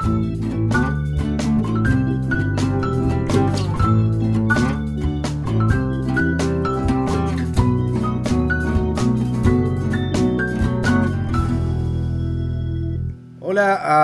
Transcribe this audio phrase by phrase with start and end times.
[0.00, 0.08] Hola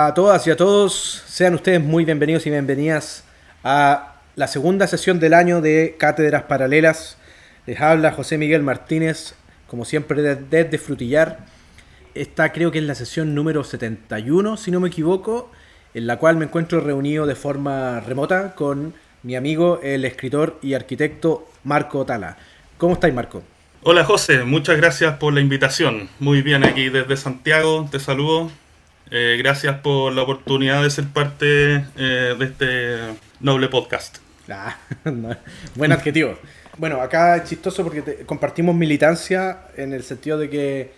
[0.05, 3.23] a todas y a todos, sean ustedes muy bienvenidos y bienvenidas
[3.63, 7.17] a la segunda sesión del año de Cátedras Paralelas.
[7.65, 9.33] Les habla José Miguel Martínez,
[9.65, 11.39] como siempre desde Frutillar.
[12.13, 15.51] Esta creo que es la sesión número 71, si no me equivoco,
[15.93, 18.93] en la cual me encuentro reunido de forma remota con
[19.23, 22.37] mi amigo, el escritor y arquitecto Marco Tala.
[22.77, 23.43] ¿Cómo estáis, Marco?
[23.83, 26.09] Hola José, muchas gracias por la invitación.
[26.19, 28.51] Muy bien aquí desde Santiago, te saludo
[29.09, 32.97] eh, gracias por la oportunidad de ser parte eh, de este
[33.39, 34.17] noble podcast.
[34.49, 34.77] Ah,
[35.75, 36.37] buen adjetivo.
[36.77, 40.91] Bueno, acá es chistoso porque compartimos militancia en el sentido de que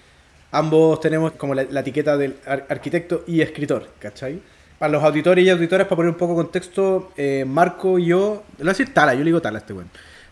[0.52, 4.41] ambos tenemos como la, etiqueta del arquitecto y escritor, ¿cachai?
[4.80, 8.44] Para los auditores y auditoras, para poner un poco de contexto, eh, Marco y yo,
[8.58, 9.90] lo voy a decir Tala, yo le digo Tala a este weón.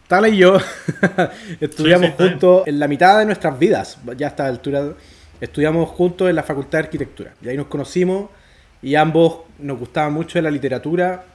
[0.08, 0.58] Tala y yo
[1.60, 4.94] estudiamos juntos en la mitad de nuestras vidas, ya a esta altura
[5.42, 7.34] estudiamos juntos en la Facultad de Arquitectura.
[7.42, 8.30] Y ahí nos conocimos
[8.82, 11.26] y ambos nos gustaba mucho la literatura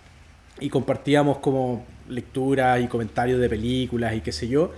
[0.60, 4.72] y compartíamos como lecturas y comentarios de películas y qué sé yo.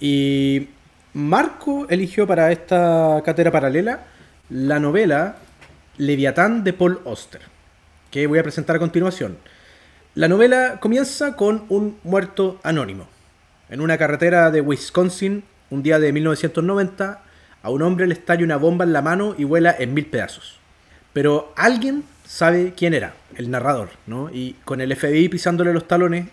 [0.00, 0.68] Y
[1.14, 4.00] Marco eligió para esta cátedra paralela
[4.50, 5.36] la novela
[5.98, 7.40] Leviatán de Paul Oster,
[8.14, 9.38] que voy a presentar a continuación.
[10.14, 13.08] La novela comienza con un muerto anónimo.
[13.68, 17.22] En una carretera de Wisconsin, un día de 1990,
[17.60, 20.60] a un hombre le estalla una bomba en la mano y vuela en mil pedazos.
[21.12, 24.30] Pero alguien sabe quién era, el narrador, ¿no?
[24.32, 26.28] Y con el FBI pisándole los talones,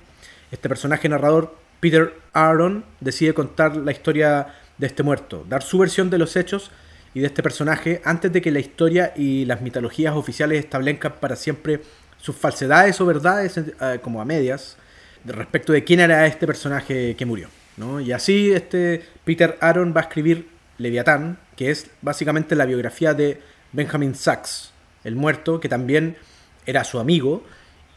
[0.52, 6.12] este personaje narrador, Peter Aaron, decide contar la historia de este muerto, dar su versión
[6.12, 6.70] de los hechos
[7.14, 11.36] y de este personaje antes de que la historia y las mitologías oficiales establezcan para
[11.36, 11.82] siempre
[12.18, 14.78] sus falsedades o verdades, eh, como a medias,
[15.26, 17.50] respecto de quién era este personaje que murió.
[17.78, 18.00] ¿no?
[18.00, 23.42] Y así este Peter Aaron va a escribir Leviatán, que es básicamente la biografía de
[23.72, 24.72] Benjamin Sachs,
[25.04, 26.18] el muerto, que también
[26.66, 27.44] era su amigo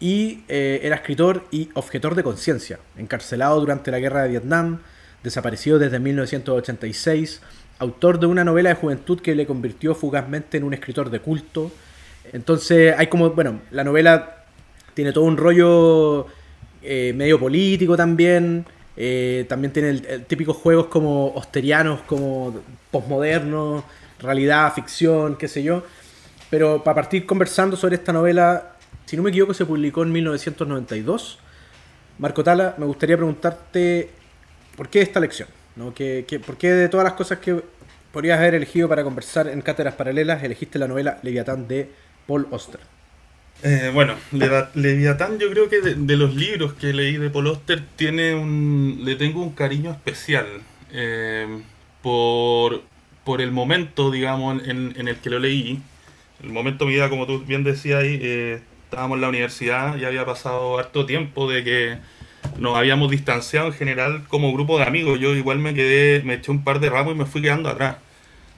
[0.00, 4.80] y eh, era escritor y objetor de conciencia, encarcelado durante la guerra de Vietnam,
[5.22, 7.40] desaparecido desde 1986,
[7.78, 11.70] autor de una novela de juventud que le convirtió fugazmente en un escritor de culto.
[12.32, 14.44] Entonces hay como, bueno, la novela
[14.94, 16.26] tiene todo un rollo
[16.82, 18.64] eh, medio político también,
[18.96, 22.54] eh, también tiene típicos juegos como osterianos, como
[22.90, 23.84] postmodernos,
[24.20, 25.82] realidad, ficción, qué sé yo.
[26.50, 28.76] Pero para partir conversando sobre esta novela,
[29.06, 31.38] si no me equivoco, se publicó en 1992.
[32.18, 34.10] Marco Tala, me gustaría preguntarte
[34.76, 35.94] por qué esta lección, ¿no?
[35.94, 37.62] ¿Qué, por qué de todas las cosas que
[38.12, 41.90] podrías haber elegido para conversar en cátedras paralelas, elegiste la novela Leviatán de
[42.26, 42.80] Paul Oster?
[43.62, 44.14] Eh, bueno,
[44.74, 49.16] Leviatán yo creo que de, los libros que leí de Paul Oster tiene un, le
[49.16, 50.46] tengo un cariño especial
[50.92, 51.62] eh,
[52.02, 52.82] por,
[53.24, 55.80] por el momento, digamos, en, el que lo leí.
[56.42, 59.96] El momento de mi vida, como tú bien decías ahí, eh, estábamos en la universidad
[59.96, 61.98] y había pasado harto tiempo de que
[62.58, 65.18] nos habíamos distanciado en general como grupo de amigos.
[65.20, 67.96] Yo igual me quedé, me eché un par de ramos y me fui quedando atrás.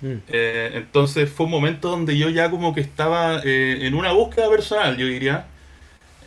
[0.01, 0.15] Mm.
[0.29, 4.49] Eh, entonces fue un momento donde yo ya como que estaba eh, en una búsqueda
[4.51, 5.47] personal, yo diría.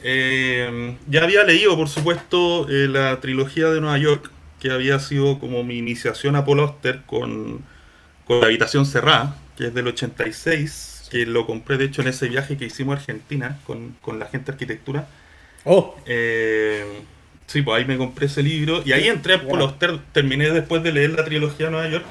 [0.01, 5.63] Eh, ya había leído, por supuesto, la trilogía de Nueva York, que había sido como
[5.63, 6.73] mi iniciación a Paul
[7.05, 7.63] con,
[8.25, 12.29] con La Habitación Cerrada, que es del 86, que lo compré de hecho en ese
[12.29, 15.07] viaje que hicimos a Argentina con, con la gente de arquitectura.
[15.65, 15.95] Oh.
[17.49, 20.83] Sí, pues ahí me compré ese libro y ahí entré a Paul Oster, terminé después
[20.83, 22.05] de leer la trilogía de Nueva York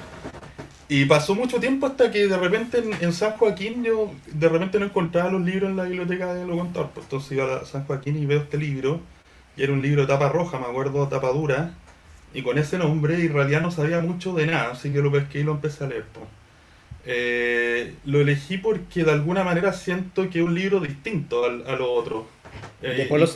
[0.90, 4.86] y pasó mucho tiempo hasta que de repente en, San Joaquín yo de repente no
[4.86, 6.90] encontraba los libros en la biblioteca de lo contador.
[6.94, 9.00] Pues entonces iba a San Joaquín y veo este libro.
[9.56, 11.74] Y era un libro de tapa roja, me acuerdo, tapa dura.
[12.32, 15.12] Y con ese nombre, y en realidad no sabía mucho de nada, así que lo
[15.12, 16.04] pesqué y lo empecé a leer.
[16.12, 16.26] Pues.
[17.04, 21.76] Eh, lo elegí porque de alguna manera siento que es un libro distinto al, a
[21.76, 22.26] lo otro.
[22.80, 23.26] ¿De Paul eh,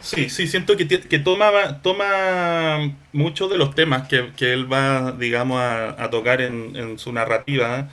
[0.00, 5.60] Sí, sí, siento que, que toma, toma muchos de los temas que, él va, digamos,
[5.60, 7.88] a, tocar en, su narrativa,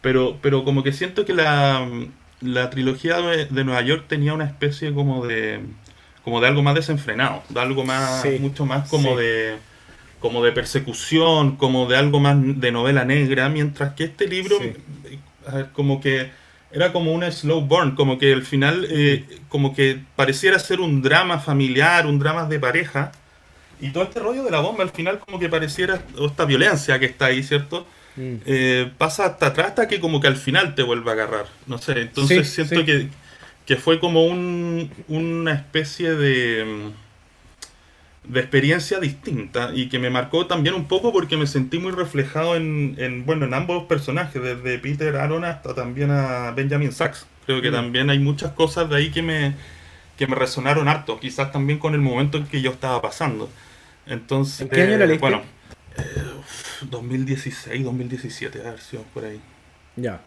[0.00, 1.86] pero, pero como que siento que la,
[2.70, 5.60] trilogía de, Nueva York tenía una especie como de
[6.24, 9.56] como de algo más desenfrenado, de algo más, mucho más como de
[10.18, 14.56] como de persecución, como de algo más de novela negra, mientras que este libro,
[15.72, 16.30] como que
[16.72, 21.02] era como una slow burn, como que al final, eh, como que pareciera ser un
[21.02, 23.12] drama familiar, un drama de pareja,
[23.80, 27.06] y todo este rollo de la bomba al final como que pareciera, esta violencia que
[27.06, 27.86] está ahí, ¿cierto?
[28.16, 28.34] Mm.
[28.46, 31.78] Eh, pasa hasta atrás hasta que como que al final te vuelve a agarrar, no
[31.78, 33.08] sé, entonces siento Que,
[33.66, 36.92] que fue como un, una especie de,
[38.24, 42.54] de experiencia distinta y que me marcó también un poco porque me sentí muy reflejado
[42.56, 47.26] en, en bueno, en ambos personajes, desde Peter Aaron hasta también a Benjamin Sachs.
[47.46, 47.74] Creo que Mm.
[47.74, 49.54] también hay muchas cosas de ahí que me,
[50.16, 53.50] que me resonaron harto, quizás también con el momento en que yo estaba pasando.
[54.06, 55.18] Entonces, ¿En qué año leíste?
[55.18, 55.42] Bueno,
[55.96, 56.02] eh,
[56.82, 59.40] 2016, 2017, a ver si por ahí.
[59.96, 60.20] Ya.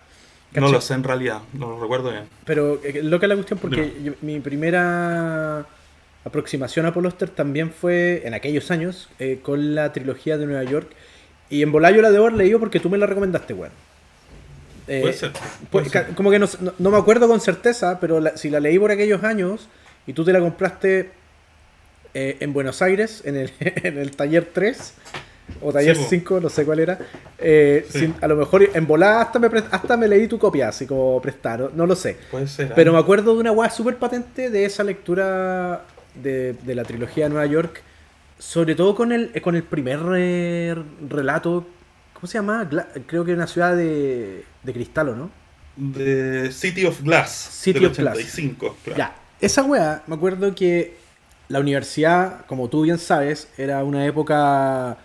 [0.53, 2.23] No lo sé en realidad, no lo recuerdo bien.
[2.45, 5.65] Pero eh, loca la cuestión porque yo- mi primera
[6.25, 10.63] aproximación a Paul Auster también fue en aquellos años eh, con la trilogía de Nueva
[10.63, 10.89] York.
[11.49, 13.71] Y en Volayo la debo haber leído porque tú me la recomendaste, weón.
[14.87, 15.31] Eh, Puede ser.
[15.31, 16.15] pues, puede ca- ser.
[16.15, 18.91] como que no, no- no me acuerdo con certeza, pero la- si la leí por
[18.91, 19.67] aquellos años
[20.07, 21.11] y tú te la compraste
[22.13, 24.93] eh, en Buenos Aires, en el, en el taller 3
[25.61, 26.09] o taller Sí, po.
[26.09, 26.97] 5, no sé cuál era,
[27.37, 27.99] eh, Sí.
[27.99, 31.21] sin- a lo mejor en volada hasta me, hasta me leí tu copia, así como
[31.21, 32.17] prestar, no, lo sé.
[32.31, 32.73] Puede ser.
[32.75, 35.83] Pero me acuerdo de una weá súper patente de esa lectura
[36.21, 37.81] de, de la trilogía de Nueva York,
[38.39, 40.75] sobre todo con el, con el primer eh,
[41.09, 41.65] relato,
[42.13, 42.69] ¿cómo se llama?
[42.69, 45.29] Gla- creo que una ciudad de, de cristal, ¿o no?
[45.75, 47.31] De City of Glass.
[47.31, 48.15] City del of Glass.
[48.17, 48.97] 85, claro.
[48.97, 50.97] Ya, esa weá, me acuerdo que
[51.49, 54.97] la universidad, como tú bien sabes, era una época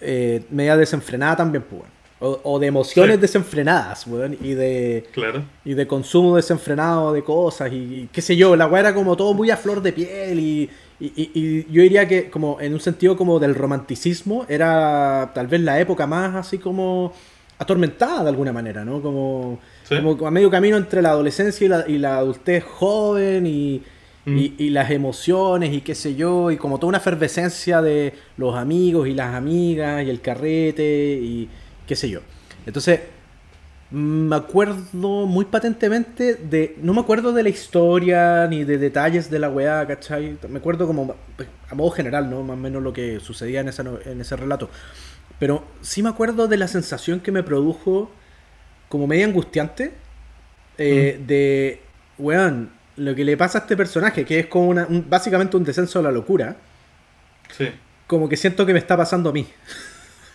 [0.00, 1.82] eh, media desenfrenada también, pues.
[2.22, 3.20] O, o de emociones Sí.
[3.22, 5.42] desenfrenadas, weón, y de, Claro.
[5.64, 9.16] y de consumo desenfrenado de cosas, y, y qué sé yo, la weá era como
[9.16, 10.68] todo muy a flor de piel, y,
[11.00, 15.80] y- yo diría que como en un sentido como del romanticismo, era tal vez la
[15.80, 17.14] época más así como
[17.58, 19.00] atormentada de alguna manera, ¿no?
[19.00, 19.96] Como, Sí.
[19.96, 23.82] como a medio camino entre la adolescencia y la, y la adultez joven y,
[24.26, 24.36] Mm.
[24.38, 28.54] y, y las emociones y qué sé yo, y como toda una efervescencia de los
[28.54, 31.48] amigos y las amigas y el carrete y
[31.90, 32.20] qué sé yo.
[32.66, 33.00] Entonces,
[33.90, 36.76] me acuerdo muy patentemente de.
[36.80, 40.38] No me acuerdo de la historia ni de detalles de la weá, ¿cachai?
[40.48, 41.16] Me acuerdo como
[41.68, 42.44] a modo general, ¿no?
[42.44, 44.70] Más o menos lo que sucedía en, esa en ese relato.
[45.40, 48.12] Pero sí me acuerdo de la sensación que me produjo
[48.88, 49.92] como media angustiante
[50.78, 51.80] eh, de,
[52.18, 55.64] weón, lo que le pasa a este personaje, que es como una, un- básicamente un
[55.64, 56.56] descenso a la locura,
[57.56, 57.68] Sí.
[58.06, 59.46] como que siento que me está pasando a mí.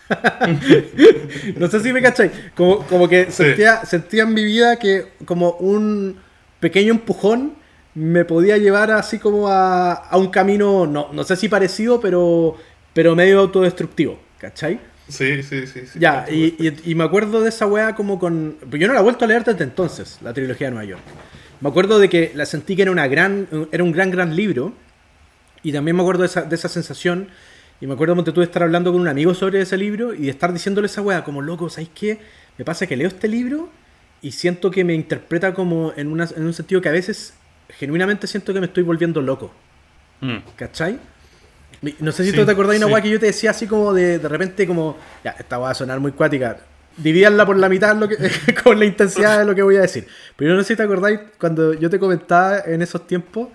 [1.56, 2.30] no sé si me cachai.
[2.54, 3.44] Como, como que Sí.
[3.44, 6.16] sentía, sentía en mi vida que como un
[6.60, 7.54] pequeño empujón
[7.94, 12.56] me podía llevar así como a, a un camino, no, no sé si parecido, pero,
[12.92, 14.18] pero medio autodestructivo.
[14.38, 14.78] ¿Cachai?
[15.08, 15.80] Sí, sí, sí.
[15.86, 16.82] sí, Ya, y, supuesto.
[16.88, 18.56] y- y me acuerdo de esa weá como con...
[18.68, 21.02] Pues yo no la he vuelto a leer desde entonces, la trilogía de Nueva York.
[21.60, 24.74] Me acuerdo de que la sentí que era, una gran, era un gran, gran libro.
[25.62, 27.28] Y también me acuerdo de esa, de esa sensación.
[27.80, 30.22] Y me acuerdo, Monte, tú de estar hablando con un amigo sobre ese libro y
[30.22, 32.18] de estar diciéndole esa weá, como loco, ¿sabéis qué?
[32.56, 33.68] Me pasa que leo este libro
[34.22, 37.34] y siento que me interpreta como en, una, en un sentido que a veces
[37.68, 39.52] genuinamente siento que me estoy volviendo loco.
[40.20, 40.36] Mm.
[40.56, 40.98] ¿Cachai?
[42.00, 42.92] No sé si Sí, tú te acordás de una sí.
[42.94, 44.96] weá que yo te decía así como de, de repente como...
[45.22, 46.56] Ya, esta va a sonar muy cuática.
[46.96, 48.16] Divídanla por la mitad lo que,
[48.64, 50.06] con la intensidad de lo que voy a decir.
[50.36, 53.48] Pero no sé si te acordáis cuando yo te comentaba en esos tiempos,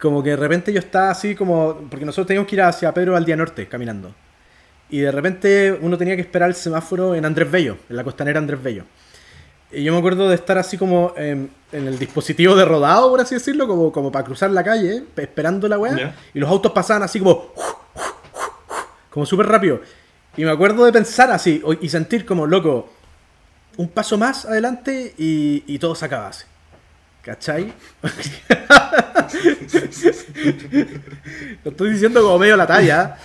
[0.00, 1.74] como que de repente yo estaba así como...
[1.90, 4.14] Porque nosotros teníamos que ir hacia Pedro al día norte caminando.
[4.90, 8.38] Y de repente uno tenía que esperar el semáforo en Andrés Bello, en la costanera
[8.38, 8.84] Andrés Bello.
[9.70, 13.20] Y yo me acuerdo de estar así como en, en el dispositivo de rodado, por
[13.20, 16.14] así decirlo, como, como para cruzar la calle, pe- esperando la weá.
[16.32, 17.52] Y los autos pasaban así como.
[19.10, 19.80] Como súper rápido.
[20.36, 22.90] Y me acuerdo de pensar así y sentir como, loco,
[23.76, 26.44] un paso más adelante y, y todo se acaba así.
[27.28, 27.74] ¿Cachai?
[31.62, 33.18] Lo estoy diciendo como medio la talla,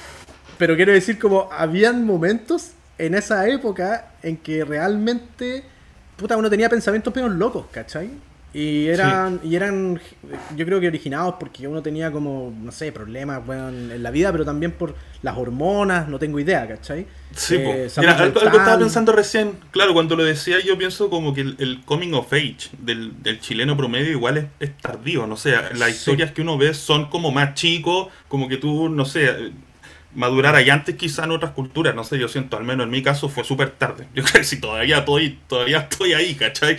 [0.58, 5.64] pero quiero decir como habían momentos en esa época en que realmente
[6.18, 8.10] puta uno tenía pensamientos medio locos, ¿cachai?
[8.54, 10.00] Y eran, y eran,
[10.56, 14.32] yo creo que originados porque uno tenía como, no sé, problemas weón, en la vida,
[14.32, 17.08] pero también por las hormonas, no tengo idea, ¿cachai?
[17.36, 19.54] Sí, Eh, Mira, algo, estaba pensando recién.
[19.72, 23.40] Claro, cuando lo decía, yo pienso como que el, el coming of age del, del
[23.40, 25.26] chileno promedio igual es, es tardío.
[25.26, 25.96] No sé, las Sí.
[25.96, 29.52] historias que uno ve son como más chicos, como que tú, no sé,
[30.16, 31.96] madurar ahí antes quizá en otras culturas.
[31.96, 34.08] No sé, yo siento, al menos en mi caso fue súper tarde.
[34.16, 36.78] Yo creo que si todavía estoy, todavía estoy ahí, ¿cachai?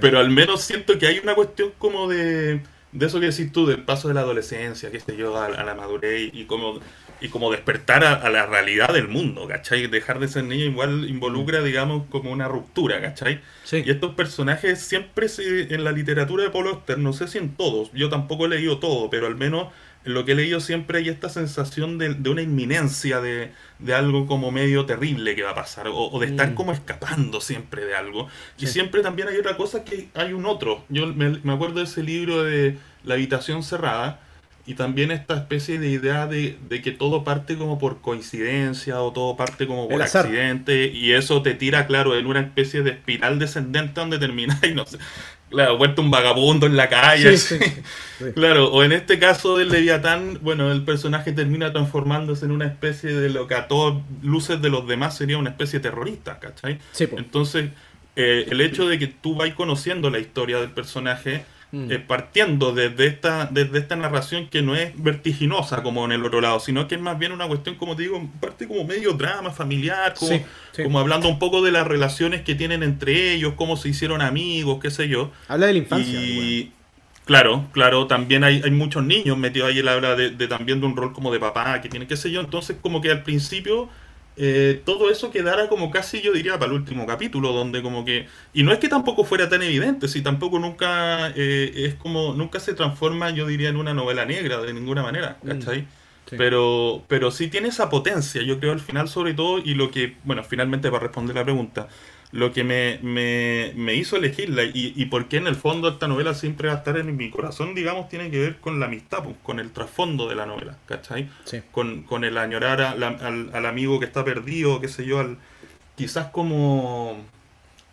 [0.00, 2.60] Pero al menos siento que hay una cuestión como de,
[2.92, 5.64] de eso que decís tú, del paso de la adolescencia, qué sé yo, a, a
[5.64, 6.80] la madurez y como...
[7.20, 9.86] y como despertar a, la realidad del mundo, ¿cachai?
[9.86, 11.64] Dejar de ser niño igual involucra, mm.
[11.64, 13.40] digamos, como una ruptura, ¿cachai?
[13.72, 17.56] Y estos personajes siempre se, en la literatura de Paul Auster, no sé si en
[17.56, 19.72] todos, yo tampoco he leído todo, pero al menos en
[20.04, 23.52] lo que he leído siempre hay esta sensación de, una inminencia de,
[23.94, 26.54] algo como medio terrible que va a pasar, o, de estar mm.
[26.54, 28.28] como escapando siempre de algo.
[28.58, 30.84] Y siempre también hay otra cosa que hay un otro.
[30.88, 34.20] Yo me, me acuerdo de ese libro de La habitación cerrada,
[34.66, 39.36] y también esta especie de idea de, que todo parte como por coincidencia o todo
[39.36, 44.00] parte como por accidente y eso te tira, claro, en una especie de espiral descendente
[44.00, 44.98] donde termina y no sé,
[45.54, 47.36] claro, vuelto un vagabundo en la calle.
[48.34, 53.12] Claro, o en este caso del Leviatán, bueno, el personaje termina transformándose en una especie
[53.12, 56.78] de lo que a todas luces de los demás sería una especie terrorista, ¿cachai?
[57.16, 57.70] Entonces,
[58.16, 61.90] eh, el hecho de que tú vayas conociendo la historia del personaje Mm.
[61.90, 66.40] Eh, partiendo desde esta, desde esta narración que no es vertiginosa como en el otro
[66.40, 69.50] lado, sino que es más bien una cuestión, como te digo, parte como medio drama
[69.50, 70.40] familiar, como,
[70.80, 74.78] como hablando un poco de las relaciones que tienen entre ellos, cómo se hicieron amigos,
[74.80, 75.32] qué sé yo.
[75.48, 76.20] Habla de la infancia.
[76.20, 76.70] Y,
[77.24, 80.86] Claro, claro, también hay, hay, muchos niños metidos ahí, él habla de, de, también de
[80.86, 83.88] un rol como de papá que tiene, qué sé yo, entonces como que al principio
[84.36, 88.26] eh, todo eso quedara como casi yo diría para el último capítulo, donde como que...
[88.52, 92.34] Y no es que tampoco fuera tan evidente, si tampoco nunca eh, es como...
[92.34, 95.86] Nunca se transforma, yo diría, en una novela negra de ninguna manera, mm, ¿cachai?
[96.36, 100.16] Pero, pero sí tiene esa potencia, yo creo al final sobre todo, y lo que,
[100.24, 101.88] bueno, finalmente para responder la pregunta,
[102.34, 106.34] lo que me, me, hizo elegirla y, y por qué en el fondo esta novela
[106.34, 109.36] siempre va a estar en mi corazón, digamos, tiene que ver con la amistad, pues,
[109.44, 111.30] con el trasfondo de la novela, ¿cachai?
[111.70, 115.38] Con, el añorar al, amigo que está perdido, qué sé yo, al,
[115.94, 117.24] quizás como,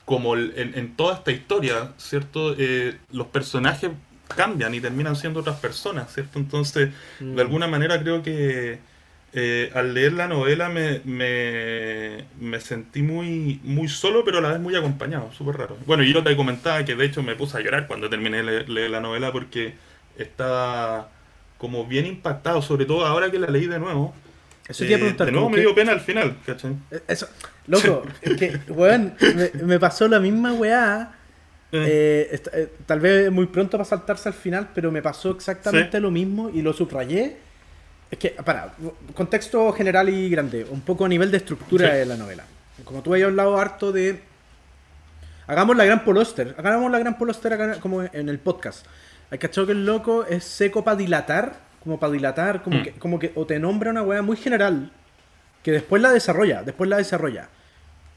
[0.05, 2.55] como en, toda esta historia, ¿cierto?
[2.57, 3.91] Eh, los personajes
[4.27, 6.39] cambian y terminan siendo otras personas, ¿cierto?
[6.39, 7.39] Entonces, de mm.
[7.39, 8.79] alguna manera creo que
[9.33, 14.59] eh, al leer la novela me, me, sentí muy, muy solo, pero a la vez
[14.59, 15.77] muy acompañado, súper raro.
[15.85, 18.89] Bueno, yo te comentaba que de hecho me puse a llorar cuando terminé de leer,
[18.89, 19.73] la novela porque
[20.17, 21.09] estaba
[21.57, 24.13] como bien impactado, sobre todo ahora que la leí de nuevo.
[24.67, 25.27] Eso te preguntar.
[25.27, 26.75] De nuevo me dio pena al final, ¿cachai?
[26.91, 27.29] Eh, eso,
[27.67, 29.13] loco, es que, weón,
[29.63, 31.15] me, pasó la misma weá.
[31.73, 32.37] Eh.
[32.85, 36.61] tal vez muy pronto para saltarse al final, pero me pasó exactamente lo mismo y
[36.61, 37.37] lo subrayé
[38.11, 38.73] es que, para,
[39.15, 42.43] contexto general y grande, un poco a nivel de estructura de la novela.
[42.83, 44.21] Como tú habías hablado harto de.
[45.47, 48.85] Hagamos la gran poloster, hagamos la gran poloster acá como en el podcast.
[49.31, 52.83] Hay cachado que el loco es seco para dilatar, como para dilatar, como, mm.
[52.83, 54.91] que, como que o te nombra una weá muy general,
[55.63, 57.47] que después la desarrolla, después la desarrolla.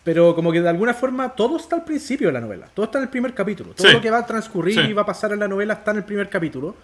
[0.03, 2.99] Pero como que de alguna forma todo está al principio de la novela, todo está
[2.99, 3.75] en el primer capítulo.
[3.75, 5.99] Todo lo que va a transcurrir y va a pasar en la novela está en
[5.99, 6.77] el primer capítulo.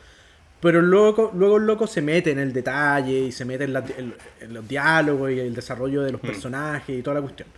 [0.61, 3.73] Pero luego, luego el loco se mete en el detalle y se mete en,
[4.53, 6.27] los diálogos y el desarrollo de los mm.
[6.27, 7.49] personajes y toda la cuestión.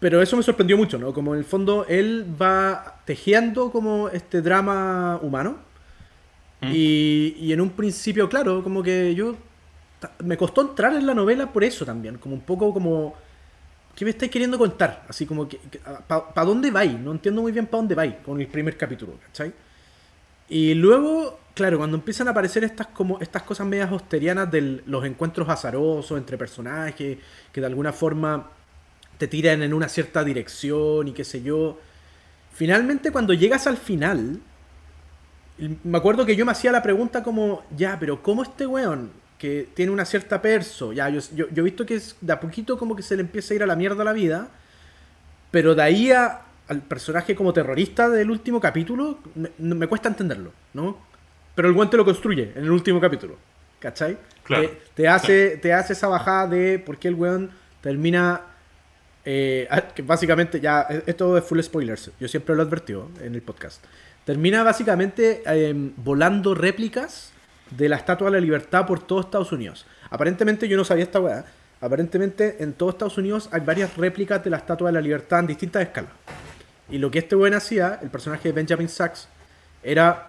[0.00, 1.12] Pero eso me sorprendió mucho, ¿no?
[1.14, 5.58] Como en el fondo él va tejiendo como este drama humano.
[6.60, 6.70] Mm.
[6.72, 9.36] Y, y en un principio, claro, como que yo...
[10.24, 12.18] Me costó entrar en la novela por eso también.
[12.18, 13.14] Como un poco como...
[13.94, 15.04] ¿Qué me estáis queriendo contar?
[15.08, 15.60] Así como que...
[16.08, 16.98] ¿Para dónde vais?
[16.98, 19.52] No entiendo muy bien para dónde vais con el primer capítulo, ¿cachai?
[20.52, 25.04] Y luego claro, cuando empiezan a aparecer estas como estas cosas medias hosterianas de los
[25.04, 27.18] encuentros azarosos entre personajes,
[27.52, 28.50] que de alguna forma
[29.16, 31.78] te tiran en una cierta dirección y qué sé yo.
[32.52, 34.40] Finalmente, cuando llegas al final,
[35.84, 39.68] me acuerdo que yo me hacía la pregunta como, ya, pero ¿cómo este weón, que
[39.74, 43.02] tiene una cierta perso, ya, yo, he visto que es de a poquito como que
[43.02, 44.48] se le empieza a ir a la mierda la vida,
[45.50, 50.52] pero de ahí a, al personaje como terrorista del último capítulo, me, me cuesta entenderlo,
[50.74, 50.96] ¿no?
[51.54, 53.36] Pero el guante lo construye en el último capítulo.
[53.78, 54.16] ¿Cachai?
[54.44, 54.70] Claro.
[54.94, 57.50] Te, hace, te hace esa bajada de por qué el weón
[57.80, 58.42] termina.
[59.24, 62.10] Eh, que básicamente, ya, e, esto es full spoilers.
[62.18, 63.84] Yo siempre lo he advertido en el podcast.
[64.24, 67.32] Termina básicamente em, volando réplicas
[67.70, 69.84] de la Estatua de la Libertad por todo Estados Unidos.
[70.10, 71.44] Aparentemente, yo no sabía esta weá.
[71.80, 75.48] Aparentemente, en todo Estados Unidos hay varias réplicas de la Estatua de la Libertad en
[75.48, 76.12] distintas escalas.
[76.90, 79.28] Y lo que este weón hacía, el personaje de Benjamin Sachs,
[79.82, 80.26] era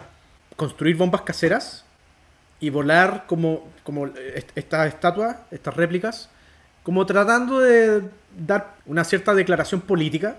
[0.56, 1.84] construir bombas caseras
[2.60, 6.30] y volar como, como estas estatuas, estas réplicas,
[6.82, 8.02] como tratando de
[8.36, 10.36] dar una cierta declaración política,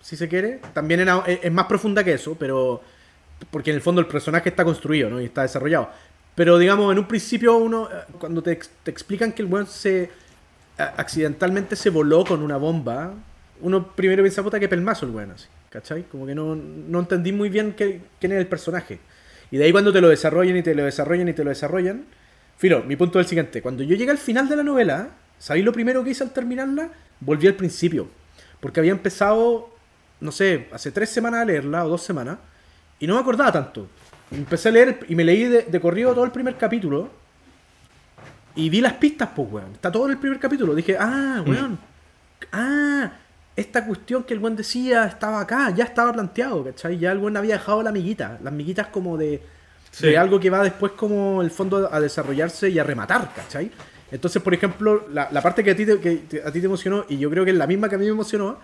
[0.00, 0.60] si se quiere.
[0.72, 2.82] También es más profunda que eso, pero
[3.50, 5.20] porque en el fondo el personaje está construido ¿no?
[5.20, 5.90] y está desarrollado.
[6.34, 7.88] Pero digamos, en un principio uno,
[8.18, 10.10] cuando te, te explican que el weón se
[10.78, 13.12] accidentalmente se voló con una bomba,
[13.62, 16.04] uno primero piensa, puta, que pelmazo el weón así, ¿cachai?
[16.04, 19.00] Como que no, no entendí muy bien quién es el personaje.
[19.50, 22.04] Y de ahí cuando te lo desarrollan y te lo desarrollan y te lo desarrollan,
[22.56, 23.62] Filo, mi punto es el siguiente.
[23.62, 26.90] Cuando yo llegué al final de la novela, ¿sabéis lo primero que hice al terminarla?
[27.20, 28.08] Volví al principio.
[28.60, 29.70] Porque había empezado,
[30.20, 32.36] no sé, hace tres semanas a leerla, o dos semanas,
[32.98, 33.88] y no me acordaba tanto.
[34.30, 37.10] Empecé a leer y me leí de, de corrido todo el primer capítulo.
[38.54, 39.72] Y vi las pistas, pues, weón.
[39.72, 40.74] Está todo en el primer capítulo.
[40.74, 41.78] Dije, ah, weón.
[42.52, 43.10] Ah,
[43.56, 46.98] esta cuestión que el weón decía estaba acá, ya estaba planteado, ¿cachai?
[46.98, 48.38] Ya el weón había dejado la amiguita.
[48.42, 49.42] Las miguitas como de,
[49.90, 50.06] Sí.
[50.06, 53.70] de algo que va después como el fondo a desarrollarse y a rematar, ¿cachai?
[54.12, 57.04] Entonces, por ejemplo, la, la parte que a, ti te, que a ti te emocionó,
[57.08, 58.58] y yo creo que es la misma que a mí me emocionó,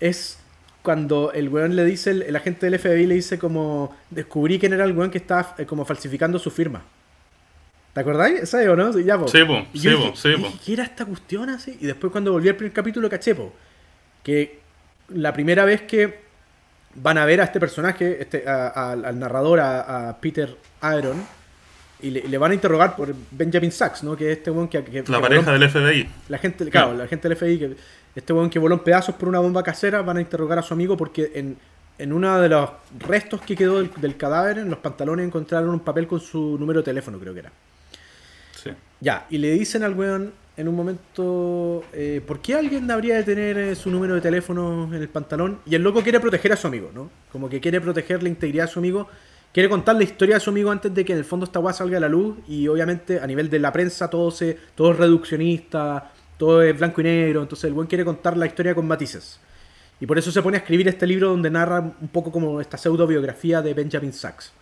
[0.00, 0.38] es
[0.82, 4.72] cuando el weón le dice, el, el agente del FBI le dice como, descubrí quién
[4.72, 6.82] era el weón que estaba eh, como falsificando su firma.
[7.92, 8.48] ¿Te acordáis?
[8.48, 8.98] ¿Sabes o no?
[8.98, 9.28] Ya, po.
[9.28, 10.58] Sí, po, Y sí, yo po, dije, sí, dije, po.
[10.64, 11.76] ¿qué era esta cuestión así?
[11.80, 13.52] Y después cuando volví al primer capítulo caché, po,
[14.22, 14.60] que
[15.08, 16.20] la primera vez que
[16.94, 21.22] van a ver a este personaje, este, a- a- al narrador, a, a Peter Aaron,
[22.02, 24.16] y le, van a interrogar por Benjamin Sachs, ¿no?
[24.16, 26.08] Que es este weón que, La pareja del FBI.
[26.30, 27.02] la gente, claro, Claro.
[27.02, 27.76] la gente del FBI, que
[28.16, 30.72] este weón que voló en pedazos por una bomba casera, van a interrogar a su
[30.72, 31.58] amigo porque en,
[31.98, 35.80] en uno de los restos que quedó del, del cadáver, en los pantalones, encontraron un
[35.80, 37.52] papel con su número de teléfono, creo que era.
[38.62, 38.70] Sí.
[39.00, 43.22] Ya, y le dicen al weón en un momento, eh, ¿por qué alguien habría de
[43.22, 45.60] tener eh, su número de teléfono en el pantalón?
[45.64, 47.10] Y el loco quiere proteger a su amigo, ¿no?
[47.32, 49.08] Como que quiere proteger la integridad de su amigo,
[49.52, 51.72] quiere contar la historia de su amigo antes de que en el fondo esta weá
[51.72, 54.98] salga a la luz y obviamente a nivel de la prensa todo, se, todo es
[54.98, 59.40] reduccionista, todo es blanco y negro, entonces el weón quiere contar la historia con matices.
[60.00, 62.78] Y por eso se pone a escribir este libro donde narra un poco como esta
[62.78, 64.52] pseudo biografía de Benjamin Sachs.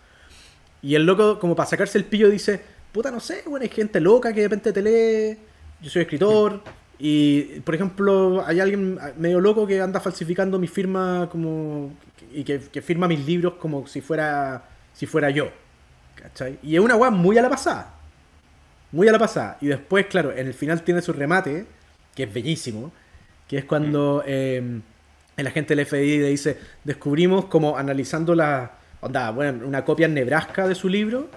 [0.81, 3.99] Y el loco, como para sacarse el pillo, dice, puta, no sé, bueno, hay gente
[3.99, 5.37] loca que de repente te lee,
[5.81, 6.61] yo soy escritor,
[6.99, 11.93] y por ejemplo, hay alguien medio loco que anda falsificando mi firma como...
[12.33, 15.49] y que, que firma mis libros como si fuera, si fuera yo.
[16.15, 16.59] ¿Cachai?
[16.61, 17.93] Y es una weá muy a la pasada.
[18.91, 19.57] Muy a la pasada.
[19.61, 21.65] Y después, claro, en el final tiene su remate,
[22.13, 22.91] que es bellísimo,
[23.47, 24.81] que es cuando eh,
[25.37, 28.73] el agente del FBI le dice, descubrimos como analizando la...
[29.01, 31.29] Onda, bueno, una copia en Nebraska de su libro,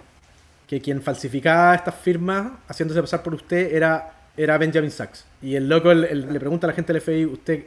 [0.66, 5.24] que quien falsificaba estas firmas haciéndose pasar por usted era, era Benjamin Sachs.
[5.42, 7.64] Y el loco el- el- le pregunta a la gente del FBI, ¿usted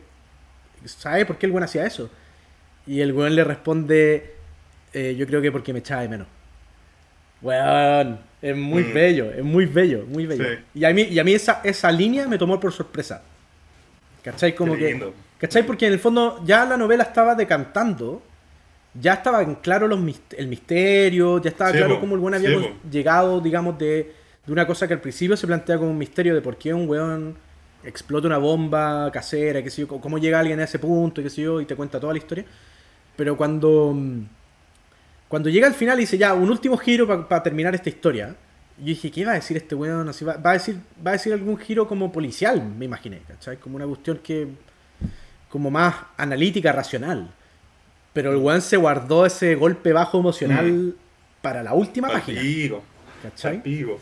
[0.85, 2.09] sabe por qué el buen hacía eso?
[2.87, 4.35] Y el weón le responde,
[4.93, 6.27] "Eh, yo creo que porque me echaba de menos.
[7.41, 8.93] Weón, es muy Mm.
[8.93, 10.43] bello, es muy bello, muy bello.
[10.45, 10.79] Sí.
[10.79, 13.21] Y a mí, y a mí esa, esa línea me tomó por sorpresa.
[14.23, 14.55] ¿Cachai?
[14.55, 15.11] Como que...
[15.37, 15.63] ¿Cachai?
[15.65, 18.23] Porque en el fondo ya la novela estaba decantando,
[18.99, 19.99] ya estaba en claro los
[20.37, 24.13] el misterio, ya estaba Sí, claro cómo el weón había Sí, llegado, digamos, de,
[24.45, 26.87] de una cosa que al principio se plantea como un misterio de por qué un
[26.87, 27.35] weón
[27.83, 31.43] explota una bomba casera, qué sé yo, cómo llega alguien a ese punto, qué sé
[31.43, 32.45] yo, y te cuenta toda la historia.
[33.15, 34.21] Pero cuando, mm,
[35.27, 38.35] cuando llega al final y dice ya, un último giro para terminar esta historia,
[38.77, 40.09] yo dije, ¿qué va a decir este weón?
[40.09, 43.57] Así va, va a decir, va a decir algún giro como policial, me imaginé, ¿cachai?
[43.57, 44.47] Como una cuestión que
[45.49, 47.29] como más analítica, racional.
[48.11, 50.95] Pero el weón se guardó ese golpe bajo emocional
[51.41, 52.41] para la última página.
[53.23, 53.53] ¿Cachai?
[53.53, 53.99] palpico.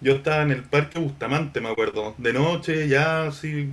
[0.00, 2.14] Yo estaba en el parque Bustamante, me acuerdo.
[2.18, 3.70] De noche, ya así,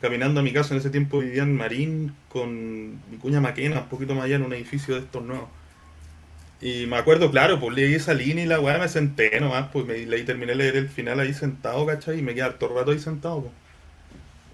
[0.00, 0.74] caminando a mi casa.
[0.74, 4.42] En ese tiempo vivía en Marín con mi cuña Maquena, un poquito más allá en
[4.42, 5.48] un edificio de estos nuevos.
[6.60, 9.86] Y me acuerdo, claro, pues leí esa línea y la weá me senté nomás, pues
[9.86, 12.18] me leí, terminé de leer el final ahí sentado, ¿cachai?
[12.18, 13.54] Y me quedé harto rato ahí sentado, pues.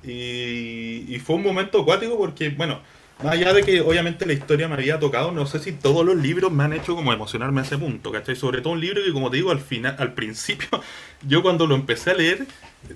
[0.04, 2.80] Y, y fue un momento acuático porque, bueno,
[3.22, 6.16] más allá de que obviamente la historia me había tocado, no sé si todos los
[6.16, 8.36] libros me han hecho como emocionarme a ese punto, ¿cachai?
[8.36, 10.68] Sobre todo un libro que, como te digo, al final, al principio,
[11.26, 12.46] yo cuando lo empecé a leer,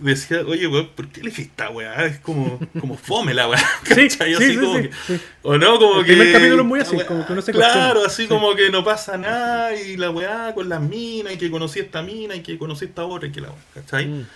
[0.01, 2.05] decía, oye, weón, ¿por qué elegí esta weá?
[2.05, 4.11] Es como, como fome la weá, ¿cachai?
[4.11, 6.13] sí, Así sí, como sí, que- o no, como El que.
[6.13, 8.29] primer capítulo es muy así, weá- como que uno se Claro, así Sí.
[8.29, 12.03] como que no pasa nada, y la weá con las minas, y que conocí esta
[12.03, 14.07] mina, y que conocí esta otra, y que la weá, ¿cachai?
[14.07, 14.27] Mm.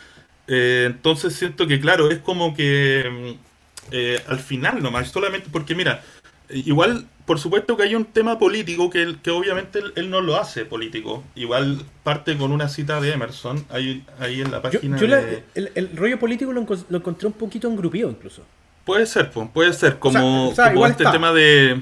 [0.48, 3.53] Eh, entonces siento que, claro, es como que mm,
[3.90, 6.02] eh, al final nomás, solamente porque, mira,
[6.50, 10.20] igual, por supuesto que hay un tema político que, él- que obviamente él, él no
[10.20, 11.24] lo hace político.
[11.34, 15.42] Igual parte con una cita de Emerson, ahí, ahí en la página yo de...
[15.54, 18.42] el, el rollo político lo, lo encontré un poquito engrupido incluso.
[18.84, 21.12] Puede ser, puede ser, como, o sea, como igual este está.
[21.12, 21.80] tema de...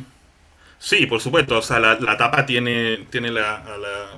[0.78, 4.10] Sí, por supuesto, o sea, la, la tapa tiene, tiene la, a la,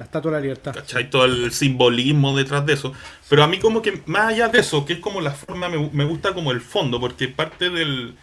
[0.00, 0.74] La estatua de la libertad.
[0.74, 1.10] ¿cachai?
[1.10, 2.92] Todo el simbolismo detrás de eso.
[3.28, 5.90] Pero a mí como que más allá de eso, que es como la forma, me,
[5.92, 8.14] me gusta como el fondo, porque parte del,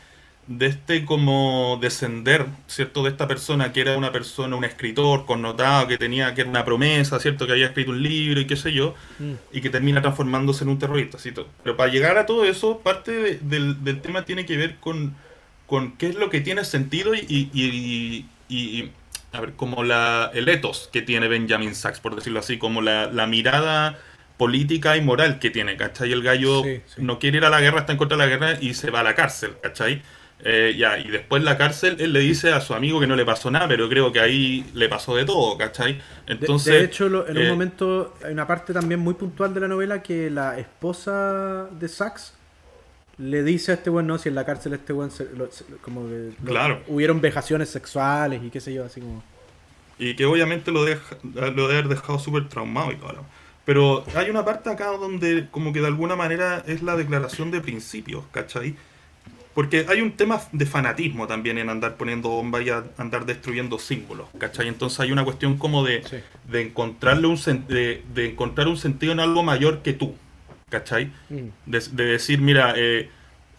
[0.48, 3.04] de este como descender, ¿cierto?
[3.04, 6.66] De esta persona que era una persona, un escritor connotado, que tenía, que era una
[6.66, 7.46] promesa, ¿cierto?
[7.46, 9.34] Que había escrito un libro y qué sé yo, Mm.
[9.54, 11.48] y que termina transformándose en un terrorista, ¿cierto?
[11.64, 15.16] Pero para llegar a todo eso, parte de- del, del tema tiene que ver con,
[15.68, 18.92] con qué es lo que tiene sentido y, y, y- y- y
[19.38, 23.12] a ver, como la, el ethos que tiene Benjamin Sachs, por decirlo así, como la,
[23.12, 24.00] la mirada
[24.38, 26.12] política y moral que tiene, ¿cachai?
[26.12, 26.64] El gallo
[26.98, 29.02] no quiere ir a la guerra, está en contra de la guerra y se va
[29.02, 30.02] a la cárcel, ¿cachai?
[30.44, 33.16] Eh, ya, y después en la cárcel él le dice a su amigo que no
[33.16, 36.00] le pasó nada, pero creo que ahí le pasó de todo, ¿cachai?
[36.28, 39.68] Entonces, de, hecho, en un eh, momento hay una parte también muy puntual de la
[39.68, 42.37] novela que la esposa de Sax
[43.18, 45.10] le dice a este buen no, si en la cárcel este buen
[45.82, 46.82] como que claro.
[46.88, 49.24] hubieron vejaciones sexuales y qué sé yo, así como...
[50.00, 53.26] Y que obviamente lo, deja, lo debe haber dejado súper traumado y todo.
[53.66, 57.60] Pero hay una parte acá donde como que de alguna manera es la declaración de
[57.60, 58.76] principios, ¿cachai?
[59.56, 64.30] Porque hay un tema de fanatismo también en andar poniendo bombas y andar destruyendo símbolos,
[64.38, 64.68] ¿cachai?
[64.68, 66.04] Entonces hay una cuestión como de,
[66.48, 70.16] de encontrarle un de, de, encontrar un sentido en algo mayor que tú,
[70.70, 71.12] ¿cachai?
[71.30, 71.50] Mm.
[71.66, 73.10] De, decir, mira, eh,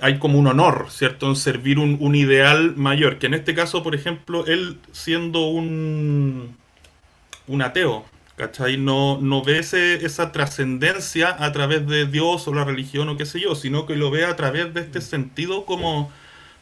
[0.01, 1.29] hay como un honor, ¿cierto?
[1.29, 6.57] En servir un, un, ideal mayor, que en este caso, por ejemplo, él siendo un,
[7.47, 8.05] un ateo,
[8.37, 8.77] ¿cachai?
[8.77, 13.41] No, no ve esa trascendencia a través de Dios o la religión o qué sé
[13.41, 16.13] yo, sino que lo ve a través de este sentido como,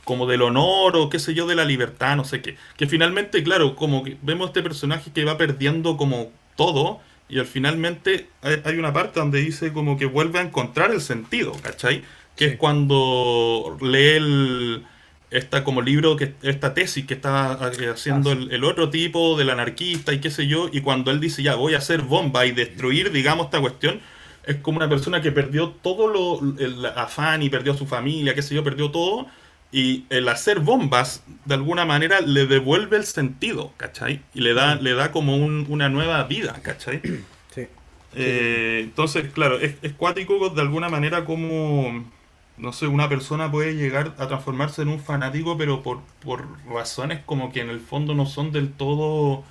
[0.05, 2.57] como del honor o qué sé yo, de la libertad, no sé qué.
[2.77, 7.47] Que finalmente, claro, como que vemos este personaje que va perdiendo como todo y al
[7.47, 12.03] finalmente hay una parte donde dice como que vuelve a encontrar el sentido, ¿cachai?
[12.37, 14.87] Que es cuando lee el
[15.31, 19.51] esta como libro, que esta tesis que está eh, haciendo ah, el, otro tipo del
[19.51, 22.53] anarquista y qué sé yo, y cuando él dice ya voy a hacer bomba y
[22.53, 24.01] destruir, digamos, esta cuestión,
[24.45, 28.43] es como una persona que perdió todo lo, el afán y perdió su familia, qué
[28.43, 29.27] sé yo, perdió todo,
[29.73, 34.23] y el hacer bombas, de alguna manera, le devuelve el sentido, ¿cachai?
[34.35, 37.01] Y le da, le da como una nueva vida, ¿cachai?
[37.55, 37.67] Sí.
[38.15, 42.05] Eh, entonces, claro, es, es cuático de alguna manera como
[42.59, 47.21] no sé, una persona puede llegar a transformarse en un fanático, pero por, por razones
[47.27, 49.45] como que en el fondo no son del todo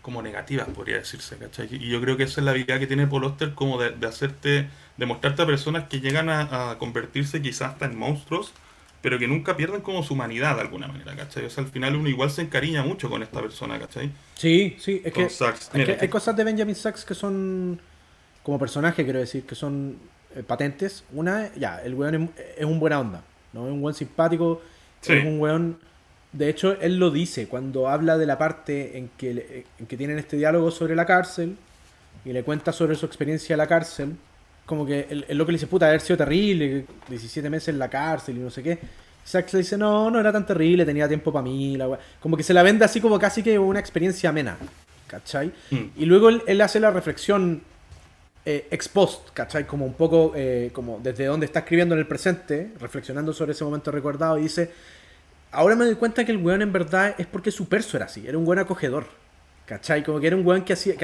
[0.00, 1.68] como negativas, podría decirse, ¿cachai?
[1.70, 4.68] Y yo creo que esa es la habilidad que tiene Paul Oster como de, hacerte,
[4.96, 8.54] de mostrarte a personas que llegan a, convertirse quizás hasta en monstruos,
[9.02, 11.44] pero que nunca pierden como su humanidad de alguna manera, ¿cachai?
[11.44, 14.10] O sea, al final uno igual se encariña mucho con esta persona, ¿cachai?
[14.34, 17.80] Sí, sí, es, que, hay cosas de Benjamin Sachs que son,
[18.42, 19.96] como personaje quiero decir, que son
[20.34, 21.04] eh, patentes.
[21.12, 23.66] Una, ya, el weón es, un buena onda, ¿no?
[23.66, 24.62] Es un weón simpático,
[25.02, 25.78] es un weón...
[26.32, 30.18] De hecho, él lo dice cuando habla de la parte en que, en que tienen
[30.18, 31.56] este diálogo sobre la cárcel
[32.26, 34.16] y le cuenta sobre su experiencia en la cárcel.
[34.66, 37.88] Como que él, lo que le dice, puta, haber sido terrible, 17 meses en la
[37.88, 38.78] cárcel y no sé qué.
[39.24, 41.76] Sachs le dice, no, no era tan terrible, tenía tiempo para mí.
[41.76, 44.56] La como que se la vende así como casi que una experiencia amena.
[45.06, 45.52] ¿Cachai?
[45.70, 45.84] Mm.
[45.96, 47.62] Y luego él, él, hace la reflexión
[48.48, 49.66] eh, ex post, ¿cachai?
[49.66, 53.64] Como un poco, eh, como desde donde está escribiendo en el presente, reflexionando sobre ese
[53.64, 54.70] momento recordado, y dice,
[55.50, 58.24] ahora me doy cuenta que el weón en verdad es porque su perso era así,
[58.24, 59.08] era un buen acogedor,
[59.66, 60.04] ¿cachai?
[60.04, 60.94] Como que era un weón que hacía,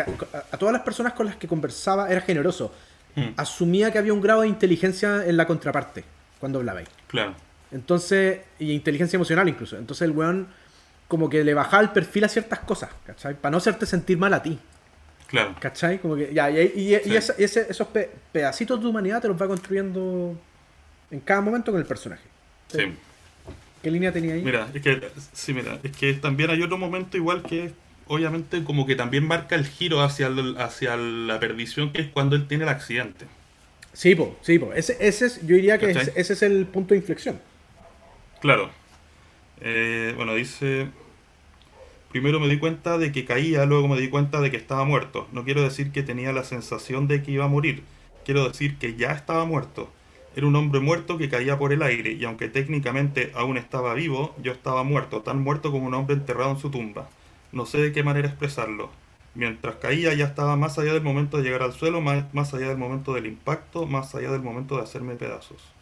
[0.52, 2.72] a, todas las personas con las que conversaba era generoso,
[3.16, 3.34] hmm.
[3.36, 6.04] asumía que había un grado de inteligencia en la contraparte,
[6.38, 6.80] cuando hablaba.
[7.08, 7.34] Claro.
[7.70, 10.48] Entonces, y inteligencia emocional incluso, entonces el weón
[11.08, 13.34] como que le bajaba el perfil a ciertas cosas, ¿cachai?
[13.34, 14.58] Para no hacerte sentir mal a ti.
[15.26, 15.54] Claro.
[15.60, 15.98] ¿Cachai?
[15.98, 17.88] Como que, ya, y, esos
[18.32, 20.34] pedacitos de humanidad te los va construyendo
[21.10, 22.22] en cada momento con el personaje.
[22.68, 22.94] Sí.
[23.82, 24.42] ¿Qué línea tenía ahí?
[24.42, 27.72] Mira, es que, sí, mira, es que también hay otro momento igual que
[28.06, 32.48] obviamente como que también marca el giro hacia, hacia la perdición que es cuando él
[32.48, 33.26] tiene el accidente.
[33.92, 34.72] Sí, po, sí, po.
[34.72, 37.40] Ese, ese es, yo diría que ese, ese es el punto de inflexión.
[38.40, 38.70] Claro.
[39.60, 40.88] Eh, bueno, dice,
[42.12, 45.28] Primero me di cuenta de que caía, luego me di cuenta de que estaba muerto.
[45.32, 47.84] No quiero decir que tenía la sensación de que iba a morir,
[48.26, 49.90] quiero decir que ya estaba muerto.
[50.36, 54.34] Era un hombre muerto que caía por el aire, y aunque técnicamente aún estaba vivo,
[54.42, 57.08] yo estaba muerto, tan muerto como un hombre enterrado en su tumba.
[57.52, 58.90] No sé de qué manera expresarlo.
[59.34, 62.68] Mientras caía ya estaba más allá del momento de llegar al suelo, más, más allá
[62.68, 65.72] del momento del impacto, más allá del momento de hacerme pedazos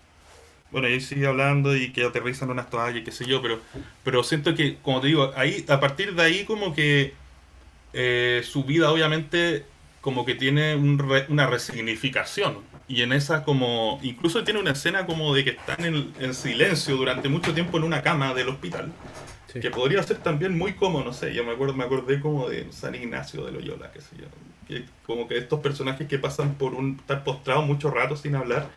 [0.71, 3.61] bueno, y sigue hablando y que aterrizan unas toallas y qué sé yo, pero,
[4.05, 7.15] pero siento que, como te digo, ahí, a partir de ahí como que
[7.93, 9.65] eh, su vida obviamente
[10.01, 12.59] como que tiene una resignificación.
[12.89, 17.29] Y en esa como, incluso tiene una escena como de que están en, silencio durante
[17.29, 18.93] mucho tiempo en una cama del hospital.
[19.59, 22.71] Que podría ser también muy como, no sé, yo me acuerdo, me acordé como de
[22.71, 24.27] San Ignacio de Loyola, qué sé yo.
[24.69, 28.69] Que, como que estos personajes que pasan por un estar postrados mucho rato sin hablar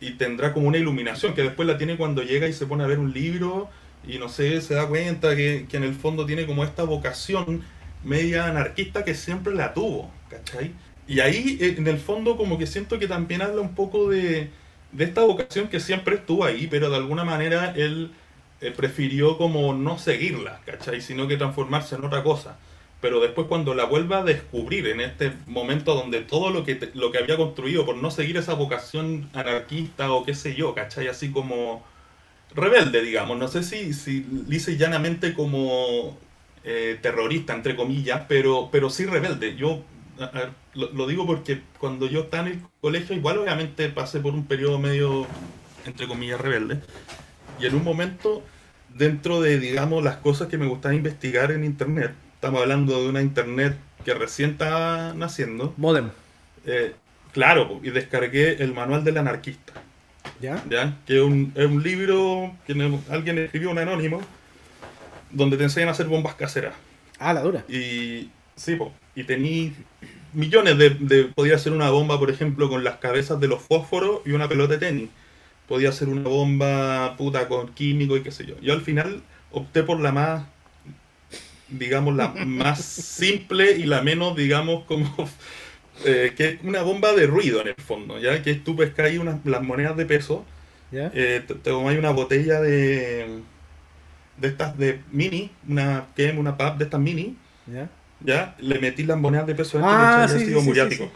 [0.00, 2.86] y tendrá como una iluminación que después la tiene cuando llega y se pone a
[2.86, 3.68] ver un libro
[4.06, 7.62] y no sé, se da cuenta que, en el fondo tiene como esta vocación
[8.04, 10.72] media anarquista que siempre la tuvo, ¿cachai?
[11.08, 14.50] Y ahí eh, en el fondo como que siento que también habla un poco de,
[14.92, 18.12] de esta vocación que siempre estuvo ahí, pero de alguna manera él
[18.60, 21.00] eh, prefirió como no seguirla, ¿cachai?
[21.00, 22.58] Sino que transformarse en otra cosa.
[23.00, 27.12] pero después cuando la vuelva a descubrir en este momento donde todo lo que, lo
[27.12, 31.06] que había construido por no seguir esa vocación anarquista o qué sé yo, ¿cachai?
[31.08, 31.84] Así como
[32.54, 33.38] rebelde, digamos.
[33.38, 36.18] No sé si, si dice llanamente como
[36.64, 39.56] eh, terrorista, entre comillas, pero, pero sí rebelde.
[39.56, 39.84] Yo
[40.74, 44.78] lo, digo porque cuando yo estaba en el colegio, igual obviamente pasé por un periodo
[44.78, 45.26] medio,
[45.84, 46.80] entre comillas, rebelde.
[47.58, 48.42] Y en un momento,
[48.94, 53.22] dentro de, digamos, las cosas que me gustaba investigar en Internet, estamos hablando de una
[53.22, 55.74] Internet que recién estaba naciendo.
[55.76, 56.10] Modem.
[56.64, 56.94] Eh,
[57.32, 59.72] claro, y descargué el manual del anarquista.
[60.40, 60.62] ¿Ya?
[60.68, 60.98] ¿Ya?
[61.06, 62.72] Que es un, es un libro que
[63.10, 64.20] alguien escribió, un anónimo,
[65.30, 66.74] donde te enseñan a hacer bombas caseras.
[67.18, 67.64] Ah, la dura.
[67.68, 68.78] Y sí,
[69.14, 69.72] y tení
[70.34, 71.24] millones de, de...
[71.24, 74.74] Podía hacer una bomba, por ejemplo, con las cabezas de los fósforos y una pelota
[74.74, 75.08] de tenis.
[75.68, 78.54] Podía hacer una bomba puta con químico y qué sé yo.
[78.60, 80.44] Yo al final opté por la más,
[81.68, 85.06] digamos, la más simple y la menos, digamos, como...
[86.04, 88.42] Eh, que es una bomba de ruido en el fondo, ¿ya?
[88.42, 90.44] Que tú pescáis unas, las monedas de peso,
[90.92, 93.40] eh, te, te tomáis una botella de
[94.36, 97.88] de estas de mini, una que una pub de estas mini, ¿Ya?
[98.20, 98.54] ¿ya?
[98.58, 101.04] Le metí las monedas de peso dentro ah, y sí, sí, muriático.
[101.04, 101.10] Sí,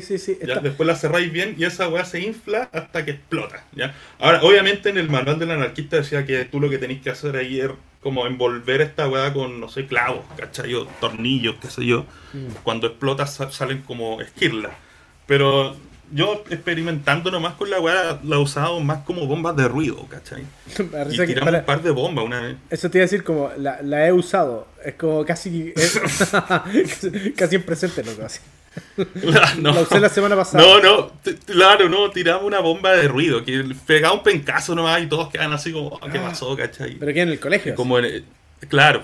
[0.00, 0.38] sí, sí.
[0.44, 0.60] ¿ya?
[0.60, 3.64] Después la cerráis bien y esa weá se infla hasta que explota.
[3.72, 3.94] ¿ya?
[4.18, 7.36] Ahora, obviamente en el manual del anarquista decía que tú lo que tenéis que hacer
[7.36, 7.70] ahí es
[8.02, 10.72] como envolver esta weá con, no sé, clavos, ¿cachai?
[11.00, 12.06] tornillos, qué sé yo.
[12.32, 12.62] Mm.
[12.62, 14.72] Cuando explota salen como esquirlas.
[15.26, 15.76] Pero
[16.12, 20.44] yo experimentando nomás con la weá, la he usado más como bombas de ruido, ¿cachai?
[21.10, 22.56] y tiramos un par de bombas una vez.
[22.70, 25.72] Eso te iba a decir como, la, la he usado, es como casi,
[27.36, 28.40] casi en presente lo que hace.
[29.58, 29.72] no.
[29.74, 30.64] La usé la semana pasada.
[30.64, 31.12] No, no,
[31.44, 35.52] claro, no, tiramos una bomba de ruido, que pegaba un pencazo nomás y todos quedan
[35.52, 36.28] así como, ¿qué ah.
[36.28, 36.94] pasó, cachai?
[36.94, 37.74] ¿Pero qué, en el colegio?
[37.74, 38.24] Como en
[38.68, 39.02] claro,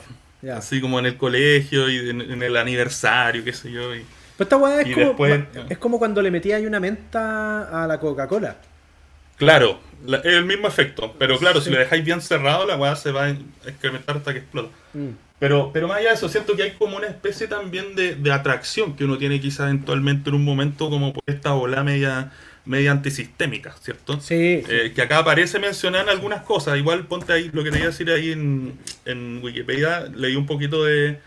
[0.55, 4.05] así como en el colegio y en, en el aniversario, qué sé yo, y
[4.43, 8.57] esta weá es, como, es como cuando le metías una menta a la Coca-Cola.
[9.37, 11.15] Claro, es el mismo efecto.
[11.19, 14.41] Pero claro, si lo dejáis bien cerrado, la weá se va a incrementar hasta que
[14.41, 14.71] explota.
[14.95, 15.11] Mm.
[15.43, 18.95] Pero, pero más allá de eso, siento que hay como una especie también de, atracción
[18.95, 22.31] que uno tiene quizás eventualmente en un momento como por esta ola media,
[22.65, 24.21] media antisistémica, ¿cierto?
[24.21, 26.79] Sí, eh, que acá aparece mencionar algunas cosas.
[26.79, 30.47] Igual ponte ahí lo que te iba a decir ahí en, en Wikipedia, leí un
[30.47, 31.19] poquito de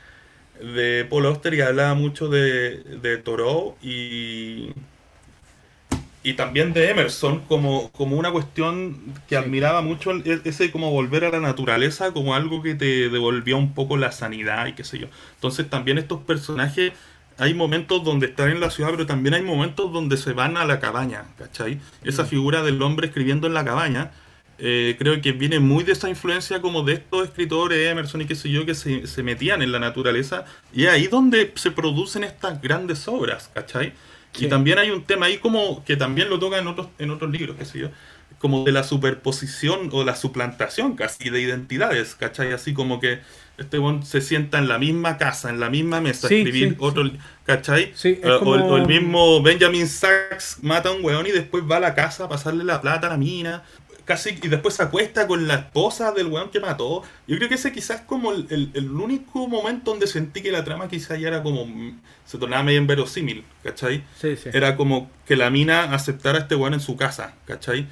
[0.62, 4.70] de Paul Auster y hablaba mucho de, de Thoreau y,
[6.26, 8.98] y también de Emerson como, como una cuestión
[9.30, 13.76] que admiraba mucho ese como volver a la naturaleza como algo que te devolvía un
[13.76, 15.06] poco la sanidad y qué sé yo.
[15.36, 16.94] Entonces también estos personajes
[17.38, 20.66] hay momentos donde están en la ciudad, pero también hay momentos donde se van a
[20.66, 21.80] la cabaña, ¿cachai?
[22.04, 22.28] Esa mm.
[22.28, 24.10] figura del hombre escribiendo en la cabaña
[24.58, 28.34] eh, creo que viene muy de esa influencia como de estos escritores, Emerson y qué
[28.34, 30.46] sé yo, que se, se metían en la naturaleza.
[30.74, 33.94] Y es ahí donde se producen estas grandes obras, ¿cachai?
[34.38, 37.32] Y también hay un tema ahí como que también lo toca en otros, en otros
[37.32, 37.90] libros, qué sé yo,
[38.40, 42.52] como de la superposición o la suplantación casi de identidades, ¿cachai?
[42.52, 43.20] Así como que
[43.58, 47.10] este buen se sienta en la misma casa, en la misma mesa, a escribir otro,
[47.46, 47.94] ¿cachai?
[48.42, 52.26] o, el mismo Benjamin Sachs mata a un weón y después va a la casa
[52.26, 53.64] a pasarle la plata a la mina,
[54.06, 57.04] casi y después se acuesta con la esposa del weón que mató.
[57.28, 60.88] Yo creo que ese quizás como el, el, único momento donde sentí que la trama
[60.88, 61.68] quizás ya era como
[62.26, 64.04] se tornaba medio inverosímil, ¿cachai?
[64.20, 64.50] Sí, sí.
[64.54, 67.88] Era como que la mina aceptara a este weón en su casa, ¿cachai?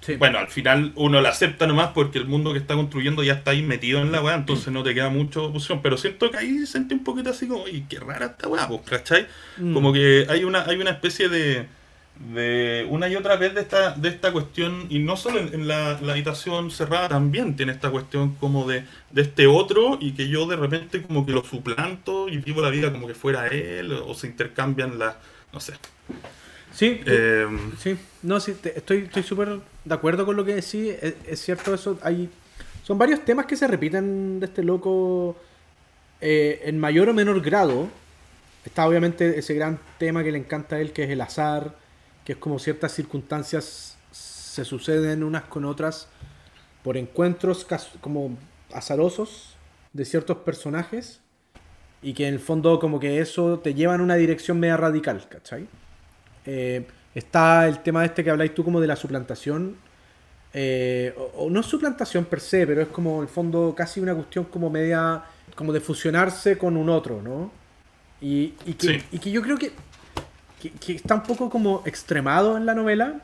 [0.00, 0.16] Sí.
[0.16, 3.50] Bueno, al final uno la acepta nomás porque el mundo que está construyendo ya está
[3.50, 5.82] ahí metido en la weá, entonces no te queda mucha oposición.
[5.82, 8.80] Pero siento que ahí sentí un poquito así como, y qué rara esta weá, pues,
[8.86, 9.26] ¿cachai?
[9.58, 9.74] Mm.
[9.74, 11.66] Como que hay una, hay una especie de
[12.32, 15.92] de una y otra vez de esta, de esta cuestión, y no solo en, la,
[15.92, 20.56] habitación cerrada, también tiene esta cuestión como de, de este otro y que yo de
[20.56, 24.26] repente como que lo suplanto y vivo la vida como que fuera él o se
[24.26, 25.16] intercambian las,
[25.52, 25.74] no sé.
[26.72, 27.46] Sí, eh,
[27.78, 30.94] sí, no, sí, estoy súper de acuerdo con lo que decís,
[31.26, 32.28] es, cierto eso, hay,
[32.82, 35.36] son varios temas que se repiten de este loco
[36.20, 37.88] eh, en mayor o menor grado.
[38.64, 41.74] Está obviamente ese gran tema que le encanta a él, que es el azar,
[42.24, 46.08] que es como ciertas circunstancias se suceden unas con otras
[46.82, 47.66] por encuentros
[48.00, 48.36] como
[48.72, 49.54] azarosos
[49.92, 51.20] de ciertos personajes
[52.02, 55.28] y que en el fondo como que eso te lleva en una dirección media radical,
[55.28, 55.66] ¿cachai?
[56.46, 59.76] Eh, está el tema este que habláis tú como de la suplantación,
[60.52, 64.46] eh, o, no suplantación per se, pero es como en el fondo casi una cuestión
[64.46, 65.22] como media,
[65.54, 67.52] como de fusionarse con un otro, ¿no?
[68.22, 69.72] Y, que, y que yo creo que
[70.60, 73.20] que, está un poco como extremado en la novela,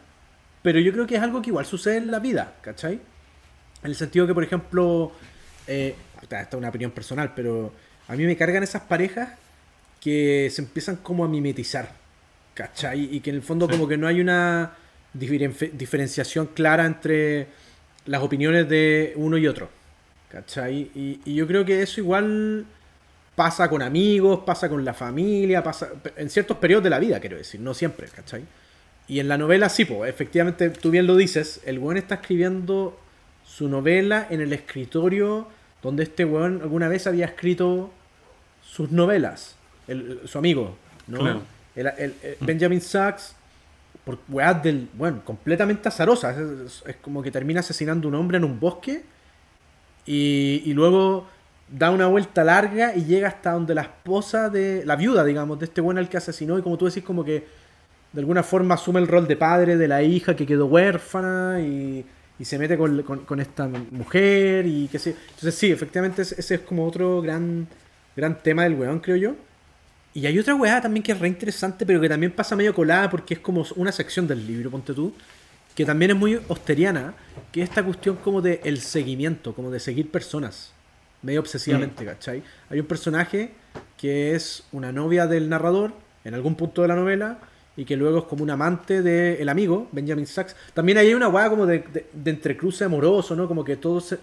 [0.62, 2.94] pero yo creo que es algo que igual sucede en la vida, ¿cachai?
[2.94, 5.12] En el sentido que, por ejemplo,
[5.66, 7.72] eh, esta es una opinión personal, pero
[8.08, 9.30] a mí me cargan esas parejas
[10.00, 11.90] que se empiezan como a mimetizar,
[12.54, 13.14] ¿cachai?
[13.14, 14.72] Y que en el fondo como que no hay una
[15.12, 17.48] diferenciación clara entre
[18.06, 19.68] las opiniones de uno y otro,
[20.30, 20.90] ¿cachai?
[20.94, 22.66] Y, y yo creo que eso igual
[23.36, 27.36] pasa con amigos, pasa con la familia, pasa en ciertos periodos de la vida, quiero
[27.36, 28.44] decir, no siempre, ¿cachai?
[29.06, 32.98] Y en la novela sí, pues, efectivamente, tú bien lo dices, el weón está escribiendo
[33.44, 35.46] su novela en el escritorio
[35.82, 37.92] donde este weón alguna vez había escrito
[38.62, 39.54] sus novelas,
[40.24, 41.42] su amigo, ¿no?
[41.76, 42.44] El, mm.
[42.44, 43.36] Benjamin Sachs,
[44.04, 48.44] por weas del, bueno, completamente azarosa, es, como que termina asesinando a un hombre en
[48.44, 49.04] un bosque
[50.06, 51.28] y, y luego
[51.68, 55.66] da una vuelta larga y llega hasta donde la esposa de, la viuda, digamos, de
[55.66, 57.46] este weón al que asesinó y como tú decís, como que
[58.12, 62.04] de alguna forma asume el rol de padre de la hija que quedó huérfana y,
[62.42, 65.16] se mete con, esta mujer y qué sé.
[65.30, 67.66] Entonces sí, efectivamente ese es como otro gran,
[68.14, 69.34] gran tema del weón, creo yo.
[70.12, 73.10] Y hay otra weá también que es re interesante, pero que también pasa medio colada
[73.10, 75.14] porque es como una sección del libro, ponte tú,
[75.74, 77.14] que también es muy osteriana,
[77.52, 80.72] que es esta cuestión como de el seguimiento, como de seguir personas,
[81.26, 82.06] medio obsesivamente, mm.
[82.06, 82.42] ¿cachai?
[82.70, 83.50] Hay un personaje
[83.98, 85.92] que es una novia del narrador
[86.24, 87.38] en algún punto de la novela
[87.76, 90.56] y que luego es como un amante del amigo, Benjamin Sachs.
[90.72, 93.46] También hay una weá como de, de, entrecruce amoroso, ¿no?
[93.46, 94.18] Como que todos se,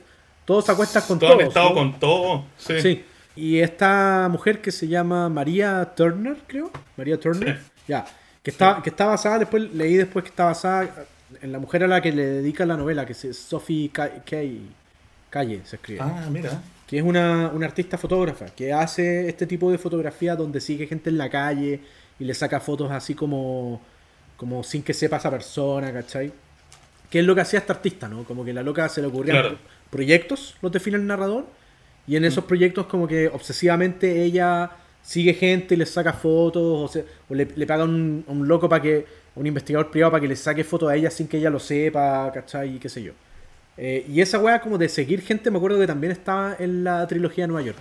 [0.45, 1.33] todos se acuestan con todos.
[1.33, 2.81] Han estado con todo, sí.
[2.81, 3.05] sí.
[3.35, 6.71] Y esta mujer que se llama María Turner, creo.
[6.97, 7.59] María Turner.
[7.87, 8.05] Ya.
[8.41, 10.89] Que está, que está basada, después leí después que está basada
[11.41, 14.69] en la mujer a la que le dedica la novela, que es Sophie Kay,
[15.29, 16.01] Calle, se escribe.
[16.01, 16.61] Ah, mira.
[16.87, 21.09] Que es una, una artista fotógrafa, que hace este tipo de fotografía donde sigue gente
[21.09, 21.79] en la calle
[22.19, 23.81] y le saca fotos así como,
[24.37, 26.31] como sin que sepa esa persona, ¿cachai?
[27.09, 28.23] Que es lo que hacía esta artista, ¿no?
[28.23, 29.57] Como que la loca se le ocurrían
[29.89, 31.45] proyectos, los define el narrador,
[32.07, 32.47] y en esos mm.
[32.47, 36.97] proyectos como que obsesivamente ella sigue gente y le saca fotos,
[37.29, 40.63] o, le, paga un, un loco para que, un investigador privado para que le saque
[40.63, 42.75] fotos a ella sin que ella lo sepa, ¿cachai?
[42.75, 43.13] Y qué sé yo.
[43.77, 47.05] Eh, y esa weá como de seguir gente, me acuerdo que también estaba en la
[47.07, 47.79] trilogía de Nueva York.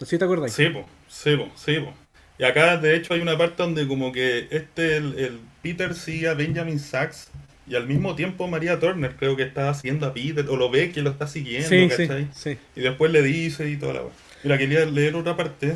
[0.00, 0.52] ¿No sé si te acuerdas?
[0.52, 1.92] Sí, po, sí, po, sí, po.
[2.38, 6.34] Y acá, de hecho, hay una parte donde como que este, el, Peter sigue a
[6.34, 7.30] Benjamin Sachs
[7.66, 10.92] y al mismo tiempo María Turner creo que está haciendo a Peter, o lo ve
[10.92, 12.28] que lo está siguiendo, sí, ¿cachai?
[12.32, 14.02] Sí, Y después le dice y toda la
[14.44, 15.74] Mira, quería leer otra parte.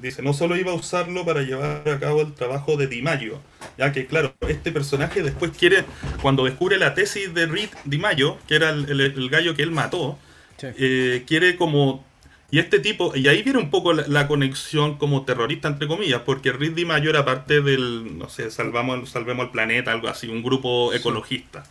[0.00, 3.40] Dice, no solo iba a usarlo para llevar a cabo el trabajo de Di Maio,
[3.76, 5.84] ya que claro, este personaje después quiere,
[6.22, 10.18] cuando descubre la tesis de Reed Di Maio, que era el, gallo que él mató,
[10.62, 12.04] eh, quiere como
[12.50, 16.52] y este tipo, y ahí viene un poco la, conexión como terrorista, entre comillas, porque
[16.52, 20.92] Ridley Mayo era parte del, no sé, salvamos, salvemos el planeta, algo así, un grupo
[20.92, 21.64] ecologista,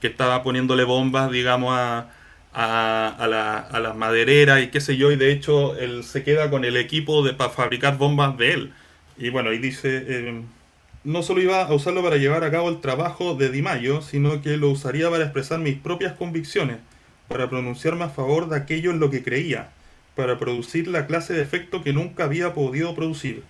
[0.00, 2.10] que estaba poniéndole bombas, digamos, a,
[2.52, 6.50] a, la, a, las madereras y qué sé yo, y de hecho él se queda
[6.50, 8.72] con el equipo de, para fabricar bombas de él.
[9.16, 10.42] Y bueno, ahí dice, eh,
[11.04, 14.42] no solo iba a usarlo para llevar a cabo el trabajo de Di Mayo, sino
[14.42, 16.78] que lo usaría para expresar mis propias convicciones,
[17.28, 19.70] para pronunciarme a favor de aquello en lo que creía
[20.18, 23.44] para producir la clase de efecto que nunca había podido producir.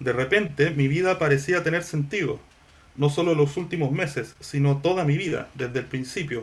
[0.00, 2.40] De repente mi vida parecía tener sentido.
[2.96, 6.42] No solo los últimos meses, sino toda mi vida, desde el principio.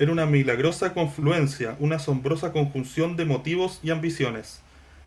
[0.00, 4.62] Era una milagrosa confluencia, una asombrosa conjunción de motivos y ambiciones.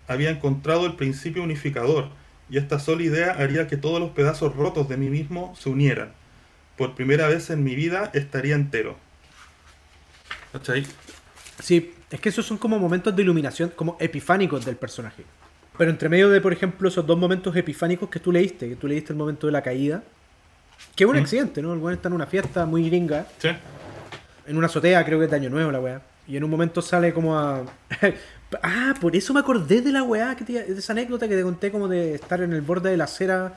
[0.08, 2.10] Había encontrado el principio unificador,
[2.48, 6.14] y esta sola idea haría que todos los pedazos rotos de mí mismo se unieran.
[6.78, 8.96] Por primera vez en mi vida estaría entero.
[10.52, 10.86] ¿Cachai?
[11.60, 15.24] Sí, es que esos son como momentos de iluminación, como epifánicos del personaje.
[15.76, 18.88] Pero entre medio de, por ejemplo, esos dos momentos epifánicos que tú leíste, que tú
[18.88, 20.04] leíste el momento de la caída,
[20.96, 21.74] que es un accidente, ¿no?
[21.74, 23.26] El weón está en una fiesta muy gringa.
[23.40, 23.50] Sí.
[24.46, 26.02] En una azotea, creo que es de Año Nuevo la weá.
[26.28, 27.64] Y en un momento sale como a.
[28.64, 31.72] ah, por eso me acordé de la weá, que de esa anécdota que te conté
[31.72, 33.54] como de estar en el borde de la acera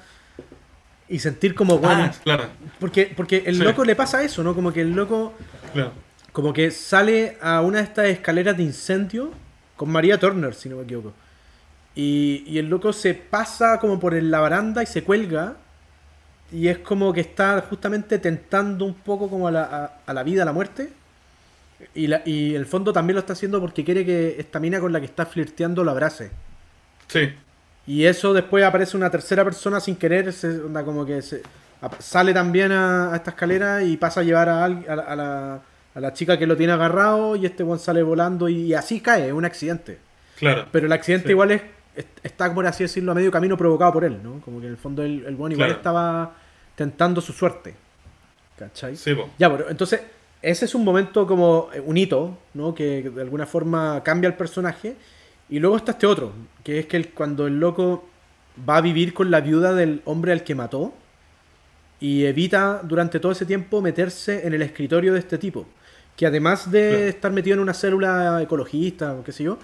[1.08, 2.44] y sentir como ah, claro.
[2.80, 4.54] Porque, porque el loco le pasa eso, ¿no?
[4.54, 5.32] Como que el loco.
[5.72, 5.92] Claro
[6.36, 9.30] como que sale a una de estas escaleras de incendio
[9.74, 11.14] con María Turner, si no me equivoco.
[11.94, 15.56] Y, el loco se pasa como por la baranda y se cuelga.
[16.52, 20.52] Y es como que está justamente tentando un poco como a la, vida, a la
[20.52, 20.90] muerte.
[21.94, 24.92] Y, la, y el fondo también lo está haciendo porque quiere que esta mina con
[24.92, 26.30] la que está flirteando lo abrace.
[27.08, 27.32] Sí.
[27.86, 30.32] Y eso después aparece una tercera persona sin querer,
[30.84, 31.42] como que se,
[31.98, 35.60] sale también a, esta escalera y pasa a llevar a, a la
[35.96, 39.28] a la chica que lo tiene agarrado y este one sale volando y, así cae,
[39.28, 39.98] es un accidente.
[40.38, 40.66] Claro.
[40.70, 41.62] Pero el accidente igual es,
[42.22, 44.40] está, por así decirlo, a medio camino provocado por él, ¿no?
[44.40, 46.34] Como que en el fondo el, el one igual estaba
[46.74, 47.74] tentando su suerte.
[48.58, 48.96] ¿Cachai?
[48.96, 50.00] Sí, Ya, bueno, entonces
[50.42, 52.74] ese es un momento como eh, un hito, ¿no?
[52.74, 54.96] Que de alguna forma cambia el personaje.
[55.48, 56.32] Y luego está este otro,
[56.64, 58.08] que es que cuando el loco
[58.68, 60.92] va a vivir con la viuda del hombre al que mató
[62.00, 65.66] y evita durante todo ese tiempo meterse en el escritorio de este tipo.
[66.16, 69.58] Que además de estar metido en una célula ecologista o qué sé yo,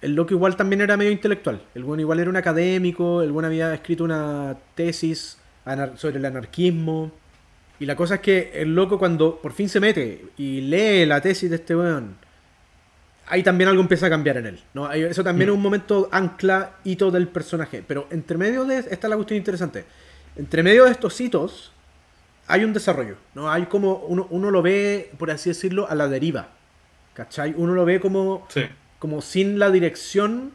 [0.00, 1.60] el loco igual también era medio intelectual.
[1.74, 5.38] El bueno igual era un académico, el bueno había escrito una tesis
[5.96, 7.10] sobre el anarquismo.
[7.80, 11.20] Y la cosa es que el loco cuando por fin se mete y lee la
[11.20, 12.16] tesis de este weón,
[13.26, 14.60] ahí también algo empieza a cambiar en él.
[14.74, 14.90] ¿no?
[14.92, 17.82] Eso también es un momento ancla, hito del personaje.
[17.86, 18.78] Pero entre medio de...
[18.78, 19.84] Esta es la cuestión interesante.
[20.36, 21.72] Entre medio de estos hitos
[22.46, 23.16] hay un desarrollo.
[23.34, 23.50] ¿no?
[23.50, 23.96] Hay como...
[23.96, 26.48] Uno, uno lo ve, por así decirlo, a la deriva.
[27.14, 27.52] ¿Cachai?
[27.56, 28.46] Uno lo ve como...
[28.48, 28.62] Sí
[28.98, 30.52] como sin la dirección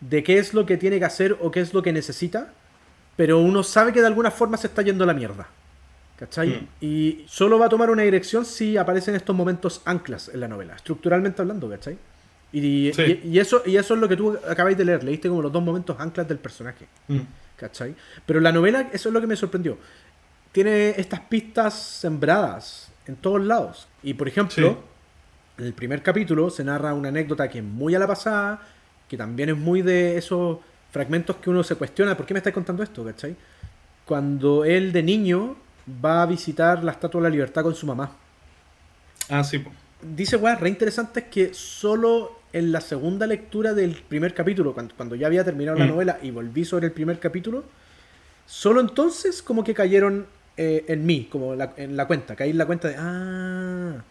[0.00, 2.52] de qué es lo que tiene que hacer o qué es lo que necesita,
[3.16, 5.48] pero uno sabe que de alguna forma se está yendo a la mierda.
[6.16, 6.48] ¿Cachai?
[6.48, 6.68] Hmm.
[6.80, 10.74] Y solo va a tomar una dirección si aparecen estos momentos anclas en la novela,
[10.74, 11.98] estructuralmente hablando, ¿cachai?
[12.52, 15.62] Y, eso, y eso es lo que tú acabáis de leer, leíste como los dos
[15.62, 16.86] momentos anclas del personaje.
[17.06, 17.20] Hmm.
[17.56, 17.94] ¿Cachai?
[18.24, 19.78] Pero la novela, eso es lo que me sorprendió.
[20.52, 23.88] Tiene estas pistas sembradas en todos lados.
[24.02, 24.82] Y por ejemplo,
[25.58, 28.60] el primer capítulo se narra una anécdota que es muy a la pasada,
[29.08, 30.58] que también es muy de esos
[30.90, 33.04] fragmentos que uno se cuestiona, ¿por qué me estáis contando esto?
[33.04, 33.36] ¿cachai?
[34.04, 35.56] Cuando él de niño
[36.04, 38.12] va a visitar la Estatua de la Libertad con su mamá.
[39.28, 39.62] Ah, sí.
[40.02, 45.14] Dice, weá, re interesante es que solo en la segunda lectura del primer capítulo, cuando,
[45.14, 45.88] ya había terminado la mm.
[45.88, 47.64] novela y volví sobre el primer capítulo,
[48.46, 50.26] solo entonces como que cayeron
[50.56, 54.02] eh, en mí, como en la cuenta, caí en la cuenta de, ah,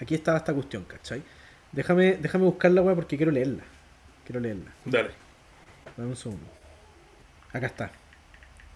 [0.00, 1.22] Aquí estaba esta cuestión, ¿cachai?
[1.72, 3.62] Déjame, déjame buscarla, weá, porque quiero leerla.
[4.24, 4.72] Quiero leerla.
[4.84, 5.10] Dale.
[5.96, 6.46] Dame un segundo.
[7.52, 7.90] Acá está.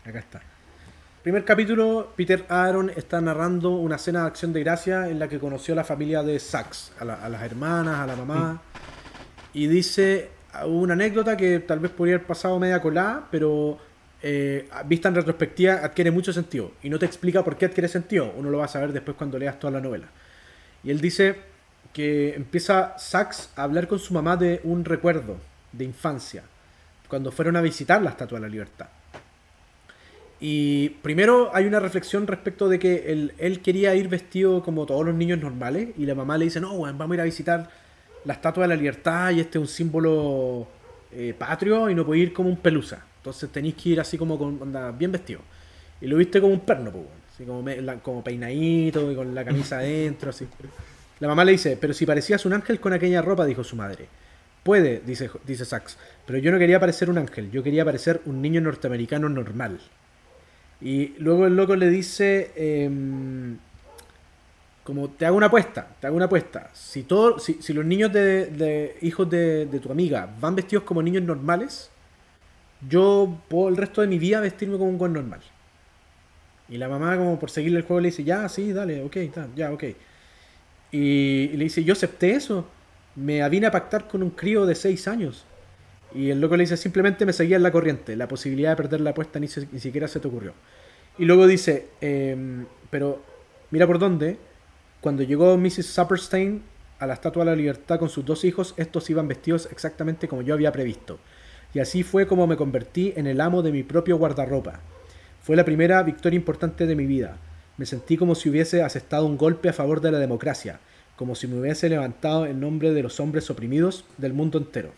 [0.04, 0.42] Acá está.
[1.22, 5.38] Primer capítulo, Peter Aaron está narrando una cena de acción de gracia en la que
[5.38, 8.52] conoció a la familia de Sachs, a, las hermanas, a la mamá.
[8.54, 9.58] Mm.
[9.58, 10.30] Y dice
[10.64, 13.78] una anécdota que tal vez podría haber pasado media colada, pero
[14.22, 16.72] eh, vista en retrospectiva adquiere mucho sentido.
[16.82, 18.32] Y no te explica por qué adquiere sentido.
[18.36, 20.08] Uno lo va a saber después cuando leas toda la novela.
[20.84, 21.36] Y él dice
[21.92, 25.36] que empieza Sachs a hablar con su mamá de un recuerdo
[25.72, 26.44] de infancia,
[27.08, 28.88] cuando fueron a visitar la Estatua de la Libertad.
[30.40, 35.14] Y primero hay una reflexión respecto de que él, quería ir vestido como todos los
[35.14, 37.68] niños normales y la mamá le dice, no, vamos a ir a visitar
[38.24, 40.68] la Estatua de la Libertad y este es un símbolo
[41.10, 43.04] eh, patrio y no puede ir como un pelusa.
[43.16, 44.60] Entonces tenéis que ir así como con,
[44.96, 45.40] bien vestido.
[46.00, 47.04] Y lo viste como un perno, pues,
[47.38, 47.64] Así como,
[48.02, 50.48] como peinadito y con la camisa adentro, así.
[51.20, 54.08] La mamá le dice, pero si parecías un ángel con aquella ropa, dijo su madre.
[54.64, 58.42] Puede, dice, dice Sachs, pero yo no quería parecer un ángel, yo quería parecer un
[58.42, 59.78] niño norteamericano normal.
[60.80, 63.56] Y luego el loco le dice, em,
[64.82, 66.70] como te hago una apuesta, te hago una apuesta.
[66.74, 71.02] Si, todo, si, si los niños de, hijos de, de, tu amiga van vestidos como
[71.02, 71.88] niños normales,
[72.88, 75.40] yo puedo el resto de mi vida vestirme como un buen normal.
[76.68, 79.16] Y la mamá, como por seguirle el juego, le dice, ya, sí, dale, ok,
[79.56, 79.84] ya, ok.
[80.92, 82.66] Y, le dice, yo acepté eso.
[83.16, 85.44] Me vine a pactar con un crío de 6 años.
[86.14, 88.16] Y el loco le dice, simplemente me seguía en la corriente.
[88.16, 90.52] La posibilidad de perder la apuesta ni, siquiera se te ocurrió.
[91.18, 93.22] Y luego dice, em, pero
[93.70, 94.38] mira por dónde.
[95.00, 95.86] Cuando llegó Mrs.
[95.86, 96.62] Supperstein
[96.98, 100.42] a la Estatua de la Libertad con sus dos hijos, estos iban vestidos exactamente como
[100.42, 101.18] yo había previsto.
[101.74, 104.80] Y así fue como me convertí en el amo de mi propio guardarropa.
[105.48, 107.38] Fue la primera victoria importante de mi vida.
[107.78, 110.78] Me sentí como si hubiese asestado un golpe a favor de la democracia,
[111.16, 114.92] como si me hubiese levantado en nombre de los hombres oprimidos del mundo entero.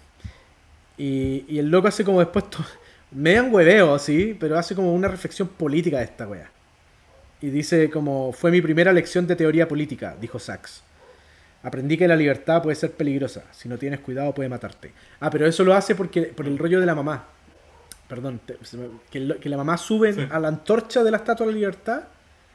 [0.98, 2.46] Y, el loco hace como después,
[3.12, 6.50] me dan hueveo, sí, pero hace como una reflexión política de esta wea.
[7.40, 10.82] Y dice como, fue mi primera lección de teoría política, dijo Sachs.
[11.62, 14.90] Aprendí que la libertad puede ser peligrosa, si no tienes cuidado puede matarte.
[15.20, 17.28] Ah, pero eso lo hace porque, por el rollo de la mamá
[18.10, 18.40] perdón,
[19.08, 22.02] que, la mamá sube a la antorcha de la Estatua de la Libertad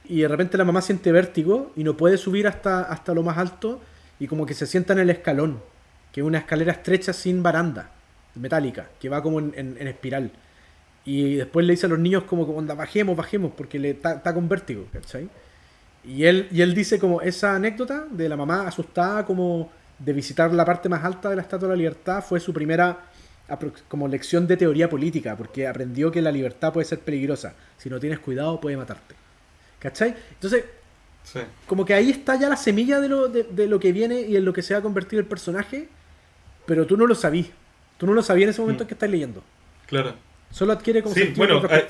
[0.04, 3.38] y de repente la mamá siente vértigo y no puede subir hasta, hasta lo más
[3.38, 3.80] alto
[4.20, 5.62] y como que se sienta en el escalón,
[6.12, 7.90] que es una escalera estrecha sin baranda,
[8.36, 10.30] metálica, que va como en, espiral.
[11.06, 14.50] Y después le dice a los niños como, onda, bajemos, bajemos, porque le está con
[14.50, 15.30] vértigo, ¿cachai?
[16.04, 20.54] Y él, y él dice como esa anécdota de la mamá asustada como de visitar
[20.54, 23.06] la parte más alta de la Estatua de la Libertad fue su primera
[23.88, 27.54] como lección de teoría política, porque aprendió que la libertad puede ser peligrosa.
[27.78, 29.16] Si no tienes cuidado, puede matarte.
[29.80, 30.16] ¿Cachai?
[30.32, 30.66] Entonces,
[31.68, 34.46] como que ahí está ya la semilla de lo, de, lo que viene y en
[34.46, 35.88] lo que se va a convertir el personaje,
[36.66, 37.48] pero tú no lo sabías.
[37.98, 38.88] Tú no lo sabías en ese momento mm.
[38.88, 39.44] que estás leyendo.
[39.88, 40.14] Claro.
[40.52, 41.84] Solo adquiere como sí, bueno, hay,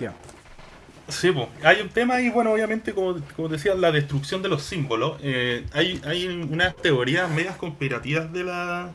[1.07, 1.31] sí,
[1.61, 5.19] hay un tema y bueno, obviamente, como, como decía, la destrucción de los símbolos.
[5.21, 8.91] Eh, hay, hay unas teorías medias conspirativas de la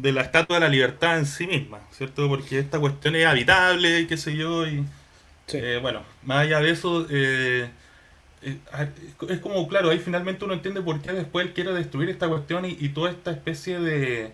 [0.00, 2.28] de la estatua de la libertad en sí misma, ¿cierto?
[2.28, 4.84] Porque esta cuestión es habitable, qué sé yo, y
[5.52, 7.68] eh, bueno, más allá de eso, eh,
[8.42, 8.58] eh,
[9.28, 12.64] es como, claro, ahí finalmente uno entiende por qué después él quiere destruir esta cuestión
[12.64, 14.32] y, toda esta especie de,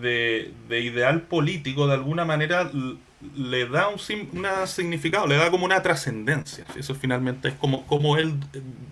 [0.00, 2.70] de, ideal político, de alguna manera,
[3.34, 3.98] le da un
[4.32, 6.66] una significado, le da como una trascendencia.
[6.76, 8.34] Eso finalmente es como, como él,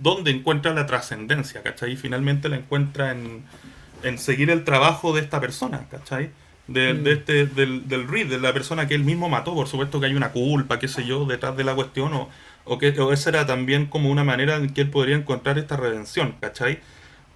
[0.00, 1.92] donde encuentra la trascendencia, ¿cachai?
[1.92, 3.44] Y finalmente la encuentra en,
[4.04, 6.30] en seguir el trabajo de esta persona, ¿cachai?
[6.66, 7.06] De, mm.
[7.08, 9.54] este, del, del Reed, de la persona que él mismo mató.
[9.54, 12.28] Por supuesto que hay una culpa, qué sé yo, detrás de la cuestión, o,
[12.64, 15.76] o que o esa era también como una manera en que él podría encontrar esta
[15.76, 16.80] redención, ¿cachai?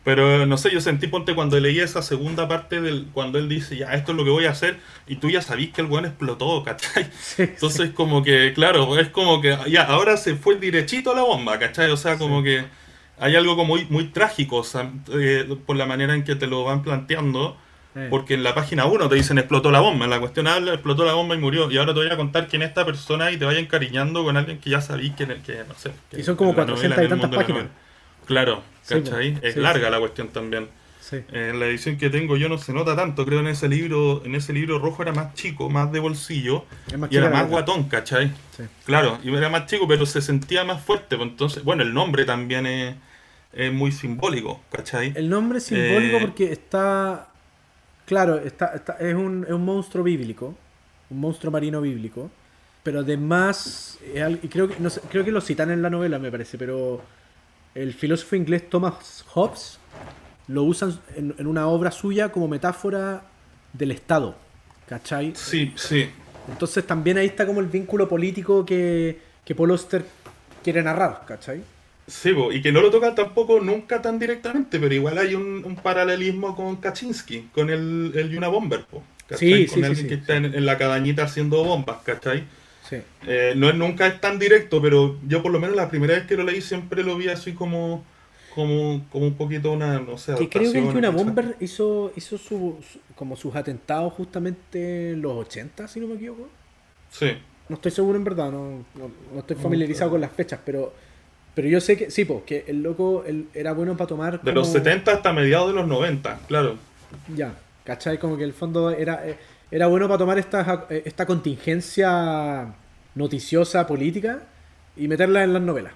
[0.05, 3.77] Pero no sé, yo sentí, ponte, cuando leí esa segunda parte del cuando él dice,
[3.77, 6.07] ya, esto es lo que voy a hacer, y tú ya sabís que el weón
[6.07, 7.11] explotó, ¿cachai?
[7.39, 11.59] Entonces, como que, claro, es como que, ya, ahora se fue derechito a la bomba,
[11.59, 11.91] ¿cachai?
[11.91, 12.65] O sea, como que
[13.21, 14.65] hay algo como muy, muy trágico,
[15.13, 17.57] eh, por la manera en que te lo van planteando.
[18.11, 21.05] Porque en la página 1 te dicen explotó la bomba, en la cuestión habla explotó
[21.05, 21.69] la bomba y murió.
[21.69, 24.37] Y ahora te voy a contar quién es esta persona y te vaya encariñando con
[24.37, 25.91] alguien que ya sabís que, que no sé.
[26.17, 27.65] y son como 400 y tantas páginas.
[28.25, 29.39] Claro, ¿cachai?
[29.43, 30.69] es larga la cuestión también.
[31.11, 34.35] En la edición que tengo yo no se nota tanto, creo en ese libro, en
[34.35, 36.67] ese libro rojo era más chico, más de bolsillo,
[37.11, 38.31] y era más guatón, ¿cachai?
[38.85, 42.25] Claro, y era más chico, pero se sentía más fuerte, pues entonces, bueno, el nombre
[42.25, 42.95] también es,
[43.53, 45.13] es muy simbólico, ¿cachai?
[45.17, 47.29] El nombre es simbólico eh, porque está
[48.09, 50.55] Claro, está, es, un, es, un, monstruo bíblico,
[51.11, 52.31] un monstruo marino bíblico,
[52.83, 53.99] pero además,
[54.43, 54.77] y creo que,
[55.11, 57.03] creo que lo citan en la novela, me parece, pero
[57.75, 59.79] el filósofo inglés Thomas Hobbes
[60.47, 63.25] lo usan en, una obra suya como metáfora
[63.75, 64.35] del Estado,
[64.89, 65.35] ¿cachai?
[65.37, 66.09] Sí, sí.
[66.49, 70.03] Entonces también ahí está como el vínculo político que, que Paul Oster
[70.65, 71.61] quiere narrar, ¿cachai?
[72.09, 76.57] Sí, y que no lo tocan tampoco nunca tan directamente, pero igual hay un, paralelismo
[76.57, 79.03] con Kaczynski, con el, el Yuna Bomber, po,
[79.37, 82.45] sí, con alguien que está en, la cabañita haciendo bombas, ¿cachai?
[83.27, 86.27] Eh, no es nunca es tan directo, pero yo por lo menos la primera vez
[86.27, 88.03] que lo leí siempre lo vi así como
[88.55, 92.39] como, como un poquito una, no sé, que creo que el Yuna Bomber hizo, hizo
[92.39, 92.79] su,
[93.15, 96.49] como sus atentados justamente en los 80, si no me equivoco.
[97.11, 97.33] Sí.
[97.69, 100.95] No estoy seguro en verdad, no, no estoy familiarizado con las fechas, pero
[101.59, 104.41] pero yo sé que, sí, pues, que el loco era bueno para tomar.
[104.41, 106.77] De los 70 hasta mediados de los 90, claro.
[107.35, 107.53] Ya,
[107.83, 108.17] ¿cachai?
[108.17, 109.37] Como que el fondo era, eh,
[109.69, 112.73] era bueno para tomar esta, eh, esta contingencia
[113.17, 114.39] noticiosa política
[114.97, 115.95] y meterla en las novelas.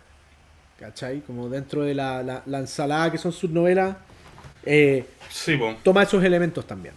[0.80, 1.20] ¿cachai?
[1.20, 3.94] Como dentro de la, la, ensalada que son sus novelas.
[4.66, 5.80] Eh, sí, pues.
[5.84, 6.94] Toma esos elementos también.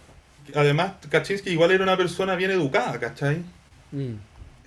[0.56, 3.44] Además, Kaczynski igual era una persona bien educada, ¿cachai?
[3.92, 4.14] Mm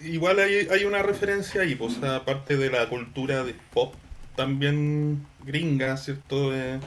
[0.02, 3.96] igual hay, hay una referencia ahí, pues, aparte de la cultura de pop
[4.36, 6.56] también gringa, ¿cierto?
[6.56, 6.80] Eh,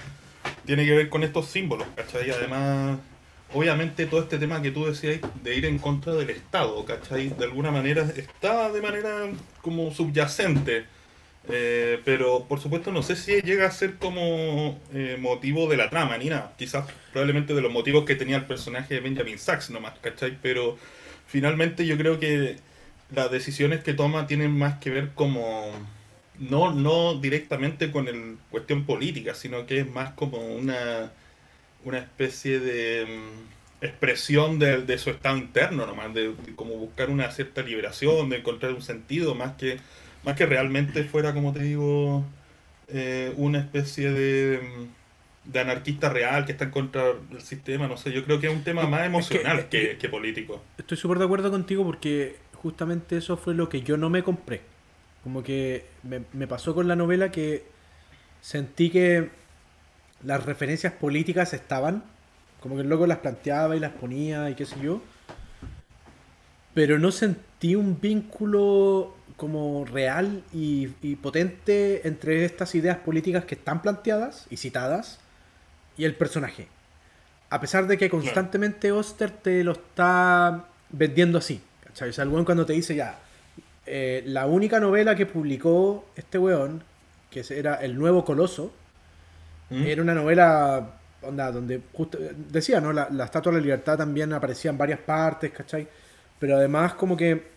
[0.64, 2.30] tiene que ver con estos símbolos, ¿cachai?
[2.30, 2.98] Además,
[3.52, 7.28] obviamente todo este tema que tú decías de ir en contra del Estado, ¿cachai?
[7.28, 9.28] De alguna manera está de manera
[9.60, 10.86] como subyacente.
[11.48, 15.90] Eh, pero por supuesto no sé si llega a ser como eh, motivo de la
[15.90, 16.54] trama ni nada.
[16.56, 20.38] Quizás probablemente de los motivos que tenía el personaje de Benjamin Sachs nomás, ¿cachai?
[20.40, 20.78] Pero
[21.26, 22.56] finalmente yo creo que
[23.14, 25.70] las decisiones que toma tienen más que ver como
[26.38, 31.12] no, no directamente con el cuestión política, sino que es más como una,
[31.84, 37.62] una especie de mm, expresión de, su estado interno nomás, de, como buscar una cierta
[37.62, 39.78] liberación, de encontrar un sentido, más que,
[40.24, 42.24] más que realmente fuera, como te digo,
[42.88, 47.96] eh, una especie de, mm, de, anarquista real que está en contra del sistema, no
[47.96, 50.62] sé, yo creo que es un tema más emocional que, que político.
[50.78, 54.62] Estoy súper de acuerdo contigo porque justamente eso fue lo que yo no me compré.
[55.22, 57.64] Como que me, pasó con la novela que
[58.40, 59.30] sentí que
[60.24, 62.04] las referencias políticas estaban,
[62.60, 65.00] como que el loco las planteaba y las ponía y qué sé yo,
[66.74, 70.86] pero no sentí un vínculo como real y,
[71.16, 75.18] potente entre estas ideas políticas que están planteadas y citadas
[75.96, 76.68] y el personaje.
[77.50, 81.60] A pesar de que constantemente Oster te lo está vendiendo así.
[81.94, 82.18] ¿Sabes?
[82.18, 83.18] El cuando te dice ya,
[83.86, 86.82] eh, la única novela que publicó este weón,
[87.30, 88.72] que era El Nuevo Coloso,
[89.70, 89.82] ¿Mm?
[89.86, 90.90] era una novela
[91.22, 92.18] onda, donde justo,
[92.50, 92.92] decía, ¿no?
[92.92, 95.86] La, la, Estatua de la Libertad también aparecía en varias partes, ¿cachai?
[96.38, 97.52] Pero además como que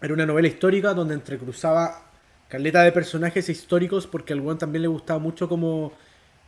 [0.00, 2.02] era una novela histórica donde entrecruzaba
[2.48, 5.92] caleta de personajes históricos porque al weón también le gustaba mucho como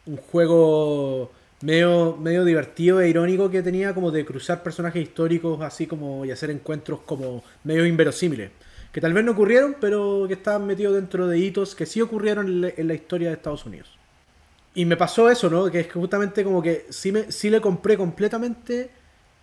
[0.06, 1.30] un juego
[1.62, 6.30] medio, medio divertido e irónico que tenía como de cruzar personajes históricos así como y
[6.30, 8.50] hacer encuentros como medio inverosímiles.
[8.92, 12.70] Que tal vez no ocurrieron, pero que estaban metidos dentro de hitos que sí ocurrieron
[12.76, 13.88] en, la historia de Estados Unidos.
[14.74, 15.70] Y me pasó eso, ¿no?
[15.70, 18.90] Que es que justamente como que sí, me, sí le compré completamente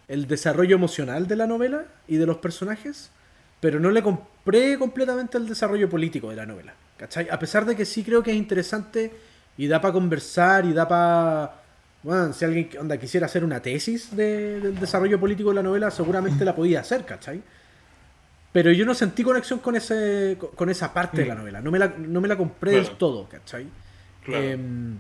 [0.08, 3.12] el desarrollo emocional de la novela y de los personajes,
[3.60, 6.74] pero no le compré completamente el desarrollo político de la novela.
[6.98, 7.28] ¿Cachai?
[7.32, 9.12] A pesar de que sí creo que es interesante
[9.58, 11.59] y da para conversar y da para...
[12.02, 15.92] Bueno, si alguien onda, quisiera hacer una tesis de, del desarrollo político de la novela,
[15.92, 17.42] seguramente la podía hacer, ¿cachai?
[18.52, 21.38] Pero yo no sentí conexión con ese con esa parte de la mm.
[21.38, 21.62] novela.
[21.62, 23.68] No me la, no me la compré del todo, ¿cachai?
[24.28, 24.98] Em,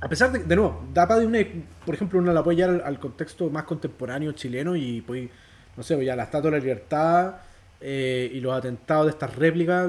[0.00, 1.38] a pesar de, de nuevo, da para de una,
[1.84, 5.28] por ejemplo, uno la puede llevar al, contexto más contemporáneo chileno y pues,
[5.76, 7.34] no sé, ya la Estatua de la Libertad
[7.80, 9.88] eh, y los atentados de estas réplicas,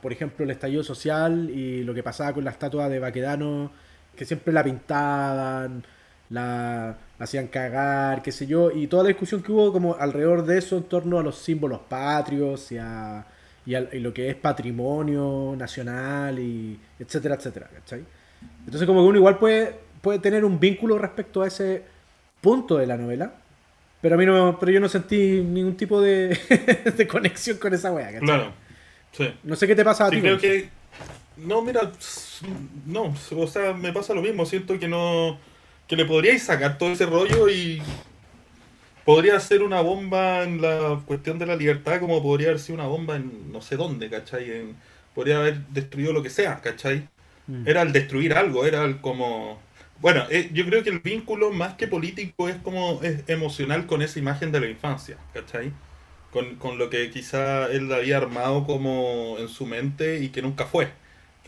[0.00, 3.70] por ejemplo, el estallido social y lo que pasaba con la estatua de Baquedano,
[4.16, 5.84] que siempre la pintaban,
[6.30, 10.58] la, hacían cagar, qué sé yo, y toda la discusión que hubo como alrededor de
[10.58, 13.26] eso en torno a los símbolos patrios y a,
[13.66, 18.04] y, lo que es patrimonio nacional y etcétera, etcétera, ¿cachai?
[18.64, 21.82] Entonces como que uno igual puede, puede tener un vínculo respecto a ese
[22.40, 23.34] punto de la novela,
[24.00, 26.38] pero a mí no, pero yo no sentí ningún tipo de,
[26.96, 28.20] de conexión con esa wea, ¿cachai?
[28.20, 28.52] Claro,
[29.12, 29.34] sí.
[29.44, 30.20] No sé qué te pasa a ti.
[30.20, 30.79] Creo que...
[31.36, 31.92] No, mira,
[32.86, 35.38] no, o sea, me pasa lo mismo, siento que no
[35.90, 37.82] que le podríais sacar todo ese rollo y
[39.04, 42.86] podría ser una bomba en la cuestión de la libertad como podría haber sido una
[42.86, 44.72] bomba en no sé dónde, ¿cachai?
[45.14, 47.08] podría haber destruido lo que sea, ¿cachai?
[47.48, 47.66] Mm.
[47.66, 49.60] Era el destruir algo, era el como...
[50.00, 54.00] Bueno, eh, yo creo que el vínculo más que político es como es emocional con
[54.00, 55.72] esa imagen de la infancia, ¿cachai?
[56.30, 60.66] Con, con lo que quizá él había armado como en su mente y que nunca
[60.66, 60.92] fue.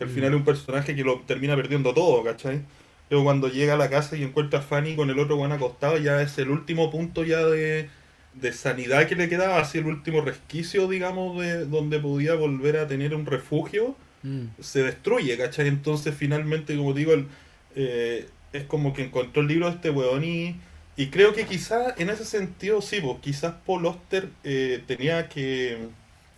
[0.03, 0.15] Que al mm.
[0.15, 2.61] final es un personaje que lo termina perdiendo todo, ¿cachai?
[3.09, 5.97] Pero cuando llega a la casa y encuentra a Fanny con el otro buen acostado,
[5.97, 7.89] ya es el último punto ya de,
[8.53, 13.13] sanidad que le quedaba, así el último resquicio, digamos, de donde podía volver a tener
[13.13, 14.45] un refugio, mm.
[14.59, 15.67] se destruye, ¿cachai?
[15.67, 17.13] Entonces finalmente, como digo,
[17.75, 20.55] eh, es como que encontró el libro de este weón y,
[20.95, 25.77] y creo que quizás en ese sentido, sí, pues quizás Paul Oster eh, tenía que...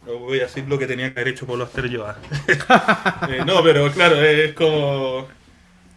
[0.05, 2.05] No voy a decir lo que tenía que haber hecho Paul Oster yo.
[2.05, 2.17] ¿ah?
[3.29, 5.27] Eh, no, pero claro, es como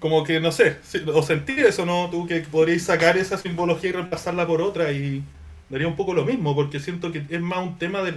[0.01, 0.77] como que no sé,
[1.13, 2.09] o sentir eso, ¿no?
[2.11, 5.25] Tú que podríais sacar esa simbología y reemplazarla por otra y
[5.69, 8.13] daría un poco lo mismo, porque siento que es más un tema de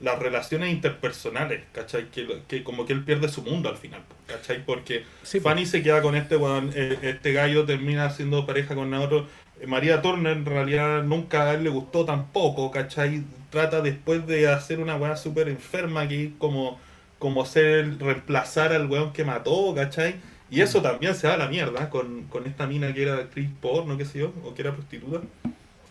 [0.00, 2.10] las relaciones interpersonales, ¿cachai?
[2.10, 4.64] Que, que, como que él pierde su mundo al final, ¿cachai?
[4.64, 5.04] Porque
[5.42, 9.26] Fanny se queda con este eh, este gallo termina siendo pareja con otro.
[9.60, 13.24] Eh, María Turner en realidad nunca a él le gustó tampoco, ¿cachai?
[13.54, 16.76] Trata después de hacer una weá súper enferma aquí como,
[17.20, 20.16] como hacer reemplazar al weón que mató, ¿cachai?
[20.50, 23.96] Y eso también se va a la mierda con, esta mina que era actriz porno,
[23.96, 25.20] qué sé yo, o que era prostituta.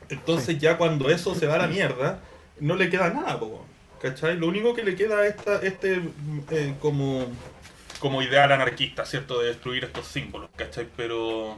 [0.09, 2.20] Entonces ya cuando eso se va a la mierda,
[2.59, 3.66] no le queda nada, po,
[4.01, 4.36] ¿cachai?
[4.36, 6.01] Lo único que le queda es esta, este
[6.51, 7.28] eh, como,
[7.99, 9.39] como ideal anarquista, ¿cierto?
[9.39, 10.89] De destruir estos símbolos, ¿cachai?
[10.97, 11.55] Pero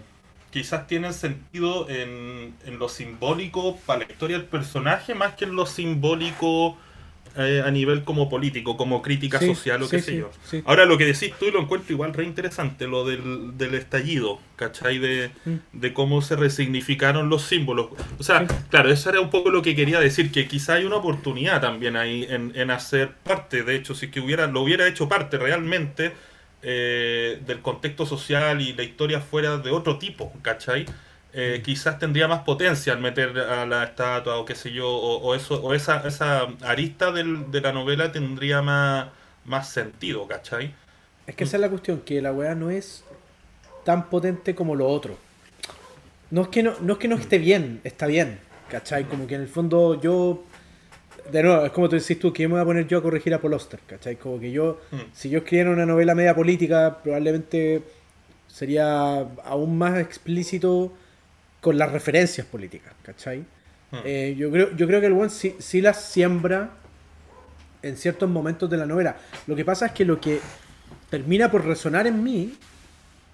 [0.55, 5.53] quizás tiene sentido en, en lo simbólico para la historia del personaje más que en
[5.53, 6.77] lo simbólico
[7.35, 10.31] eh, a nivel como político, como crítica social o qué sé yo.
[10.63, 14.39] Ahora lo que decís tú y lo encuentro igual re interesante, lo del, del estallido,
[14.55, 14.97] ¿cachai?
[14.97, 15.55] De, mm.
[15.73, 17.89] de, cómo se resignificaron los símbolos.
[18.17, 20.95] O sea, claro, eso era un poco lo que quería decir, que quizá hay una
[20.95, 25.09] oportunidad también ahí en, en hacer parte, de hecho, si que hubiera, lo hubiera hecho
[25.09, 26.13] parte realmente
[26.67, 30.87] eh, del contexto social y la historia fuera de otro tipo, ¿cachai?
[31.31, 35.35] Eh, quizás tendría más potencia al meter a la estatua o qué sé yo, o,
[35.35, 39.09] eso, o esa, esa arista del, de la novela tendría más,
[39.45, 40.73] más sentido, ¿cachai?
[41.27, 43.03] Es que esa es la cuestión, que la weá no es
[43.83, 45.19] tan potente como lo otro.
[46.31, 48.39] No es que no, no es que no esté bien, está bien,
[48.69, 49.03] ¿cachai?
[49.03, 50.43] Como que en el fondo yo
[51.31, 53.33] de nuevo, es como tú decís tú, que me voy a poner yo a corregir
[53.33, 54.15] a Paul Oster, ¿cachai?
[54.15, 54.97] Como que yo, mm.
[55.13, 57.83] si yo escribiera una novela media política, probablemente
[58.55, 60.93] sería aún más explícito
[61.59, 63.39] con las referencias políticas, ¿cachai?
[63.91, 63.97] Hmm.
[64.05, 66.69] Eh, yo, creo, yo creo que el buen sí, sí, las siembra
[67.81, 69.17] en ciertos momentos de la novela.
[69.47, 70.39] Lo que pasa es que lo que
[71.09, 72.53] termina por resonar en mí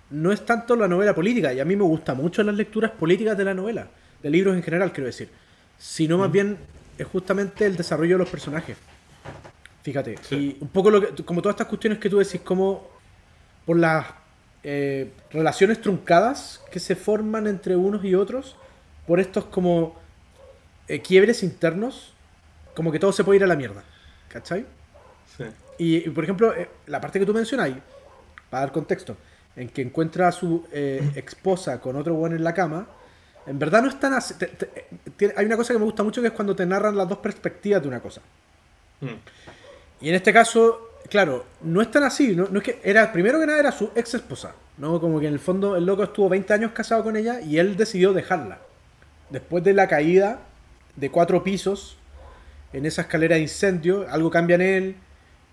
[0.10, 3.38] no es tanto la novela política, y a mí me gustan mucho las lecturas políticas
[3.38, 3.88] de la novela,
[4.24, 5.30] de libros en general, quiero decir,
[5.78, 6.32] sino más hmm.
[6.32, 6.58] bien
[7.02, 8.78] es justamente el desarrollo de los personajes.
[9.84, 12.88] Fíjate, y un poco lo que, como todas estas cuestiones que tú decís, como
[13.66, 14.06] por las
[14.64, 18.56] eh, relaciones truncadas que se forman entre unos y otros
[19.08, 20.00] por estos como
[20.88, 22.14] eh, quiebres internos,
[22.76, 23.84] como que todo se puede ir a la mierda.
[24.30, 24.66] ¿Cachai?
[25.36, 25.46] Sí.
[25.80, 27.72] Y, por ejemplo, eh, la parte que tú mencionas,
[28.52, 29.18] para dar contexto,
[29.56, 32.88] en que encuentra a su esposa con otro bueno en la cama,
[33.46, 34.34] en verdad no es tan así.
[35.36, 37.82] hay una cosa que me gusta mucho que es cuando te narran las dos perspectivas
[37.82, 38.22] de una cosa.
[39.02, 39.08] Mm.
[40.02, 43.46] Y en este caso, claro, no es tan así, no, es que era, primero que
[43.46, 45.00] nada era su ex esposa, ¿no?
[45.00, 47.78] Como que en el fondo el loco estuvo 20 años casado con ella y él
[47.78, 48.60] decidió dejarla,
[49.30, 50.40] después de la caída
[50.96, 51.98] de cuatro pisos
[52.74, 54.96] en esa escalera de incendio, algo cambia en él,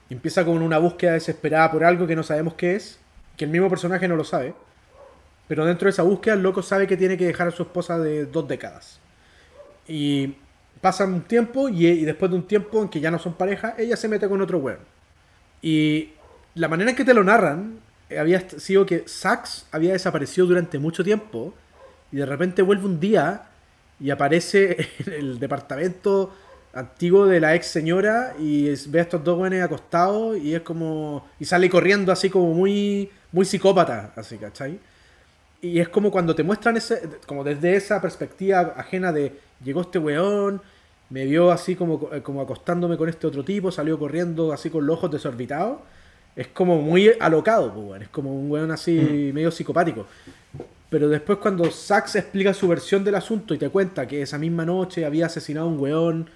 [0.08, 2.98] y empieza con una búsqueda desesperada por algo que no sabemos qué es,
[3.36, 4.54] que el mismo personaje no lo sabe.
[5.48, 7.98] Pero dentro de esa búsqueda el loco sabe que tiene que dejar a su esposa
[7.98, 9.00] de dos décadas.
[9.88, 10.34] Y
[10.80, 13.96] pasa un tiempo y, después de un tiempo en que ya no son pareja, ella
[13.96, 14.80] se mete con otro weón.
[15.62, 16.10] Y
[16.54, 17.80] la manera en que te lo narran
[18.16, 21.54] había sido que Sax había desaparecido durante mucho tiempo
[22.12, 23.42] y de repente vuelve un día
[24.00, 26.32] y aparece en el departamento
[26.72, 31.26] antiguo de la ex señora y ve a estos dos buenos acostados y es como.
[31.40, 33.10] y sale corriendo así como muy.
[33.32, 34.78] muy psicópata, así, ¿cachai?
[35.60, 37.02] Y es como cuando te muestran ese.
[37.26, 40.62] como desde esa perspectiva ajena de llegó este weón,
[41.10, 44.98] me vio así como, como acostándome con este otro tipo, salió corriendo así con los
[44.98, 45.78] ojos desorbitados.
[46.36, 49.34] Es como muy alocado, pues, es como un weón así mm.
[49.34, 50.06] medio psicopático.
[50.90, 54.64] Pero después cuando Sax explica su versión del asunto y te cuenta que esa misma
[54.64, 56.30] noche había asesinado a un weón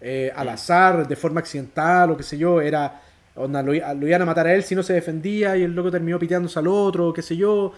[0.00, 3.02] eh, al azar, de forma accidental o qué sé yo, era,
[3.34, 6.18] onda, lo, iban a matar a él si no se defendía y el loco terminó
[6.18, 7.72] piteándose al otro, qué sé yo,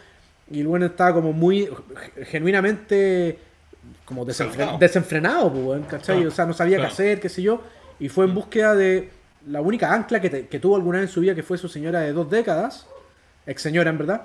[0.50, 1.68] y el bueno estaba como muy,
[2.24, 3.38] genuinamente,
[4.04, 6.26] como desenfrenado, pues, ¿cachai?
[6.26, 7.62] O sea, no sabía qué hacer, qué sé yo,
[8.00, 8.34] y fue en mm.
[8.34, 9.10] búsqueda de
[9.46, 12.12] la única ancla que, tuvo alguna vez en su vida, que fue su señora de
[12.12, 12.86] dos décadas,
[13.46, 14.22] ex señora en verdad.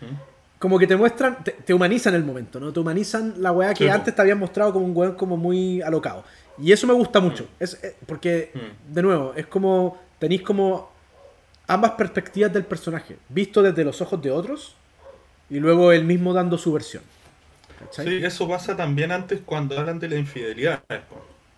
[0.00, 0.14] Mm.
[0.58, 2.72] Como que te muestran, te, humanizan el momento, ¿no?
[2.72, 6.24] Te humanizan la weá que antes te habían mostrado como un weón como muy alocado.
[6.58, 7.44] Y eso me gusta mucho.
[7.44, 7.62] Mm.
[7.62, 8.52] Es, eh, porque,
[8.88, 9.98] de nuevo, es como.
[10.18, 10.90] Tenéis como
[11.66, 13.18] ambas perspectivas del personaje.
[13.28, 14.74] Visto desde los ojos de otros.
[15.48, 17.02] Y luego él mismo dando su versión.
[17.90, 20.82] Sí, eso pasa también antes cuando hablan de la infidelidad.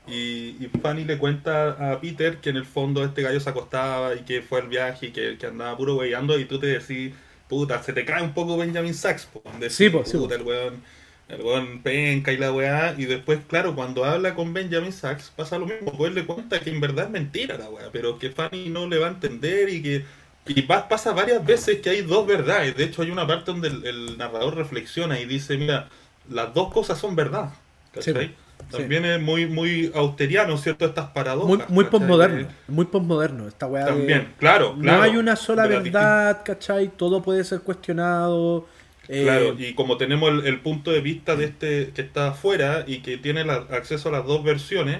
[0.07, 4.15] Y, y, Fanny le cuenta a Peter que en el fondo este gallo se acostaba
[4.15, 7.15] y que fue el viaje y que, andaba puro weyando y tú te decís,
[7.47, 9.29] puta, se te cae un poco Benjamin Sachs.
[9.69, 10.83] sí, pues, sí, el weón
[11.29, 15.59] el weón penca y la weá, y después, claro, cuando habla con Benjamin Sachs pasa
[15.59, 18.31] lo mismo, pues él le cuenta que en verdad es mentira la weá, pero que
[18.31, 20.05] Fanny no le va a entender y que
[20.49, 22.77] y pasa varias veces que hay dos verdades.
[22.77, 25.89] De hecho, hay una parte donde el, narrador reflexiona y dice, mira,
[26.31, 27.51] las dos cosas son verdad.
[27.93, 28.35] ¿cachai?
[28.71, 30.85] También es muy, muy austeriano, ¿cierto?
[30.85, 31.49] Estas paradojas.
[31.49, 33.87] Muy, muy postmoderno, muy postmoderno esta weá.
[33.87, 34.99] También, claro, claro.
[34.99, 36.89] No hay una sola verdad, ¿cachai?
[36.89, 38.67] Todo puede ser cuestionado.
[39.07, 42.99] Claro, eh, y como tenemos el, punto de vista de este que está afuera y
[42.99, 44.99] que tiene acceso a las dos versiones,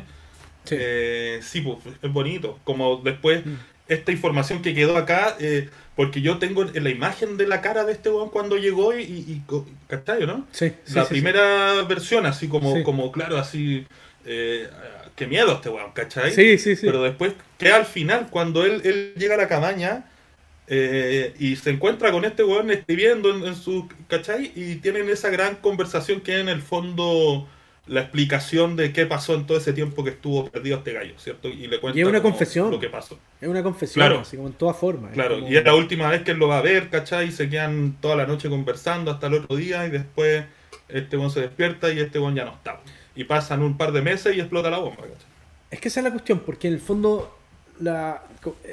[0.65, 1.41] sí, eh,
[1.83, 2.59] pues es bonito.
[2.65, 3.55] Como después, mm.
[3.89, 7.93] Esta información que quedó acá, eh, porque yo tengo la imagen de la cara de
[7.93, 9.43] este weón cuando llegó y, y,
[10.27, 10.47] ¿no?
[10.53, 13.87] Sí, La primera versión, así como, como claro, así.
[14.25, 14.69] Eh,
[15.17, 16.33] qué miedo este weón, ¿cachai?
[16.33, 16.87] Sí, sí, sí.
[16.87, 20.05] Pero después, que al final, cuando él, él llega a la cabaña
[20.69, 23.89] eh, y se encuentra con este weón escribiendo en, su.
[24.07, 24.53] ¿cachai?
[24.55, 27.49] Y tienen esa gran conversación que en el fondo
[27.89, 31.49] la explicación de qué pasó en todo ese tiempo que estuvo perdido este gallo, ¿cierto?
[31.49, 32.71] Y le cuenta es una confesión.
[32.71, 33.19] lo que pasó.
[33.41, 35.11] Es una confesión, así como en toda forma.
[35.11, 37.29] Claro, y es la última vez que él lo va a ver, ¿cachai?
[37.29, 40.45] Y se quedan toda la noche conversando hasta el otro día y después
[40.89, 42.81] este weón se despierta y este weón ya no está.
[43.17, 45.29] Y pasan un par de meses y explota la bomba, ¿cachai?
[45.71, 47.39] Es que esa es la cuestión, porque en el fondo
[47.81, 48.23] la,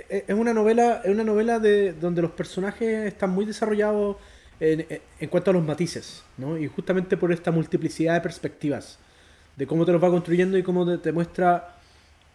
[0.09, 4.18] es una novela, es una novela de donde los personajes están muy desarrollados
[4.59, 4.86] en,
[5.20, 6.57] en, cuanto a los matices, ¿no?
[6.57, 8.99] Y justamente por esta multiplicidad de perspectivas,
[9.55, 11.75] de cómo te los va construyendo y cómo te, muestra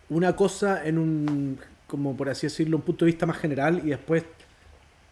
[0.09, 3.91] una cosa en un, como por así decirlo, un punto de vista más general y
[3.91, 4.25] después,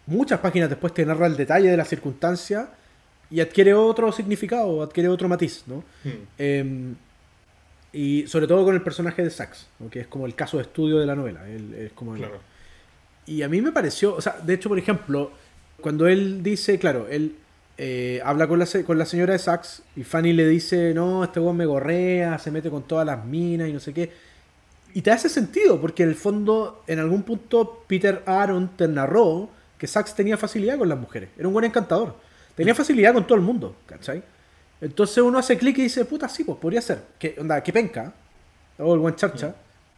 [0.05, 2.69] muchas páginas después te narra el detalle de la circunstancia
[3.29, 5.83] y adquiere otro significado, adquiere otro matiz, ¿no?
[6.03, 6.27] Hmm.
[6.37, 6.95] Em,
[7.93, 10.99] y sobre todo con el personaje de Sax, que es como el caso de estudio
[10.99, 11.47] de la novela.
[11.47, 12.15] es como
[13.25, 15.31] Y a mí me pareció, o sea, de hecho, por ejemplo,
[15.81, 17.35] cuando él dice, claro, él
[17.81, 21.39] eh, habla con la, con la señora de Sax y Fanny le dice, no, este
[21.39, 24.11] weón me gorrea, se mete con todas las minas y no sé qué.
[24.93, 29.49] Y te hace sentido, porque en el fondo, en algún punto, Peter Aaron te narró
[29.77, 31.29] que Sax tenía facilidad con las mujeres.
[31.37, 32.17] Era un buen encantador.
[32.53, 34.21] Tenía facilidad con todo el mundo, ¿cachai?
[34.81, 36.99] Entonces uno hace clic y dice, puta, sí, pues podría ser.
[37.17, 38.11] Que, onda, que penca.
[38.77, 39.55] O el buen charcha.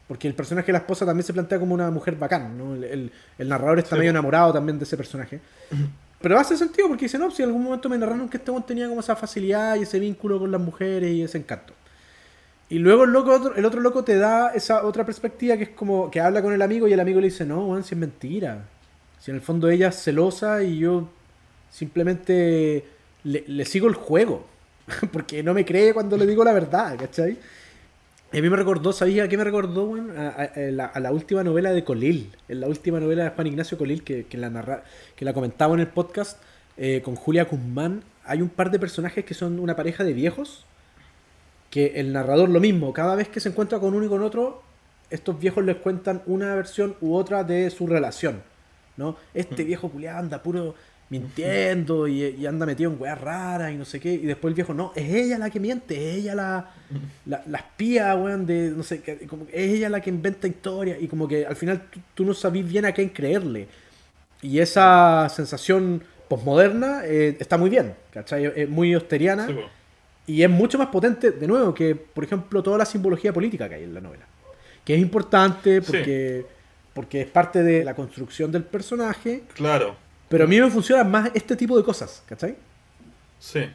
[0.07, 2.75] Porque el personaje de la esposa también se plantea como una mujer bacán, ¿no?
[2.75, 5.41] El, narrador está medio enamorado también de ese personaje.
[6.21, 8.87] Pero hace sentido porque dice, no, si en algún momento me narraron que este tenía
[8.87, 11.73] como esa facilidad y ese vínculo con las mujeres y ese encanto.
[12.69, 15.69] Y luego el, loco, otro, el otro loco te da esa otra perspectiva que es
[15.69, 17.99] como que habla con el amigo y el amigo le dice, no, Juan, si es
[17.99, 18.65] mentira.
[19.19, 21.09] Si en el fondo ella es celosa y yo
[21.69, 22.85] simplemente
[23.23, 24.51] le, le sigo el juego.
[25.11, 27.37] porque no me cree cuando le digo la verdad, ¿cachai?
[28.39, 32.61] A mí me recordó, ¿sabía qué me recordó, a, la, última novela de Colil, en
[32.61, 34.83] la última novela de Juan Ignacio Colil, que, la, narra,
[35.15, 36.41] que la comentaba en el podcast
[36.77, 38.03] eh, con Julia Guzmán.
[38.23, 40.65] Hay un par de personajes que son una pareja de viejos
[41.69, 44.61] que el narrador lo mismo, cada vez que se encuentra con uno y con otro,
[45.09, 48.43] estos viejos les cuentan una versión u otra de su relación.
[48.97, 49.15] ¿no?
[49.33, 50.75] Este viejo culiado anda puro
[51.11, 54.13] mintiendo y, anda metido en weas raras y no sé qué.
[54.13, 56.71] Y después el viejo, no, es ella la que miente, es ella la,
[57.25, 60.99] la, espía, weón, de, no sé, como es ella la que inventa historias.
[61.01, 61.83] Y como que al final
[62.15, 63.67] tú, no sabís bien a quién creerle.
[64.41, 68.45] Y esa sensación posmoderna eh, está muy bien, ¿cachai?
[68.55, 69.49] Es muy osteriana.
[70.25, 73.75] y es mucho más potente, de nuevo, que, por ejemplo, toda la simbología política que
[73.75, 74.25] hay en la novela.
[74.85, 76.45] Que es importante porque,
[76.93, 79.43] porque es parte de la construcción del personaje.
[79.53, 79.97] Claro
[80.31, 82.55] pero a mí me funciona más este tipo de cosas, ¿cachai?
[83.37, 83.65] Sí.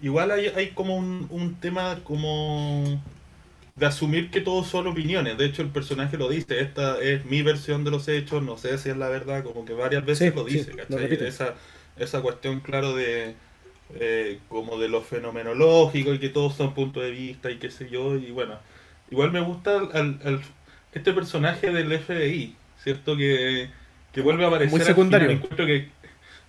[0.00, 3.02] Igual hay, hay como un, tema como
[3.74, 5.36] de asumir que todos son opiniones.
[5.36, 8.78] De hecho, el personaje lo dice, esta es mi versión de los hechos, no sé
[8.78, 11.12] si es la verdad, como que varias veces lo dice, ¿cachai?
[11.14, 11.54] esa,
[11.96, 13.34] esa cuestión, claro, de
[13.94, 17.90] eh, como de lo fenomenológico y que todos son puntos de vista y qué sé
[17.90, 18.14] yo.
[18.14, 18.54] Y bueno,
[19.10, 19.82] igual me gusta
[20.92, 23.16] este personaje del FBI, ¿cierto?
[23.16, 23.68] Que
[24.12, 24.76] que vuelve a aparecer.
[24.76, 25.40] Muy secundario.
[25.56, 25.88] que,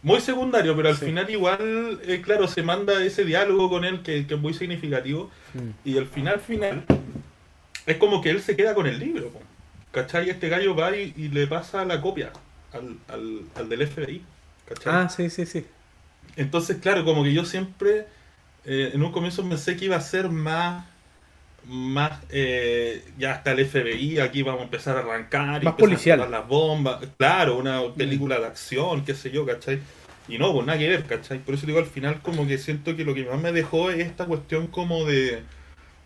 [0.02, 4.20] muy secundario, pero al final igual, eh, claro, se manda ese diálogo con él que,
[4.20, 5.30] es muy significativo.
[5.54, 5.70] Mm.
[5.90, 6.86] Y al final, final,
[7.86, 9.32] es como que él se queda con el libro.
[9.92, 10.30] ¿Cachai?
[10.30, 12.32] Este gallo va y, le pasa la copia
[12.72, 14.22] al, al, al, del FBI.
[14.68, 14.94] ¿Cachai?
[14.94, 15.66] Ah, sí, sí, sí.
[16.36, 18.06] Entonces, claro, como que yo siempre,
[18.64, 20.86] eh, en un comienzo pensé que iba a ser más
[21.68, 26.22] más eh, ya hasta el FBI aquí vamos a empezar a arrancar más y policial.
[26.22, 29.80] a las bombas claro una película de acción qué sé yo ¿cachai?
[30.28, 31.40] y no pues nada que ver ¿cachai?
[31.40, 34.00] por eso digo al final como que siento que lo que más me dejó es
[34.00, 35.44] esta cuestión como de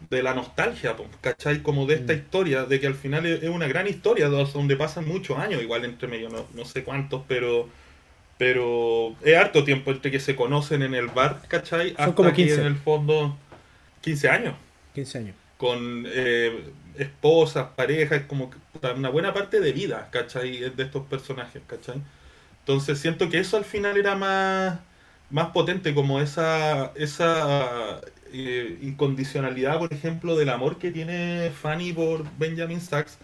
[0.10, 1.62] de la nostalgia, pues, ¿cachai?
[1.62, 2.18] Como de esta mm.
[2.18, 6.08] historia, de que al final es una gran historia donde pasan muchos años, igual entre
[6.08, 7.70] medio, no, no sé cuántos, pero
[8.38, 11.92] pero es harto tiempo entre que se conocen en el bar, ¿cachai?
[11.92, 12.62] Hasta como 15.
[12.62, 13.38] en el fondo
[14.02, 14.56] 15 años.
[14.94, 18.52] 15 años con eh, esposas, parejas, como
[18.98, 20.70] una buena parte de vida, ¿cachai?
[20.76, 22.02] De estos personajes, ¿cachai?
[22.60, 24.82] Entonces siento que eso al final era más,
[25.30, 28.02] más potente, como esa, esa
[28.34, 33.18] eh, incondicionalidad, por ejemplo, del amor que tiene Fanny por Benjamin Sachs,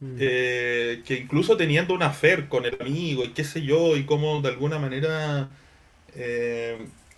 [0.00, 0.16] mm.
[0.18, 4.42] eh, que incluso teniendo una affair con el amigo y qué sé yo, y como
[4.42, 5.48] de alguna manera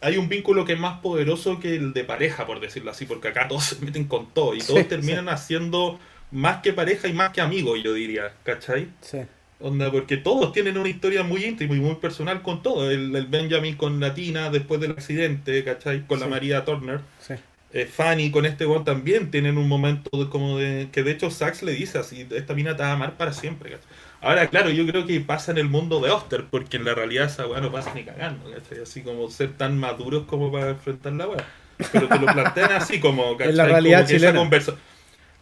[0.00, 3.28] hay un vínculo que es más poderoso que el de pareja, por decirlo así, porque
[3.28, 5.98] acá todos se meten con todo y todos terminan haciendo
[6.30, 8.88] más que pareja y más que amigos, yo diría, ¿cachai?
[9.00, 9.18] Sí.
[9.60, 12.90] Onda, porque todos tienen una historia muy íntima y muy personal con todo.
[12.90, 16.06] El, Benjamin con Latina después del accidente, ¿cachai?
[16.06, 17.00] Con la María Turner.
[17.18, 17.34] Sí.
[17.72, 20.88] Eh, Fanny con este one también tienen un momento como de.
[20.92, 23.72] que de hecho Sax le dice así: esta mina te va a amar para siempre,
[23.72, 23.88] ¿cachai?
[24.20, 27.26] Ahora, claro, yo creo que pasa en el mundo de Oster, porque en la realidad
[27.26, 28.82] esa weá no pasa ni cagando, ¿cachai?
[28.82, 31.44] Así como ser tan maduros como para enfrentar la weá.
[31.92, 33.50] Pero te lo plantean así como, ¿cachai?
[33.50, 34.38] En la realidad chilena.
[34.38, 34.74] Conversa...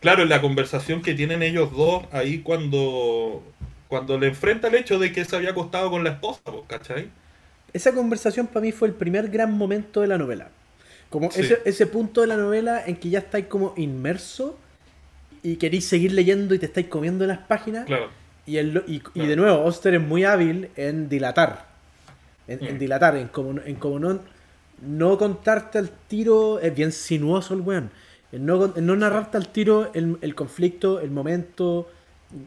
[0.00, 3.42] Claro, en la conversación que tienen ellos dos ahí cuando,
[3.88, 7.08] cuando le enfrenta el hecho de que se había acostado con la esposa, ¿cachai?
[7.72, 10.50] Esa conversación para mí fue el primer gran momento de la novela.
[11.08, 14.58] Como ese, ese punto de la novela en que ya estáis como inmerso
[15.42, 17.86] y queréis seguir leyendo y te estáis comiendo las páginas.
[17.86, 18.10] Claro
[18.46, 21.66] y, el, y, y, de nuevo, Oster es muy hábil en dilatar.
[22.46, 22.78] En, mm.
[22.78, 24.20] dilatar, en como, en como no,
[24.86, 26.60] no contarte al tiro.
[26.60, 27.90] Es bien sinuoso el weón.
[28.30, 31.90] En no, en no narrarte al tiro el, el, conflicto, el momento.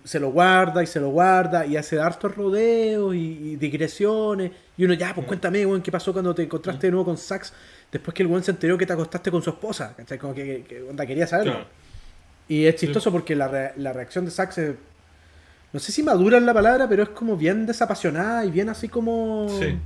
[0.06, 4.52] Se lo guarda y se lo guarda y hace hartos rodeos y, digresiones.
[4.78, 5.28] Y uno, ya, pues mm.
[5.28, 7.52] cuéntame, weón, qué pasó cuando te encontraste de nuevo con Sax
[7.92, 9.94] después que el weón se enteró que te acostaste con su esposa.
[9.98, 10.18] ¿Cachai?
[10.18, 11.66] Como que, que, onda, quería saberlo.
[12.48, 14.76] Y es chistoso porque la, la reacción de Sax es
[15.72, 18.88] no sé si madura es la palabra, pero es como bien desapasionada y bien así
[18.88, 19.48] como.
[19.60, 19.78] Sí.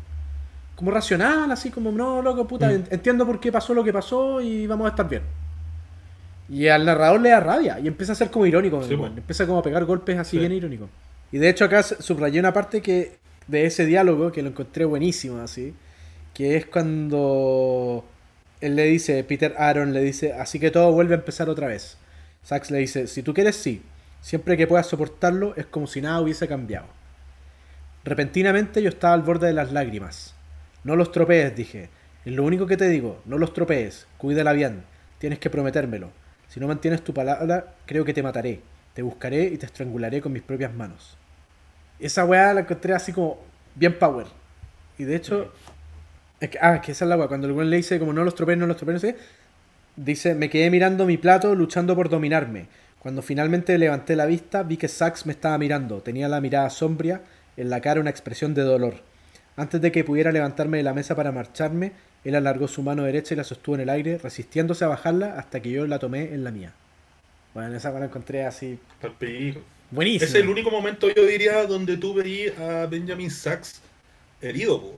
[0.75, 2.85] Como racional, así como, no, loco, puta, mm.
[2.89, 5.21] entiendo por qué pasó lo que pasó y vamos a estar bien.
[6.49, 8.81] Y al narrador le da rabia y empieza a ser como irónico.
[8.83, 10.89] empieza como a pegar golpes así bien irónicos.
[11.31, 13.17] Y de hecho acá subrayé una parte que
[13.47, 15.73] de ese diálogo que lo encontré buenísimo así,
[16.33, 18.03] que es cuando
[18.61, 21.97] él le dice, Peter Aaron le dice, así que todo vuelve a empezar otra vez.
[22.43, 23.81] Sax le dice, si tú quieres sí,
[24.23, 26.87] Siempre que puedas soportarlo es como si nada hubiese cambiado.
[28.05, 30.33] Repentinamente yo estaba al borde de las lágrimas.
[30.85, 31.89] No los tropees, dije.
[32.23, 34.83] Es lo único que te digo, no los tropees, cuídala bien,
[35.17, 36.09] tienes que prometérmelo.
[36.47, 38.61] Si no mantienes tu palabra, creo que te mataré.
[38.93, 41.17] Te buscaré y te estrangularé con mis propias manos.
[41.99, 43.39] Esa weá la encontré así como
[43.75, 44.27] bien power.
[44.97, 45.51] Y de hecho,
[46.39, 47.27] es ah, que esa es la weá.
[47.27, 49.17] Cuando el weón le dice como no los tropees, no los tropees, no sé,
[49.97, 52.67] dice, me quedé mirando mi plato luchando por dominarme.
[53.03, 56.01] Cuando finalmente levanté la vista, vi que Sax me estaba mirando.
[56.01, 57.21] Tenía la mirada sombria,
[57.57, 58.95] en la cara una expresión de dolor.
[59.57, 61.91] Antes de que pudiera levantarme de la mesa para marcharme,
[62.23, 65.61] Él alargó su mano derecha y la sostuvo en el aire, resistiéndose a bajarla hasta
[65.61, 66.71] que yo la tomé en la mía.
[67.53, 68.79] Bueno, esa la encontré así.
[69.91, 70.25] Buenísimo.
[70.25, 73.81] Es el único momento, yo diría, donde tú veías a Benjamin Sachs
[74.41, 74.97] herido,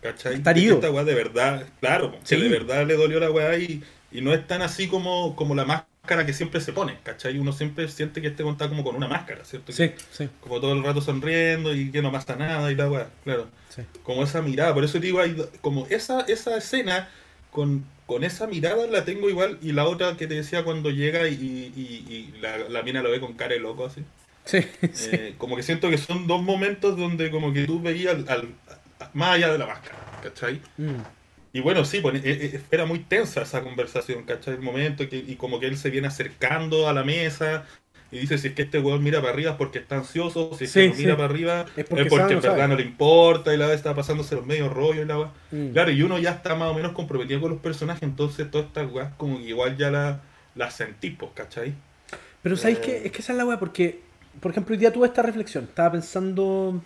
[0.00, 0.36] ¿cachai?
[0.36, 0.76] Está herido.
[0.76, 3.82] Esta weá de verdad, claro, que de verdad le dolió la weá y,
[4.12, 5.64] y no es tan así como, como la
[6.02, 7.38] máscara que siempre se pone, ¿cachai?
[7.38, 9.72] Uno siempre siente que este está como con una máscara, ¿cierto?
[9.72, 10.28] Sí, sí.
[10.40, 13.48] Como todo el rato sonriendo y que no pasa nada y la weá, claro.
[14.02, 17.08] Como esa mirada, por eso digo, hay, como esa, esa escena
[17.50, 21.28] con, con esa mirada la tengo igual y la otra que te decía cuando llega
[21.28, 24.02] y, y, la, la, mina lo ve con cara de loco así.
[24.44, 28.48] Sí, eh, como que siento que son dos momentos donde como que tú veías al,
[29.12, 30.60] más allá de la máscara, ¿cachai?
[30.76, 31.19] Mm.
[31.52, 34.54] Y bueno, sí, pues, e, e, era muy tensa esa conversación, ¿cachai?
[34.54, 37.64] El momento que, y como que él se viene acercando a la mesa
[38.12, 40.64] y dice si es que este weón mira para arriba es porque está ansioso, si
[40.64, 43.66] es que no mira para arriba es porque, en verdad no le importa y la
[43.66, 45.72] vez está pasándose los medios rollos y la mm.
[45.72, 48.90] Claro, y uno ya está más o menos comprometido con los personajes, entonces todas estas
[48.90, 50.22] weas como que igual ya la,
[50.56, 51.74] las sentí, pues, ¿cachai?
[52.42, 52.82] Pero ¿sabéis eh...
[52.82, 54.00] que Es que esa es la wea porque,
[54.40, 56.82] por ejemplo, hoy día tuve esta reflexión, estaba pensando,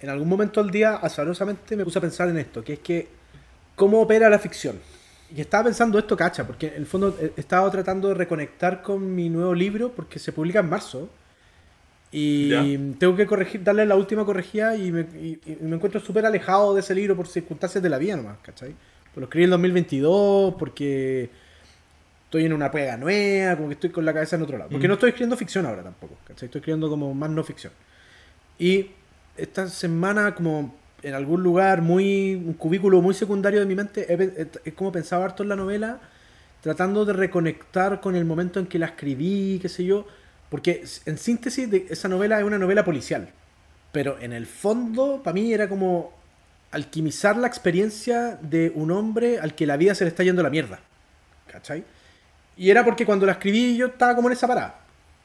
[0.00, 3.08] en algún momento del día, azarosamente me puse a pensar en esto, que es que,
[3.78, 4.78] ¿cómo opera la ficción?
[5.34, 9.14] Y estaba pensando esto, cacha, porque en el fondo he estado tratando de reconectar con
[9.14, 11.08] mi nuevo libro, porque se publica en marzo.
[12.10, 15.06] Y tengo que corregir, darle la última corregida y me,
[15.60, 18.74] me encuentro súper alejado de ese libro por circunstancias de la vida nomás, ¿cachai?
[19.12, 21.28] Pues lo escribí en 2022 porque
[22.24, 24.70] estoy en una pega nueva, como que estoy con la cabeza en otro lado.
[24.70, 24.88] Porque mm.
[24.88, 26.46] no estoy escribiendo ficción ahora tampoco, ¿cachai?
[26.46, 27.74] Estoy escribiendo como más no ficción.
[28.58, 28.90] Y
[29.36, 30.74] esta semana como
[31.08, 34.06] en algún lugar muy un cubículo muy secundario de mi mente
[34.64, 35.98] es como pensaba harto en la novela
[36.60, 40.06] tratando de reconectar con el momento en que la escribí qué sé yo
[40.50, 43.30] porque en síntesis de esa novela es una novela policial
[43.90, 46.12] pero en el fondo para mí era como
[46.70, 50.50] alquimizar la experiencia de un hombre al que la vida se le está yendo la
[50.50, 50.78] mierda
[51.50, 51.84] ¿cachai?
[52.56, 54.80] y era porque cuando la escribí yo estaba como en esa parada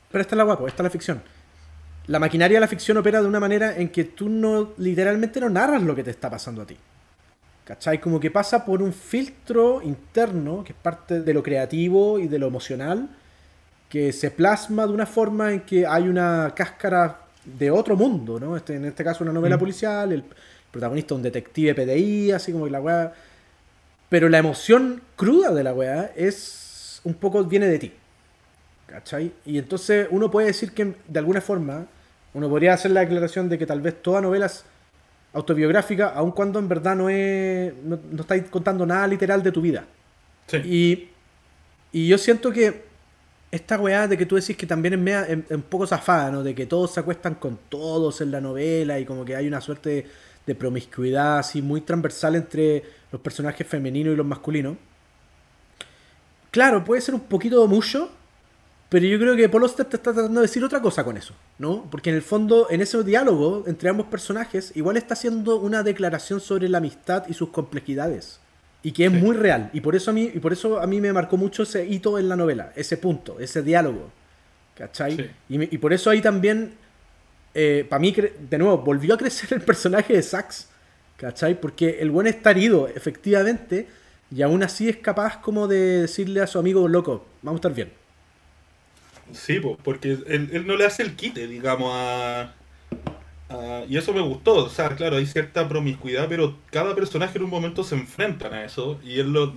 [0.10, 1.22] pero esta es la guapo esta es la ficción
[2.08, 5.50] la maquinaria de la ficción opera de una manera en que tú no literalmente no
[5.50, 6.78] narras lo que te está pasando a ti.
[7.64, 8.02] ¿Cachai?
[8.02, 12.38] Como que pasa por un filtro interno, que es parte de lo creativo y de
[12.38, 13.10] lo emocional,
[13.88, 18.58] que se plasma de una forma en que hay una cáscara de otro mundo, ¿no?
[18.58, 19.60] Este, en este caso una novela mm.
[19.60, 20.26] policial, el
[20.72, 23.14] protagonista un detective PDI, así como que la weá...
[24.10, 27.94] Pero la emoción cruda de la weá es un poco viene de ti.
[28.94, 29.34] ¿Cachai?
[29.44, 31.88] Y entonces uno puede decir que de alguna forma,
[32.36, 34.66] uno podría hacer la declaración de que tal vez toda novela es
[35.34, 37.74] autobiográfica, aun cuando en verdad no es.
[37.84, 39.86] no, estáis contando nada literal de tu vida.
[40.64, 41.10] Y,
[41.92, 42.84] y yo siento que
[43.50, 46.44] esta weá de que tú decís que también es un poco zafada, ¿no?
[46.44, 49.60] De que todos se acuestan con todos en la novela y como que hay una
[49.60, 50.06] suerte
[50.46, 54.78] de promiscuidad así muy transversal entre los personajes femeninos y los masculinos.
[56.52, 58.12] Claro, puede ser un poquito mucho,
[58.94, 61.88] pero yo creo que Paul te está tratando de decir otra cosa con eso, ¿no?
[61.90, 66.40] Porque en el fondo, en ese diálogo entre ambos personajes, igual está haciendo una declaración
[66.40, 68.40] sobre la amistad y sus complejidades.
[68.84, 69.72] Y que es muy real.
[69.74, 72.20] Y por eso a mí, y por eso a mí me marcó mucho ese hito
[72.20, 74.12] en la novela, ese punto, ese diálogo.
[74.76, 75.32] ¿Cachai?
[75.50, 76.76] Y, por eso ahí también,
[77.56, 78.14] eh, para mí,
[78.48, 80.68] de nuevo, volvió a crecer el personaje de Sax.
[81.18, 81.60] ¿Cachai?
[81.60, 83.88] Porque el buen está herido, efectivamente,
[84.30, 87.74] y aún así es capaz como de decirle a su amigo, loco, vamos a estar
[87.74, 88.03] bien.
[89.34, 92.54] Sí, porque él, no le hace el quite, digamos, a,
[93.88, 94.66] Y eso me gustó.
[94.66, 98.64] O sea, claro, hay cierta promiscuidad, pero cada personaje en un momento se enfrentan a
[98.64, 99.48] eso y él lo,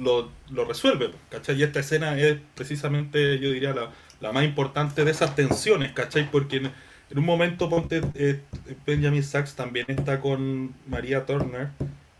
[0.51, 1.57] lo, resuelve, ¿cachai?
[1.57, 6.31] Y esta escena es precisamente, yo diría, la, la más importante de esas tensiones, ¿cachai?
[6.31, 8.41] Porque en, un momento, ponte, eh,
[8.87, 11.71] Benjamin Sachs también está con María Turner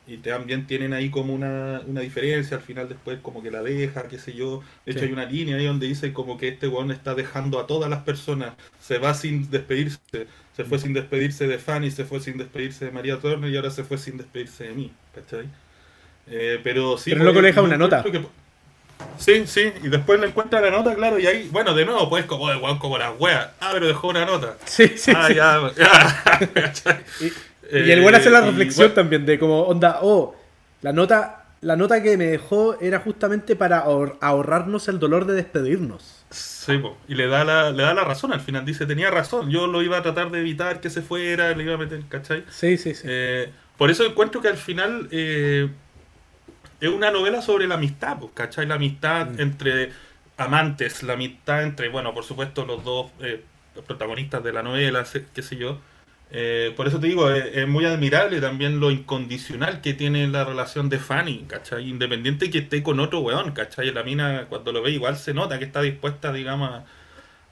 [0.07, 4.05] y también tienen ahí como una, una, diferencia, al final después como que la deja,
[4.05, 4.63] qué sé yo.
[4.85, 7.67] De hecho hay una línea ahí donde dice como que este weón está dejando a
[7.67, 9.99] todas las personas, se va sin despedirse,
[10.57, 13.71] se fue sin despedirse de Fanny, se fue sin despedirse de María Turner y ahora
[13.71, 15.49] se fue sin despedirse de mí, ¿cachai?
[16.29, 17.11] Eh, pero sí...
[17.11, 18.05] Pero luego le deja una nota.
[19.19, 22.27] sí, sí, y después le encuentra la nota, claro, y ahí, bueno, de nuevo, pues
[22.27, 23.49] como de como las weas.
[23.59, 24.57] Ah, pero dejó una nota.
[24.67, 25.13] Sí, sí.
[25.15, 27.03] Ah, ya, ya.
[27.73, 30.35] y el buen hace la eh, reflexión también de como, onda, oh,
[30.83, 36.25] la nota, la nota que me dejó era justamente para ahorrarnos el dolor de despedirnos.
[36.31, 38.65] Sí, y le da, la, le da la razón al final.
[38.65, 41.75] Dice, tenía razón, yo lo iba a tratar de evitar que se fuera, le iba
[41.75, 42.45] a meter, ¿cachai?
[42.51, 43.07] Sí, sí, sí.
[43.09, 45.69] Eh, por eso encuentro que al final eh,
[46.81, 48.67] es una novela sobre la amistad, ¿cachai?
[48.67, 49.41] La amistad mm.
[49.41, 49.93] entre
[50.37, 53.13] amantes, la amistad entre, bueno, por supuesto, los dos
[53.87, 55.05] protagonistas de la novela,
[55.35, 55.79] qué sé yo.
[56.31, 60.89] Eh, por eso te digo, es, muy admirable también lo incondicional que tiene la relación
[60.89, 61.89] de Fanny, ¿cachai?
[61.89, 63.93] Independiente que esté con otro weón, ¿cachai?
[63.93, 66.83] La mina cuando lo ve igual se nota que está dispuesta, digamos,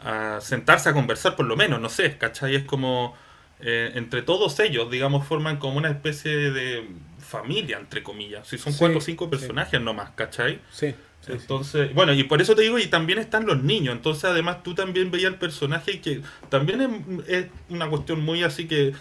[0.00, 2.56] a, sentarse a conversar por lo menos, no sé, ¿cachai?
[2.56, 3.16] Es como,
[3.60, 8.46] eh, entre todos ellos, digamos, forman como una especie de familia, entre comillas.
[8.46, 10.60] Si son cuatro o cinco personajes nomás, ¿cachai?
[10.70, 10.94] Sí.
[11.28, 13.94] Entonces, bueno, y por eso te digo, y también están los niños.
[13.94, 18.92] Entonces, además, tú también veías el personaje que también es, una cuestión muy así que,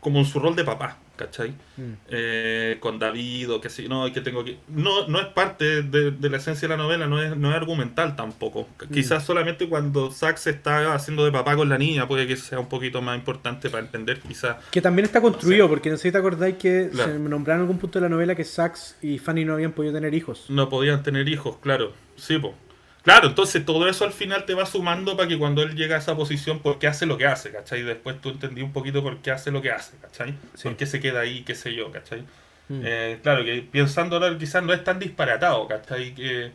[0.00, 1.50] como en su rol de papá, ¿cachai?
[1.76, 1.92] Mm.
[2.08, 4.56] Eh, con David o que si no, que tengo que...
[4.68, 8.16] No, no es parte de, la esencia de la novela, no es, no es argumental
[8.16, 8.66] tampoco.
[8.88, 8.94] Mm.
[8.94, 12.68] Quizás solamente cuando Sax está haciendo de papá con la niña puede que sea un
[12.68, 14.56] poquito más importante para entender quizás...
[14.70, 17.78] Que también está construido, porque no sé si te acordáis que se nombraron en algún
[17.78, 20.46] punto de la novela que Sax y Fanny no habían podido tener hijos.
[20.48, 21.92] No podían tener hijos, claro.
[22.16, 22.54] Sí, pues.
[23.02, 25.98] Claro, entonces todo eso al final te va sumando para que cuando él llega a
[25.98, 27.50] esa posición, ¿por qué hace lo que hace?
[27.50, 27.80] ¿Cachai?
[27.80, 30.34] Y después tú entendí un poquito por qué hace lo que hace, ¿cachai?
[30.62, 32.20] ¿Por qué se queda ahí, qué sé yo, ¿cachai?
[32.68, 32.82] Mm.
[32.84, 36.14] Eh, claro, que pensando ahora quizás no es tan disparatado, ¿cachai?
[36.14, 36.52] Que,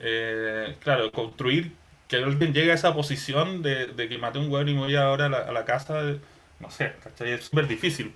[0.00, 1.72] eh, claro, construir
[2.06, 5.26] que alguien llegue a esa posición de, que mate un huevo y me voy ahora
[5.26, 6.02] a la, casa,
[6.60, 7.32] no sé, ¿cachai?
[7.32, 8.12] Es súper difícil.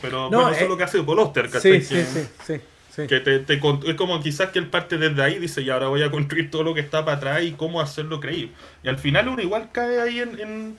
[0.00, 1.80] Pero no, eso es lo que hace Poloster, ¿cachai?
[1.82, 2.60] Sí, sí, sí.
[2.94, 6.02] Que te, te, es como quizás que él parte desde ahí dice, y ahora voy
[6.02, 8.52] a construir todo lo que está para atrás y cómo hacerlo creíble.
[8.82, 10.76] Y al final uno igual cae ahí en,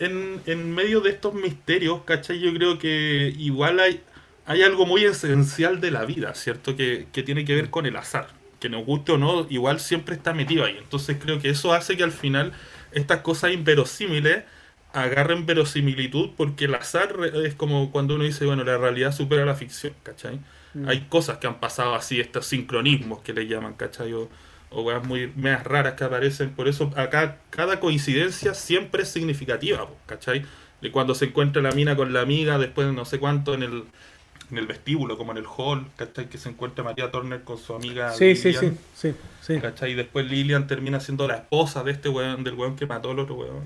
[0.00, 2.40] en, en, medio de estos misterios, ¿cachai?
[2.40, 4.00] Yo creo que igual hay,
[4.44, 6.74] hay algo muy esencial de la vida, ¿cierto?
[6.74, 8.28] Que, que tiene que ver con el azar.
[8.58, 10.76] Que nos guste o no, igual siempre está metido ahí.
[10.78, 12.52] Entonces creo que eso hace que al final
[12.90, 14.44] estas cosas inverosímiles
[14.92, 19.54] agarren verosimilitud porque el azar es como cuando uno dice, bueno, la realidad supera la
[19.54, 20.40] ficción, ¿cachai?
[20.74, 20.88] Mm.
[20.88, 24.12] Hay cosas que han pasado así, estos sincronismos que le llaman, ¿cachai?
[24.12, 24.28] O,
[24.70, 26.50] o muy más raras que aparecen.
[26.50, 30.44] Por eso acá cada coincidencia siempre es significativa, ¿cachai?
[30.80, 33.62] De cuando se encuentra la mina con la amiga, después de no sé cuánto en
[33.62, 33.84] el,
[34.50, 36.28] en el vestíbulo, como en el hall, ¿cachai?
[36.28, 38.10] Que se encuentra María Turner con su amiga.
[38.12, 39.60] Sí, sí, sí, sí, sí.
[39.60, 39.92] ¿cachai?
[39.92, 43.18] Y después Lilian termina siendo la esposa de este weón, del weón que mató al
[43.18, 43.62] otro weón.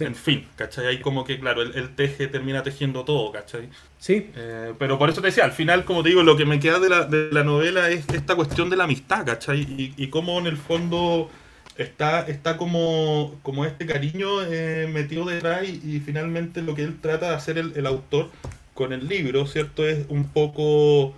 [0.00, 0.86] En fin, ¿cachai?
[0.86, 3.68] Ahí como que, claro, el, teje termina tejiendo todo, ¿cachai?
[3.98, 4.30] Sí.
[4.36, 6.78] Eh, pero por eso te decía, al final, como te digo, lo que me queda
[6.78, 9.60] de la, de la novela es esta cuestión de la amistad, ¿cachai?
[9.60, 11.30] Y, y cómo en el fondo
[11.78, 17.00] está, está como, como este cariño eh, metido detrás y, y, finalmente lo que él
[17.00, 18.30] trata de hacer el, el, autor
[18.74, 19.86] con el libro, ¿cierto?
[19.86, 21.14] Es un poco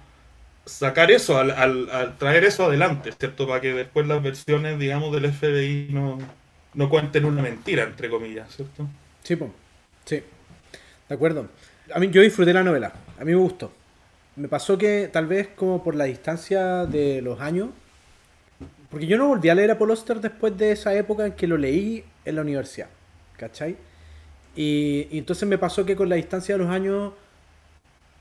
[0.67, 3.49] sacar eso, al, al, al traer eso adelante, ¿cierto?
[3.49, 6.19] Para que después las versiones, digamos, del FBI no
[6.75, 8.87] no cuenten una mentira, entre comillas, ¿cierto?
[9.23, 9.39] Sí.
[10.05, 10.23] Sí.
[11.09, 11.49] De acuerdo.
[11.93, 12.93] A mí yo disfruté la novela.
[13.19, 13.73] A mí me gustó.
[14.37, 17.71] Me pasó que tal vez como por la distancia de los años,
[18.91, 21.57] porque yo no volví a leer a Paul después de esa época en que lo
[21.57, 22.89] leí en la universidad,
[23.37, 23.77] ¿cachai?
[24.57, 27.13] Y, entonces me pasó que con la distancia de los años,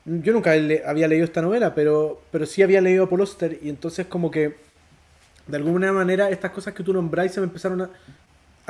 [0.06, 4.30] yo nunca había leído esta novela, pero, pero sí había leído a y entonces como
[4.32, 4.56] que
[5.48, 7.90] de alguna manera estas cosas que tú nombráis se me empezaron a,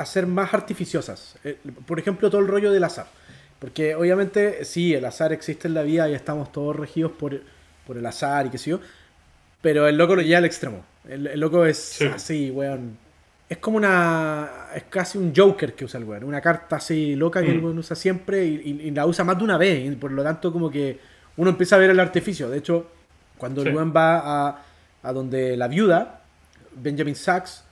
[0.00, 1.36] a ser más artificiosas.
[1.44, 3.06] Eh, por ejemplo, todo el rollo del azar.
[3.58, 7.38] Porque obviamente sí, el azar existe en la vida y estamos todos regidos por,
[7.86, 8.80] por el azar y qué sé yo.
[9.60, 10.82] Pero el loco lo lleva al extremo.
[11.06, 12.96] El, loco es así, weón.
[13.48, 14.48] Es como una.
[14.74, 16.24] Es casi un Joker que usa el weón.
[16.24, 17.64] Una carta así loca que el mm.
[17.64, 19.86] weón usa siempre y, la usa más de una vez.
[19.86, 20.98] Y por lo tanto, como que
[21.36, 22.48] uno empieza a ver el artificio.
[22.48, 22.86] De hecho,
[23.36, 24.62] cuando el weón va a,
[25.02, 26.22] a donde la viuda,
[26.74, 27.64] Benjamin Sachs,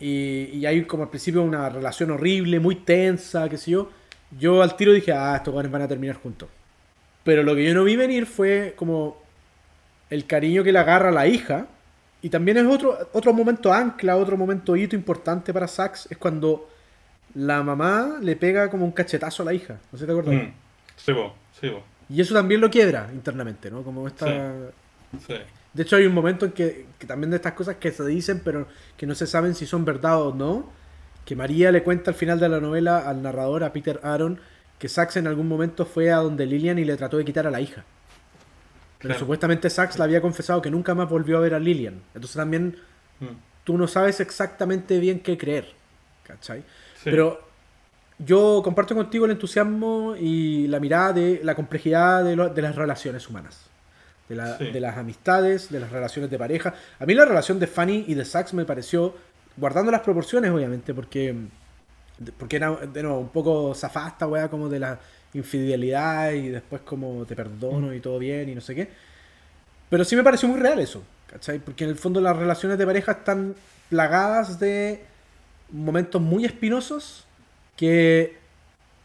[0.00, 3.90] y, hay como al principio una relación horrible, muy tensa, qué sé yo.
[4.38, 6.48] Yo al tiro dije, ah, estos jóvenes van a terminar juntos.
[7.22, 9.22] Pero lo que yo no vi venir fue como
[10.08, 11.66] el cariño que le agarra a la hija.
[12.22, 16.68] Y también es otro, otro momento ancla, otro momento hito importante para Sax, es cuando
[17.34, 19.78] la mamá le pega como un cachetazo a la hija.
[19.92, 20.34] No sé si te acuerdas.
[20.34, 20.52] Mm.
[20.96, 21.82] Sí, vos, sí, vos.
[22.08, 23.82] Y eso también lo quiebra internamente, ¿no?
[23.82, 24.26] Como esta...
[25.26, 25.34] Sí.
[25.72, 28.66] De hecho, hay un momento en que, también de estas cosas que se dicen, pero
[28.96, 30.68] que no se saben si son verdad o no,
[31.24, 34.40] que María le cuenta al final de la novela al narrador, a Peter Aaron,
[34.78, 37.50] que Sax en algún momento fue a donde Lillian y le trató de quitar a
[37.50, 37.84] la hija.
[38.98, 42.02] Pero supuestamente Sax le había confesado que nunca más volvió a ver a Lillian.
[42.14, 42.76] Entonces también
[43.20, 43.26] mm.
[43.64, 45.72] tú no sabes exactamente bien qué creer.
[46.24, 46.64] ¿Cachai?
[47.04, 47.40] Pero
[48.18, 53.69] yo comparto contigo el entusiasmo y la mirada de la complejidad de las relaciones humanas
[54.30, 56.74] de, las amistades, de las relaciones de pareja.
[56.98, 59.14] A mí la relación de Fanny y de Sax me pareció,
[59.56, 61.34] guardando las proporciones obviamente, porque,
[62.38, 64.98] porque era de nuevo, un poco zafasta, weá, como de la
[65.34, 67.94] infidelidad y después como te perdono mm.
[67.94, 68.88] y todo bien y no sé qué.
[69.88, 71.58] Pero sí me pareció muy real eso, ¿cachai?
[71.58, 73.56] Porque en el fondo las relaciones de pareja están
[73.88, 75.02] plagadas de
[75.72, 77.26] momentos muy espinosos
[77.76, 78.38] que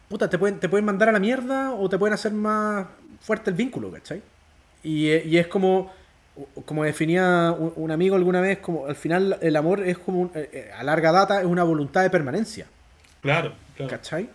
[0.07, 2.85] puta, te pueden, te pueden mandar a la mierda o te pueden hacer más
[3.21, 4.21] fuerte el vínculo, ¿cachai?
[4.85, 5.91] Y, y es como,
[6.65, 10.31] como definía un, un amigo alguna vez, como al final el amor es como, un-
[10.35, 12.67] eh, eh, a larga data, es una voluntad de permanencia,
[13.21, 13.89] Claro, claro.
[13.89, 14.29] ¿cachai?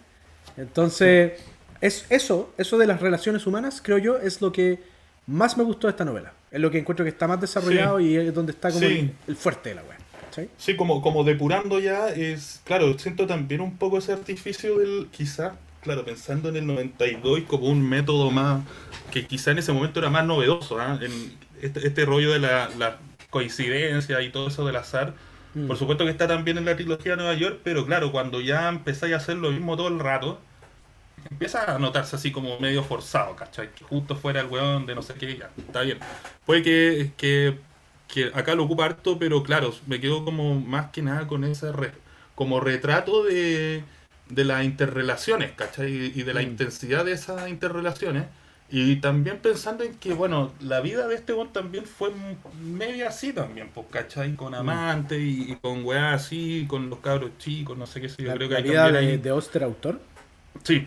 [0.56, 1.32] Entonces,
[1.81, 4.78] es eso, eso de las relaciones humanas, creo yo, es lo que
[5.27, 6.32] más me gustó de esta novela.
[6.51, 8.98] Es lo que encuentro que está más desarrollado y es donde está como Sí.
[8.98, 9.82] el, el fuerte de la
[10.24, 10.48] ¿cachai?
[10.59, 15.55] Sí, como, como depurando ya es, claro, siento también un poco ese artificio del, quizá,
[15.81, 18.62] claro, pensando en el 92 como un método más,
[19.11, 20.98] que quizá en ese momento era más novedoso, ¿ah?
[21.01, 22.98] en este, este rollo de la, la
[23.31, 25.15] coincidencia y todo eso del azar.
[25.55, 25.66] Mm.
[25.66, 28.69] Por supuesto que está también en la trilogía de Nueva York, pero claro, cuando ya
[28.69, 30.40] empezáis a hacer lo mismo todo el rato,
[31.31, 33.70] empieza a notarse así como medio forzado, ¿cachai?
[33.74, 35.98] Que justo fuera el weón de no sé qué, ya, está bien.
[36.47, 37.59] Puede que, que,
[38.09, 41.73] que acá lo ocupa harto, pero claro, me quedo como más que nada con ese
[41.73, 41.93] re-
[42.35, 43.85] como retrato de,
[44.31, 46.12] de las interrelaciones, ¿cachai?
[46.15, 46.44] Y de la Mm.
[46.44, 48.24] intensidad de esas interrelaciones.
[48.73, 52.12] Y también pensando en que, bueno, la vida de este weón también fue
[52.62, 54.35] media así también, pues, ¿cachai?
[54.36, 58.23] Con amantes y, y con weá así, con los cabros chicos, no sé qué sé
[58.23, 58.28] yo.
[58.28, 60.01] La, creo que la hay vida de, ahí- de Oster, autor.
[60.62, 60.86] Sí,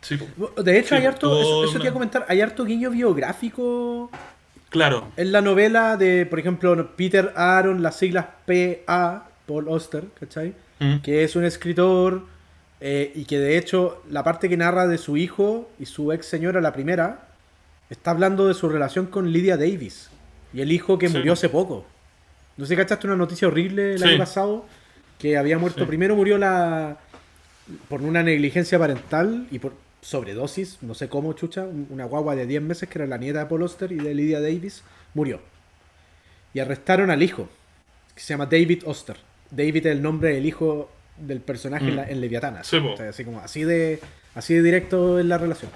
[0.00, 0.62] sí, po.
[0.62, 2.64] De hecho, Sí, hay harto, eso, todo eso te iba a una- comentar, hay harto
[2.64, 4.10] guiño biográfico
[4.70, 5.08] claro.
[5.16, 10.54] en la novela de, por ejemplo, Peter Aaron, las siglas PA, Paul Oster, ¿cachai?
[10.78, 10.98] Mm.
[10.98, 12.26] Que es un escritor
[12.86, 16.26] eh, y que de hecho la parte que narra de su hijo y su ex
[16.26, 17.28] señora, la primera,
[17.88, 20.10] está hablando de su relación con Lydia Davis
[20.52, 21.16] y el hijo que Sí.
[21.16, 21.86] murió hace poco.
[22.58, 24.04] No sé cachaste una noticia horrible el Sí.
[24.08, 24.66] año pasado
[25.18, 25.80] que había muerto.
[25.80, 25.86] Sí.
[25.86, 26.98] Primero murió la
[27.88, 32.46] por una negligencia parental y por sobredosis, no sé cómo, chucha, un- una guagua de
[32.46, 34.82] 10 meses que era la nieta de Paul Oster y de Lydia Davis,
[35.14, 35.40] murió.
[36.52, 37.48] Y arrestaron al hijo,
[38.14, 39.16] que se llama David Oster.
[39.50, 41.96] David es el nombre del hijo del personaje en, Mm.
[41.96, 42.64] la- en Leviatana.
[42.64, 42.92] Sí, po.
[42.92, 44.00] O sea, así como así de
[44.34, 45.70] así de directo en la relación.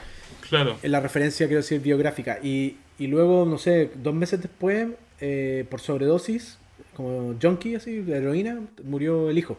[0.48, 0.76] Claro.
[0.82, 2.38] En la referencia, quiero decir, biográfica.
[2.42, 4.88] Y, y luego, no sé, dos meses después,
[5.20, 6.58] eh, por sobredosis,
[6.96, 9.58] como junkie, así, de heroína, murió el hijo.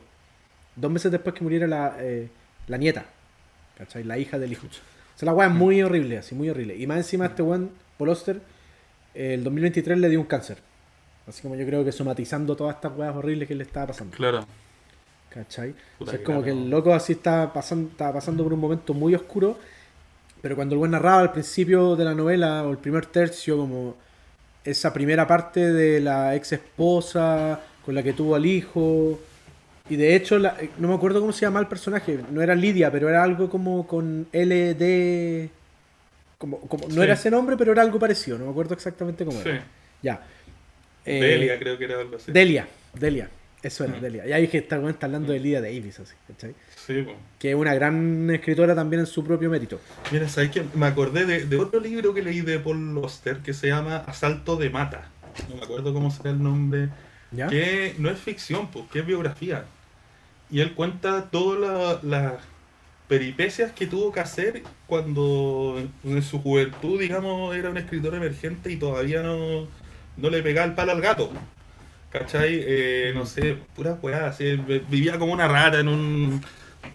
[0.75, 2.27] Dos meses después que muriera la, eh,
[2.67, 3.05] la nieta.
[3.77, 4.03] ¿Cachai?
[4.03, 4.67] La hija del hijo.
[4.67, 6.75] O sea, la weá es muy horrible, así, muy horrible.
[6.75, 8.41] Y más encima este weón, Paul Oster,
[9.13, 10.57] el 2023 le dio un cáncer.
[11.27, 14.17] Así como yo creo que somatizando todas estas weas horribles que le estaba pasando.
[14.17, 14.45] Claro.
[15.29, 15.75] ¿Cachai?
[15.99, 18.93] O sea, es como que el loco así está pasando, está pasando por un momento
[18.93, 19.57] muy oscuro.
[20.41, 23.95] Pero cuando el buen narraba al principio de la novela, o el primer tercio, como
[24.63, 29.19] esa primera parte de la ex esposa con la que tuvo al hijo.
[29.89, 32.19] Y de hecho, la- eh, no me acuerdo cómo se llama el personaje.
[32.31, 35.49] No era Lidia, pero era algo como con LD.
[36.37, 37.01] Como, como, no Sí.
[37.01, 38.37] era ese nombre, pero era algo parecido.
[38.37, 39.49] No me acuerdo exactamente cómo Sí.
[39.49, 39.63] era.
[40.01, 40.21] Ya.
[41.05, 42.31] Eh, Delia creo que era algo así.
[42.31, 43.29] Delia, Delia.
[43.61, 44.01] Eso era, Mm.
[44.01, 44.27] Delia.
[44.27, 46.55] Y ahí que está, está hablando de Lydia Davis, así, ¿cachai?
[46.87, 47.11] Sí, po.
[47.37, 49.81] Que es una gran escritora también en su propio mérito.
[50.11, 50.63] Mira, ¿sabes qué?
[50.75, 54.55] Me acordé de, de otro libro que leí de Paul Oster que se llama Asalto
[54.55, 55.09] de Mata.
[55.49, 56.89] No me acuerdo cómo será el nombre.
[57.31, 57.47] ¿Ya?
[57.47, 59.65] Que no es ficción, pues, que es biografía.
[60.49, 62.33] Y él cuenta todas la- las
[63.07, 68.77] peripecias que tuvo que hacer cuando en su juventud, digamos, era un escritor emergente y
[68.77, 69.67] todavía no,
[70.17, 71.31] no le pegaba el palo al gato.
[72.09, 72.59] ¿Cachai?
[72.65, 76.43] Eh, no sé, pura weá, así, vi- vivía como una rata en un,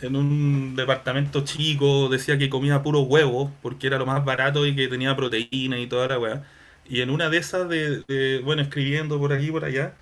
[0.00, 4.74] en un departamento chico, decía que comía puro huevo porque era lo más barato y
[4.74, 6.44] que tenía proteína y toda la weá.
[6.84, 9.94] Y en una de esas, de, bueno, escribiendo por aquí y por allá,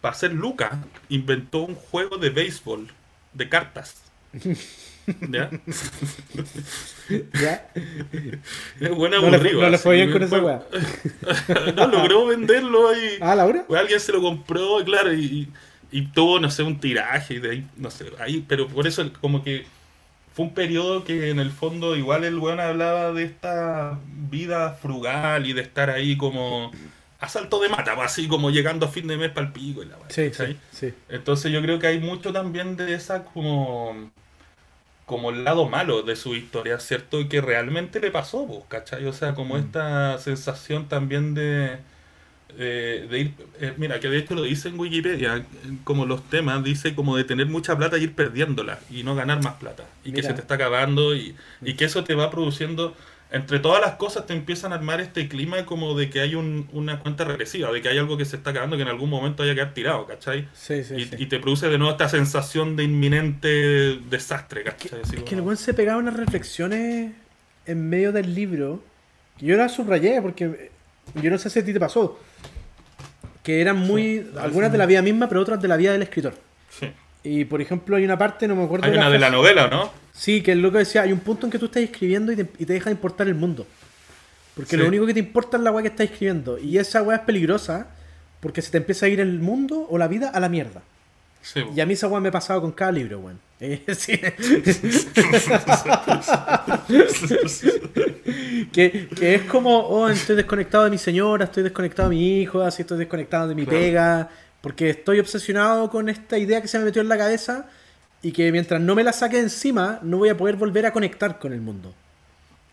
[0.00, 0.72] para hacer Lucas,
[1.08, 2.92] inventó un juego de béisbol,
[3.32, 4.12] de cartas.
[5.30, 5.50] ¿Ya?
[7.40, 7.70] ¿Ya?
[7.74, 9.62] Es le, aburrido.
[9.62, 10.62] no le fue bien con esa weá.
[11.76, 13.16] no logró venderlo ahí.
[13.20, 13.64] Ah, Laura.
[13.66, 15.48] Pues alguien se lo compró, claro, y,
[15.90, 19.10] y tuvo, no sé, un tiraje, y de ahí, no sé, ahí, pero por eso
[19.20, 19.64] como que
[20.34, 23.98] fue un periodo que en el fondo igual el weón hablaba de esta
[24.30, 26.70] vida frugal y de estar ahí como
[27.20, 29.82] a salto de mata, pues, así como llegando a fin de mes para el pico
[29.82, 30.52] y la weá, Sí, ¿cachai?
[30.70, 30.94] sí, sí.
[31.08, 34.10] Entonces yo creo que hay mucho también de esa como
[35.08, 37.20] como el lado malo de su historia, ¿cierto?
[37.20, 39.06] Y que realmente le pasó, pues, ¿cachai?
[39.06, 39.58] O sea, como Mm.
[39.58, 41.80] esta sensación también de,
[42.58, 45.46] eh, de ir, eh, mira, que de hecho lo dice en Wikipedia,
[45.84, 49.42] como los temas, dice como de tener mucha plata y ir perdiéndola y no ganar
[49.42, 49.84] más plata.
[50.04, 52.96] Y que se te está acabando y, y que eso te va produciendo,
[53.30, 56.66] entre todas las cosas te empiezan a armar este clima como de que hay un-
[56.72, 59.42] una cuenta regresiva, de que hay algo que se está acabando que en algún momento
[59.42, 60.48] haya que quedar tirado, ¿cachai?
[60.54, 61.16] Sí, sí, y, sí.
[61.18, 65.00] y te produce de nuevo esta sensación de inminente desastre, ¿cachai?
[65.02, 67.12] Es que el como- buen se pegaba unas reflexiones
[67.66, 68.82] en medio del libro
[69.38, 70.70] que yo las subrayé porque
[71.14, 72.18] yo no sé si a ti te pasó.
[73.42, 74.26] Que eran muy.
[74.38, 76.34] Algunas de la vida misma, pero otras de la vida del escritor.
[76.70, 76.90] Sí.
[77.24, 78.86] Y por ejemplo, hay una parte, no me acuerdo.
[78.86, 79.90] Hay una de la novela, ¿no?
[80.12, 82.42] Sí, que el loco decía, hay un punto en que tú estás escribiendo y te,
[82.58, 83.66] y te deja de importar el mundo.
[84.54, 84.76] Porque Sí.
[84.76, 86.58] lo único que te importa es la weá que estás escribiendo.
[86.58, 87.88] Y esa weá es peligrosa
[88.40, 90.82] porque se te empieza a ir el mundo o la vida a la mierda.
[91.42, 91.60] Sí.
[91.74, 93.38] Y a mí esa weá me ha pasado con cada libro, weón.
[93.60, 94.12] Eh, sí.
[98.72, 102.62] que, que es como, oh, estoy desconectado de mi señora, estoy desconectado de mi hijo,
[102.62, 103.78] así estoy desconectado de mi Claro.
[103.80, 104.28] pega,
[104.60, 107.66] porque estoy obsesionado con esta idea que se me metió en la cabeza
[108.22, 111.38] y que mientras no me la saque encima, no voy a poder volver a conectar
[111.38, 111.94] con el mundo.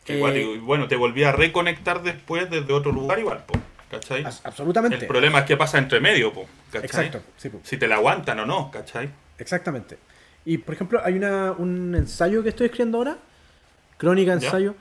[0.03, 3.53] Que igual, Eh, y bueno, te volví a reconectar después desde otro lugar igual, po,
[3.89, 4.23] ¿cachai?
[4.43, 4.97] Absolutamente.
[4.97, 7.07] El problema es que pasa entre medio, po, ¿cachai?
[7.07, 7.59] Exacto, sí, po.
[7.63, 9.09] Si te la aguantan o no, ¿cachai?
[9.37, 9.97] Exactamente.
[10.45, 13.17] Y por ejemplo, hay una, un ensayo que estoy escribiendo ahora,
[13.97, 14.45] crónica, ¿Ya?
[14.45, 14.75] ensayo,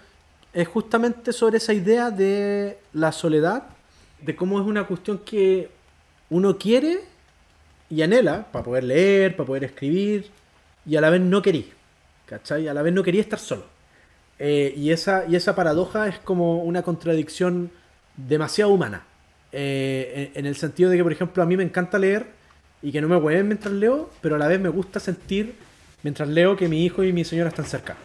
[0.52, 3.64] es justamente sobre esa idea de la soledad,
[4.20, 5.70] de cómo es una cuestión que
[6.30, 7.01] uno quiere
[7.90, 10.30] y anhela para poder leer, para poder escribir,
[10.86, 11.72] y a la vez no querí,
[12.26, 12.68] ¿cachai?
[12.68, 13.64] A la vez no quería estar solo.
[14.38, 17.70] Eh, y, esa, y esa paradoja es como una contradicción
[18.16, 19.05] demasiado humana.
[19.52, 22.26] Eh, en, el sentido de que, por ejemplo, a mí me encanta leer
[22.82, 25.55] y que no me hueven mientras leo, pero a la vez me gusta sentir
[26.02, 27.96] mientras leo que mi hijo y mi señora están cerca.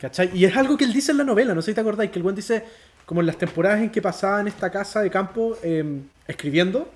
[0.00, 0.30] ¿Cachai?
[0.36, 2.18] Y es algo que él dice en la novela, no sé si te acordáis, que
[2.18, 2.64] el buen dice,
[3.06, 6.90] como en las temporadas en que pasaba en esta casa de campo eh, escribiendo,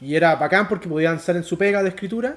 [0.00, 2.36] y era bacán porque podían estar en su pega de escritura,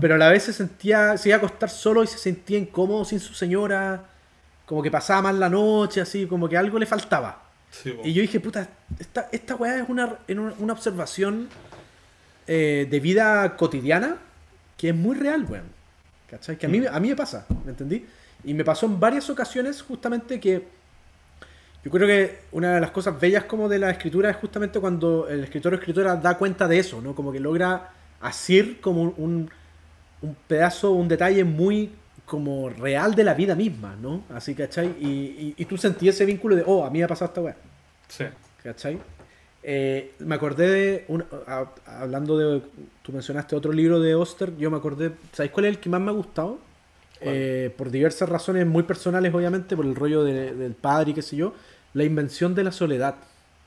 [0.00, 3.04] pero a la vez se sentía, se iba a acostar solo y se sentía incómodo
[3.04, 4.04] sin su señora,
[4.66, 7.42] como que pasaba mal la noche, así, como que algo le faltaba.
[7.70, 7.94] Sí.
[8.04, 8.68] Y yo dije, puta,
[8.98, 11.48] esta, esta weá es una, una, una observación
[12.46, 14.16] eh, de vida cotidiana
[14.76, 15.66] que es muy real, weón.
[16.28, 16.56] ¿Cachai?
[16.56, 18.06] Que a mí, a mí me pasa, ¿me entendí?
[18.44, 20.66] Y me pasó en varias ocasiones justamente que
[21.84, 25.28] yo creo que una de las cosas bellas como de la escritura es justamente cuando
[25.28, 27.14] el escritor o escritora da cuenta de eso, ¿no?
[27.14, 27.90] Como que logra
[28.20, 29.50] asir como un,
[30.22, 31.90] un, pedazo, un detalle muy
[32.26, 34.22] como real de la vida misma, ¿no?
[34.32, 34.94] Así, ¿cachai?
[35.00, 37.40] Y, y, y tú sentías ese vínculo de, oh, a mí me ha pasado esta
[37.40, 37.56] weá.
[38.08, 38.24] Sí.
[38.62, 38.98] ¿Cachai?
[39.62, 42.62] Eh, me acordé de, un- a- hablando de,
[43.02, 46.00] tú mencionaste otro libro de Oster, yo me acordé, ¿sabéis cuál es el que más
[46.00, 46.58] me ha gustado?
[47.22, 51.22] Eh, por diversas razones muy personales, obviamente, por el rollo de- del padre y qué
[51.22, 51.54] sé yo,
[51.92, 53.16] La invención de la soledad.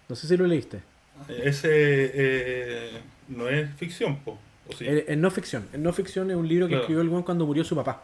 [0.10, 0.80] No sé si lo leíste.
[1.28, 1.68] Ese
[2.14, 2.90] eh,
[3.28, 4.38] no es ficción, po.
[4.70, 4.86] ¿o sí?
[4.88, 5.68] En, en no ficción.
[5.74, 6.84] En no ficción es un libro que Claro.
[6.84, 8.04] escribió el buen cuando murió su papá.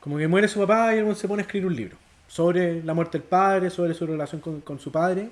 [0.00, 1.96] Como que muere su papá y el buen se pone a escribir un libro.
[2.28, 5.28] Sobre la muerte del padre, sobre su relación con, con su padre.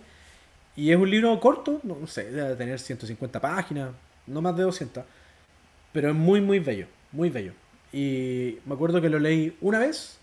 [0.77, 3.91] Y es un libro corto, no sé, debe tener 150 páginas,
[4.27, 5.05] no más de 200.
[5.93, 7.53] Pero es muy, muy bello, muy bello.
[7.93, 10.19] Y me acuerdo que lo leí una vez,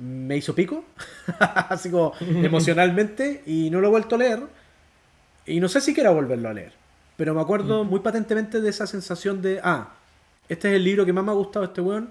[0.00, 0.84] me hizo pico,
[1.38, 4.42] así como emocionalmente, y no lo he vuelto a leer.
[5.46, 6.72] Y no sé si quiera volverlo a leer.
[7.16, 9.94] Pero me acuerdo muy patentemente de esa sensación de, ah,
[10.48, 12.10] este es el libro que más me ha gustado este weón,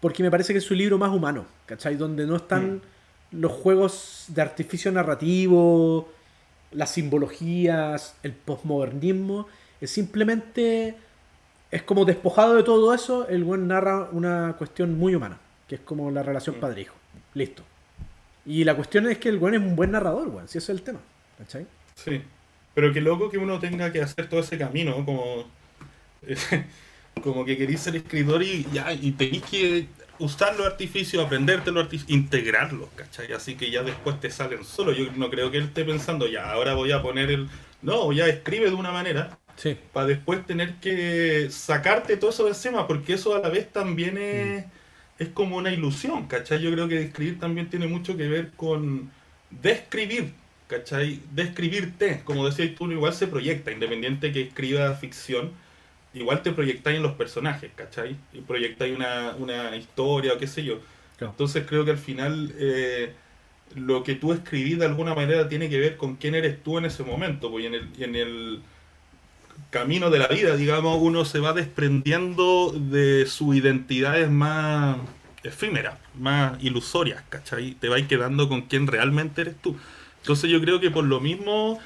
[0.00, 1.96] porque me parece que es su libro más humano, ¿cachai?
[1.96, 2.82] Donde no están
[3.30, 6.08] los juegos de artificio narrativo,
[6.72, 9.46] las simbologías, el posmodernismo.
[9.80, 10.96] Es simplemente,
[11.72, 15.80] es como despojado de todo eso, el buen narra una cuestión muy humana, que es
[15.80, 16.94] como la relación padre-hijo.
[17.32, 17.64] Listo.
[18.44, 20.78] Y la cuestión es que el buen es un buen narrador, weón, si ese es
[20.78, 21.00] el tema,
[21.38, 21.66] ¿cachai?
[21.94, 22.20] Sí.
[22.74, 25.46] Pero qué loco que uno tenga que hacer todo ese camino, como.
[27.22, 29.86] como que queréis ser escritor y ya, y tenéis que
[30.18, 33.32] usar los artificios, aprenderte los artificios, integrarlos, ¿cachai?
[33.32, 34.92] Así que ya después te salen solo.
[34.92, 37.48] Yo no creo que él esté pensando, ya, ahora voy a poner el.
[37.80, 39.76] No, ya escribe de una manera Sí.
[39.92, 44.18] para después tener que sacarte todo eso de encima, porque eso a la vez también
[44.18, 44.64] es,
[45.18, 46.60] es como una ilusión, ¿cachai?
[46.60, 49.10] Yo creo que escribir también tiene mucho que ver con
[49.50, 50.32] describir,
[50.68, 51.20] ¿cachai?
[51.32, 55.52] Describirte, como decías tú, igual se proyecta, independiente que escriba ficción,
[56.14, 58.16] igual te proyectáis en los personajes, ¿cachai?
[58.32, 60.80] Y proyectáis una, una historia o qué sé yo.
[61.16, 61.32] Claro.
[61.32, 63.14] Entonces creo que al final eh,
[63.74, 66.84] lo que tú escribís de alguna manera tiene que ver con quién eres tú en
[66.86, 68.62] ese momento, pues, y en el, y en el
[69.70, 74.98] camino de la vida, digamos, uno se va desprendiendo de sus identidades más
[75.42, 77.72] efímeras, más ilusorias, ¿cachai?
[77.72, 79.76] Te vas quedando con quién realmente eres tú.
[80.20, 81.80] Entonces yo creo que por lo mismo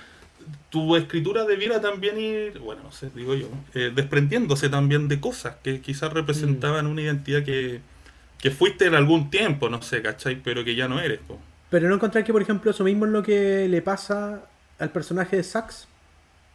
[0.70, 5.56] tu escritura debiera también ir, bueno, no sé, digo yo, eh, desprendiéndose también de cosas
[5.62, 7.80] que quizás representaban una identidad que,
[8.38, 10.36] que fuiste en algún tiempo, no sé, ¿cachai?
[10.42, 11.20] Pero que ya no eres.
[11.26, 11.38] po.
[11.70, 14.42] Pero no encontrar que, por ejemplo, eso mismo es lo que le pasa
[14.78, 15.88] al personaje de Sax.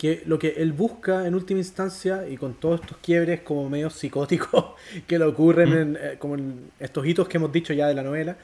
[0.01, 3.91] Que lo que él busca en última instancia, y con todos estos quiebres como medio
[3.91, 4.65] psicóticos
[5.07, 5.77] que le ocurren, Mm.
[5.81, 8.35] en, eh, como en estos hitos que hemos dicho ya de la novela,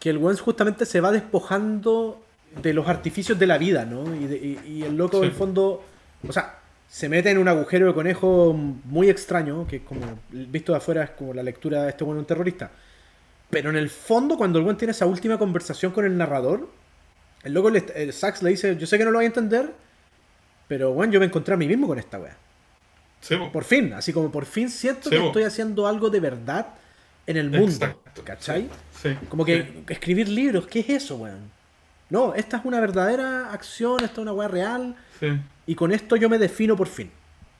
[0.00, 2.22] que el Wens justamente se va despojando
[2.62, 4.14] de los artificios de la vida, ¿no?
[4.14, 5.24] Y, de- y- y el loco, Sí.
[5.24, 5.82] en el fondo,
[6.26, 6.58] o sea,
[6.88, 10.00] se mete en un agujero de conejo muy extraño, que como,
[10.30, 12.70] visto de afuera, es como la lectura de este bueno un terrorista.
[13.50, 16.68] Pero en el fondo, cuando el buen tiene esa última conversación con el narrador,
[17.42, 19.70] el loco, le, el Sax le dice, yo sé que no lo voy a entender,
[20.68, 22.36] pero bueno, yo me encontré a mí mismo con esta wea.
[23.52, 26.66] por fin, así como por fin siento que estoy haciendo algo de verdad
[27.26, 28.00] en el mundo.
[28.24, 28.68] ¿Cachai?
[29.28, 31.52] como que escribir libros, ¿qué es eso, weón?
[32.10, 34.94] No, esta es una verdadera acción, esta es una weá real.
[35.66, 37.10] Y con esto yo me defino por fin.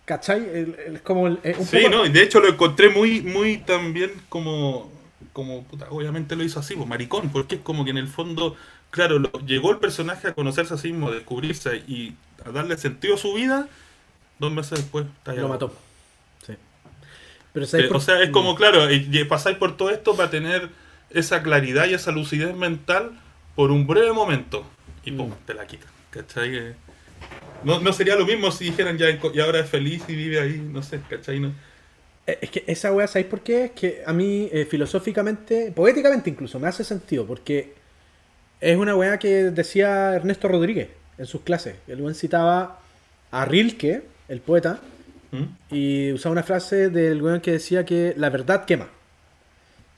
[0.05, 0.47] ¿Cachai?
[0.93, 4.93] Es como el, sí, no, y de hecho lo encontré muy, muy también como,
[5.33, 8.55] como obviamente lo hizo así, pues maricón, porque es como que en el fondo,
[8.91, 12.15] claro, llegó el personaje a conocerse a sí mismo, a descubrirse y
[12.45, 13.69] a darle sentido a su vida,
[14.39, 15.75] dos meses después lo mató.
[16.47, 16.55] Sí.
[17.53, 18.87] Pero, eh, O sea, es como, claro,
[19.29, 20.71] pasáis por todo esto para tener
[21.11, 23.19] esa claridad y esa lucidez mental
[23.55, 24.65] por un breve momento
[25.05, 25.47] y pum, mm.
[25.47, 25.87] te la quita.
[26.11, 26.75] ¿Cachai?
[27.65, 30.59] No, no, sería lo mismo si dijeran ya y ahora es feliz y vive ahí,
[30.59, 31.41] no sé, ¿cachai?
[31.41, 31.53] No.
[32.27, 33.67] Eh, es que esa weá, ¿sabéis por qué?
[33.67, 37.75] Es que a mí, eh, filosóficamente, poéticamente incluso, me hace sentido, porque
[38.61, 40.89] es una weá que decía Ernesto Rodríguez
[41.19, 41.77] en sus clases.
[41.87, 42.81] El buen citaba
[43.31, 44.81] a Rilke, el poeta,
[45.33, 45.75] ¿Mm?
[45.75, 48.89] y usaba una frase del weón que decía que la verdad quema.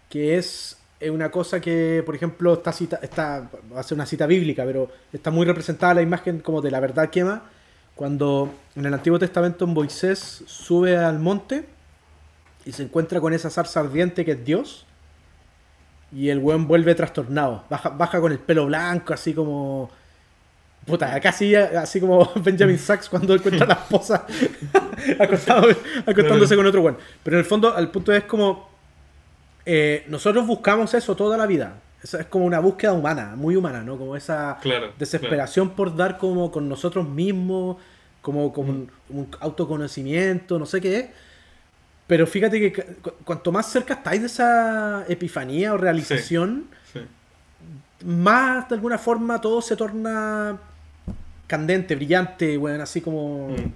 [0.08, 0.78] Que es
[1.10, 4.90] una cosa que, por ejemplo, está, cita, está va a ser una cita bíblica, pero
[5.12, 7.44] está muy representada la imagen como de la verdad quema,
[7.94, 11.66] cuando en el Antiguo Testamento Moisés sube al monte
[12.64, 14.86] y se encuentra con esa zarza ardiente que es Dios,
[16.12, 19.90] y el buen vuelve trastornado, baja, baja con el pelo blanco, así como...
[20.86, 24.24] Puta, casi así como Benjamin Sachs cuando encuentra a la esposa
[25.18, 26.96] acostándose con otro buen.
[27.22, 28.68] Pero en el fondo, al punto es como
[29.66, 31.80] eh, nosotros buscamos eso toda la vida.
[32.02, 33.98] Eso es como una búsqueda humana, muy humana, ¿no?
[33.98, 34.58] Como esa
[34.96, 37.78] desesperación por dar como con nosotros mismos,
[38.22, 41.06] como, como un, autoconocimiento, no sé qué es.
[42.06, 42.84] Pero fíjate que
[43.24, 46.66] cuanto más cerca estáis de esa epifanía o realización,
[48.04, 50.56] más de alguna forma todo se torna
[51.46, 53.50] candente, brillante, bueno, así como...
[53.50, 53.72] Mm.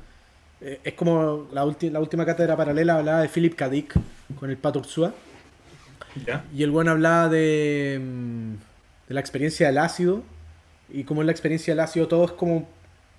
[0.62, 3.68] Eh, es como la, la última cátedra paralela hablaba de Philip K.
[3.70, 3.94] Dick
[4.38, 4.82] con el Pato
[6.52, 8.55] y el buen hablaba de, mm,
[9.09, 10.22] de la experiencia del ácido.
[10.88, 12.68] Y como en la experiencia del ácido todo es como,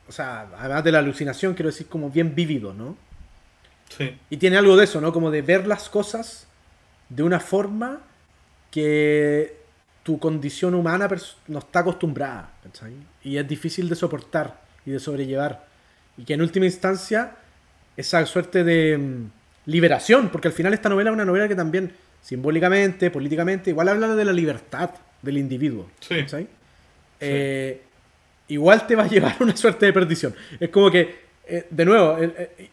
[0.08, 2.98] o sea, además de la alucinación, quiero decir como bien vivido, ¿no?
[3.98, 4.18] Sí.
[4.30, 5.14] Y tiene algo de eso, ¿no?
[5.14, 6.48] Como de ver las cosas
[7.10, 8.02] de una forma
[8.72, 9.61] que
[10.04, 11.08] tu condición humana
[11.48, 12.52] no está acostumbrada,
[13.24, 15.66] Y es difícil de soportar y de sobrellevar.
[16.18, 17.36] Y que en última instancia,
[17.96, 19.32] esa suerte de mm,
[19.68, 24.16] liberación, porque al final esta novela es una novela que también simbólicamente, políticamente, igual habla
[24.16, 24.92] de la libertad
[25.22, 25.90] del individuo.
[26.00, 26.26] Sí.
[27.20, 27.82] Eh,
[28.48, 30.34] igual te va a llevar a una suerte de perdición.
[30.60, 31.16] Es como que,
[31.48, 32.18] eh, de nuevo,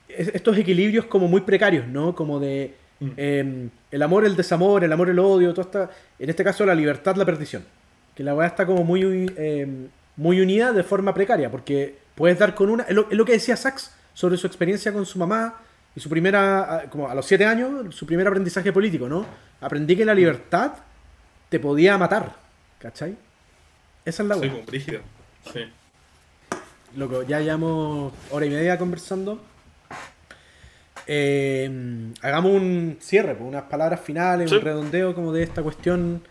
[0.09, 2.15] estos equilibrios como muy precarios, ¿no?
[2.15, 3.11] Como de mm.
[3.17, 6.75] em, el amor, el desamor, el amor, el odio, todo está, en este caso la
[6.75, 7.65] libertad, la perdición.
[8.15, 12.55] Que la weá está como muy, em, muy unida de forma precaria, porque puedes dar
[12.55, 12.85] con una...
[12.85, 15.55] Es lo, es lo que decía Sachs sobre su experiencia con su mamá,
[15.99, 19.27] y su primera, como a los siete años, su primer aprendizaje político, ¿no?
[19.61, 20.75] Aprendí que la libertad
[21.49, 22.37] te podía matar,
[22.79, 23.17] ¿cachai?
[24.05, 25.01] Esa es la Sí, brígido.
[25.53, 25.61] Sí.
[26.97, 29.41] Loco, ya llevamos hora y media conversando.
[31.11, 36.23] Eh, hagamos un cierre, pues, unas palabras finales, un redondeo como de esta cuestión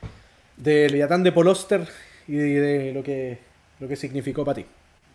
[0.56, 1.88] del Leviatán de Poloster
[2.28, 3.40] y de, lo, que,
[3.80, 4.66] lo que significó para ti.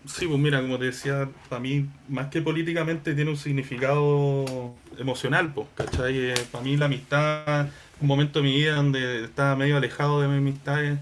[0.04, 5.52] Sí, pues mira, como te decía, para mí, más que políticamente, tiene un significado emocional,
[5.54, 6.30] pues, ¿cachai?
[6.30, 7.68] Eh, para mí la amistad,
[8.00, 10.98] un momento de mi vida donde estaba medio alejado de mis amistades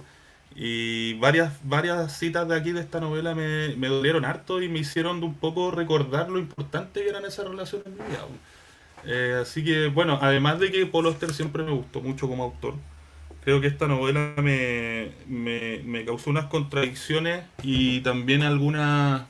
[0.55, 4.81] y varias, varias citas de aquí de esta novela me, me dolieron harto y me
[4.81, 8.27] hicieron un poco recordar lo importante que eran esas relaciones en mi vida.
[9.05, 12.75] Eh, así que, bueno, además de que Paul Oster siempre me gustó mucho como autor,
[13.45, 19.29] creo que esta novela me, me, causó unas contradicciones y también alguna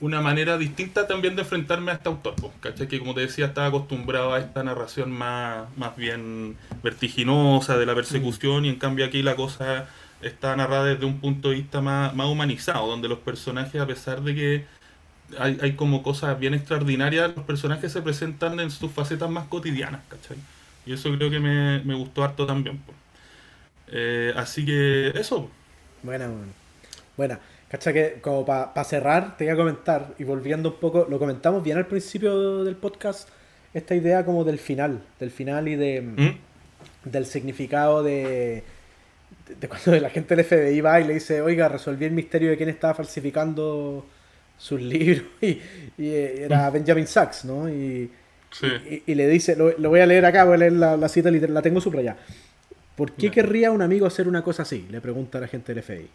[0.00, 2.88] una manera distinta también de enfrentarme a este autor, ¿cachai?
[2.88, 7.94] Que como te decía, estaba acostumbrado a esta narración más, más bien vertiginosa de la
[7.94, 9.90] persecución y en cambio aquí la cosa
[10.22, 14.22] está narrada desde un punto de vista más, más humanizado, donde los personajes, a pesar
[14.22, 14.64] de que
[15.38, 20.02] hay, hay como cosas bien extraordinarias, los personajes se presentan en sus facetas más cotidianas,
[20.08, 20.36] ¿cachai?
[20.86, 22.80] Y eso creo que me, me gustó harto también.
[23.88, 25.50] Eh, así que eso.
[26.02, 26.30] Buena,
[27.16, 27.40] buena.
[27.68, 31.62] Cacha que como para cerrar, te voy a comentar, y volviendo un poco, lo comentamos
[31.62, 33.28] bien al principio del podcast,
[33.72, 36.50] esta idea como del final, del final y de ¿Mm?
[37.04, 38.64] del significado de,
[39.60, 42.56] de, cuando la gente del FBI va y le dice, oiga, resolví el misterio de
[42.56, 44.04] quién estaba falsificando
[44.60, 45.58] sus libros y,
[45.98, 47.68] era Benjamin Sachs, ¿no?
[47.68, 48.10] Y,
[49.06, 51.62] y, le dice, lo, voy a leer acá, voy a leer la, cita literal, la
[51.62, 52.18] tengo subrayada.
[52.94, 54.86] ¿Por qué querría un amigo hacer una cosa así?
[54.90, 56.08] Le pregunta a la gente del FBI.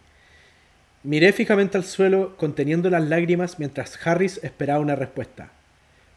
[1.02, 5.50] Miré fijamente al suelo, conteniendo las lágrimas, mientras Harris esperaba una respuesta.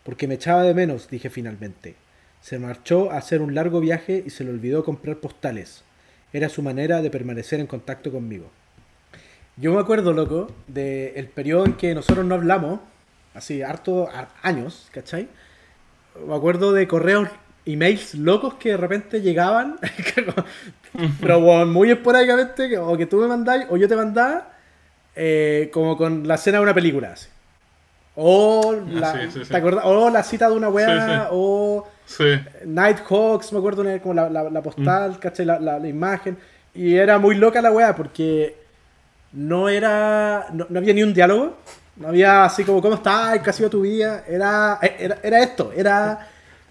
[0.04, 1.96] Porque me echaba de menos, dije finalmente.
[2.42, 5.84] Se marchó a hacer un largo viaje y se le olvidó comprar postales.
[6.34, 8.52] Era su manera de permanecer en contacto conmigo.
[9.60, 12.80] Yo me acuerdo, loco, del periodo en que nosotros no hablamos,
[13.34, 14.08] así, harto
[14.42, 15.28] años, ¿cachai?
[16.26, 17.28] Me acuerdo de correos,
[17.66, 19.78] emails locos que de repente llegaban,
[21.22, 24.48] pero bueno, muy esporádicamente, o que tú me mandáis, o yo te mandaba,
[25.14, 27.28] eh, como con la escena de una película, así.
[28.16, 29.16] O ah,
[29.50, 31.86] la, o la cita de una weá, o
[32.66, 35.64] Nighthawks, me acuerdo como la, la, postal, mm.
[35.64, 36.38] La, imagen.
[36.74, 38.69] Y era muy loca la weá porque
[39.34, 40.48] no era.
[40.52, 41.58] No, había ni un diálogo.
[41.96, 43.40] No había así como, ¿cómo estás?
[43.40, 44.24] ¿Qué ha sido tu vida?
[44.28, 45.72] Era, era, esto.
[45.76, 46.28] Era,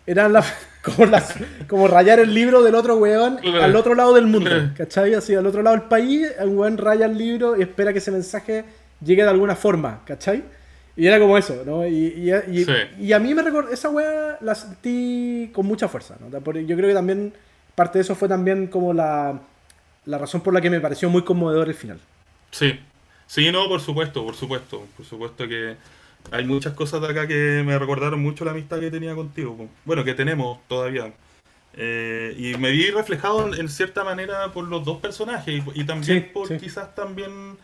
[0.07, 0.29] era
[0.83, 1.35] como, las,
[1.69, 4.51] como rayar el libro del otro weón al otro lado del mundo.
[4.77, 5.15] ¿Cachai?
[5.15, 8.11] Así, al otro lado del país, un weón raya el libro y espera que ese
[8.11, 8.65] mensaje
[9.05, 10.01] llegue de alguna forma.
[10.07, 10.43] ¿Cachai?
[10.97, 11.87] Y era como eso, ¿no?
[11.87, 12.33] Y,
[12.99, 16.29] y, a mí me recuerda, esa weá la sentí con mucha fuerza, ¿no?
[16.29, 17.33] Yo creo que también
[17.77, 19.39] parte de eso fue también como la,
[20.07, 22.01] la razón por la que me pareció muy conmovedor el final.
[22.51, 22.79] Sí,
[23.27, 25.77] sí, no, por supuesto, por supuesto, por supuesto que
[26.31, 30.05] hay muchas cosas de acá que me recordaron mucho la amistad que tenía contigo, bueno,
[30.05, 31.13] que tenemos todavía.
[31.75, 36.49] Eh, y me vi reflejado en, cierta manera por los dos personajes y, también por
[36.59, 37.57] quizás también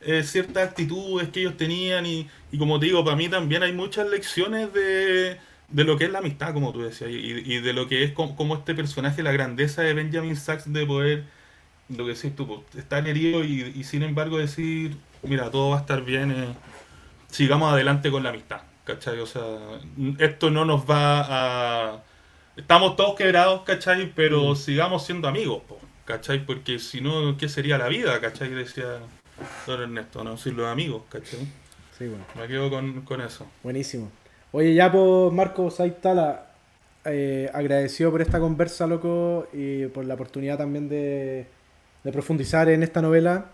[0.00, 2.28] eh, ciertas actitudes que ellos tenían y,
[2.58, 5.38] como te digo, para mí también hay muchas lecciones de,
[5.72, 8.74] lo que es la amistad, como tú decías, y, de lo que es como, este
[8.74, 11.24] personaje, la grandeza de Benjamin Sachs de poder,
[11.88, 15.80] lo que decís tú, pues, estar herido y, sin embargo decir, mira, todo va a
[15.80, 16.54] estar bien, eh,
[17.30, 19.18] sigamos adelante con la amistad, ¿cachai?
[19.20, 19.42] O sea,
[20.18, 22.02] esto no nos va a...
[22.56, 24.12] Estamos todos quebrados, ¿cachai?
[24.14, 24.56] Pero mm.
[24.56, 25.62] sigamos siendo amigos,
[26.04, 26.46] ¿cachai?
[26.46, 28.50] Porque si no, ¿qué sería la vida, ¿cachai?
[28.50, 29.00] Decía
[29.66, 31.40] Don Ernesto, no soy los amigos, ¿cachai?
[31.98, 32.24] Sí, bueno.
[32.36, 33.46] Me quedo con, eso.
[33.62, 34.10] Buenísimo.
[34.52, 36.46] Oye, ya pues Marco Saitala
[37.04, 41.46] eh, agradecido por esta conversa, loco, y por la oportunidad también de,
[42.12, 43.46] profundizar en esta novela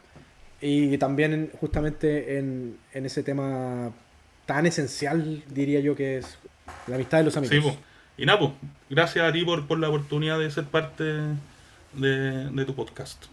[0.61, 3.93] y también justamente en, ese tema
[4.47, 6.39] tan esencial, diría yo, que es
[6.87, 7.73] la amistad de los amigos.
[7.73, 7.79] Sí,
[8.19, 8.53] y nada, pues,
[8.91, 11.05] gracias a ti por, por la oportunidad de ser parte
[11.95, 13.25] de, de tu podcast.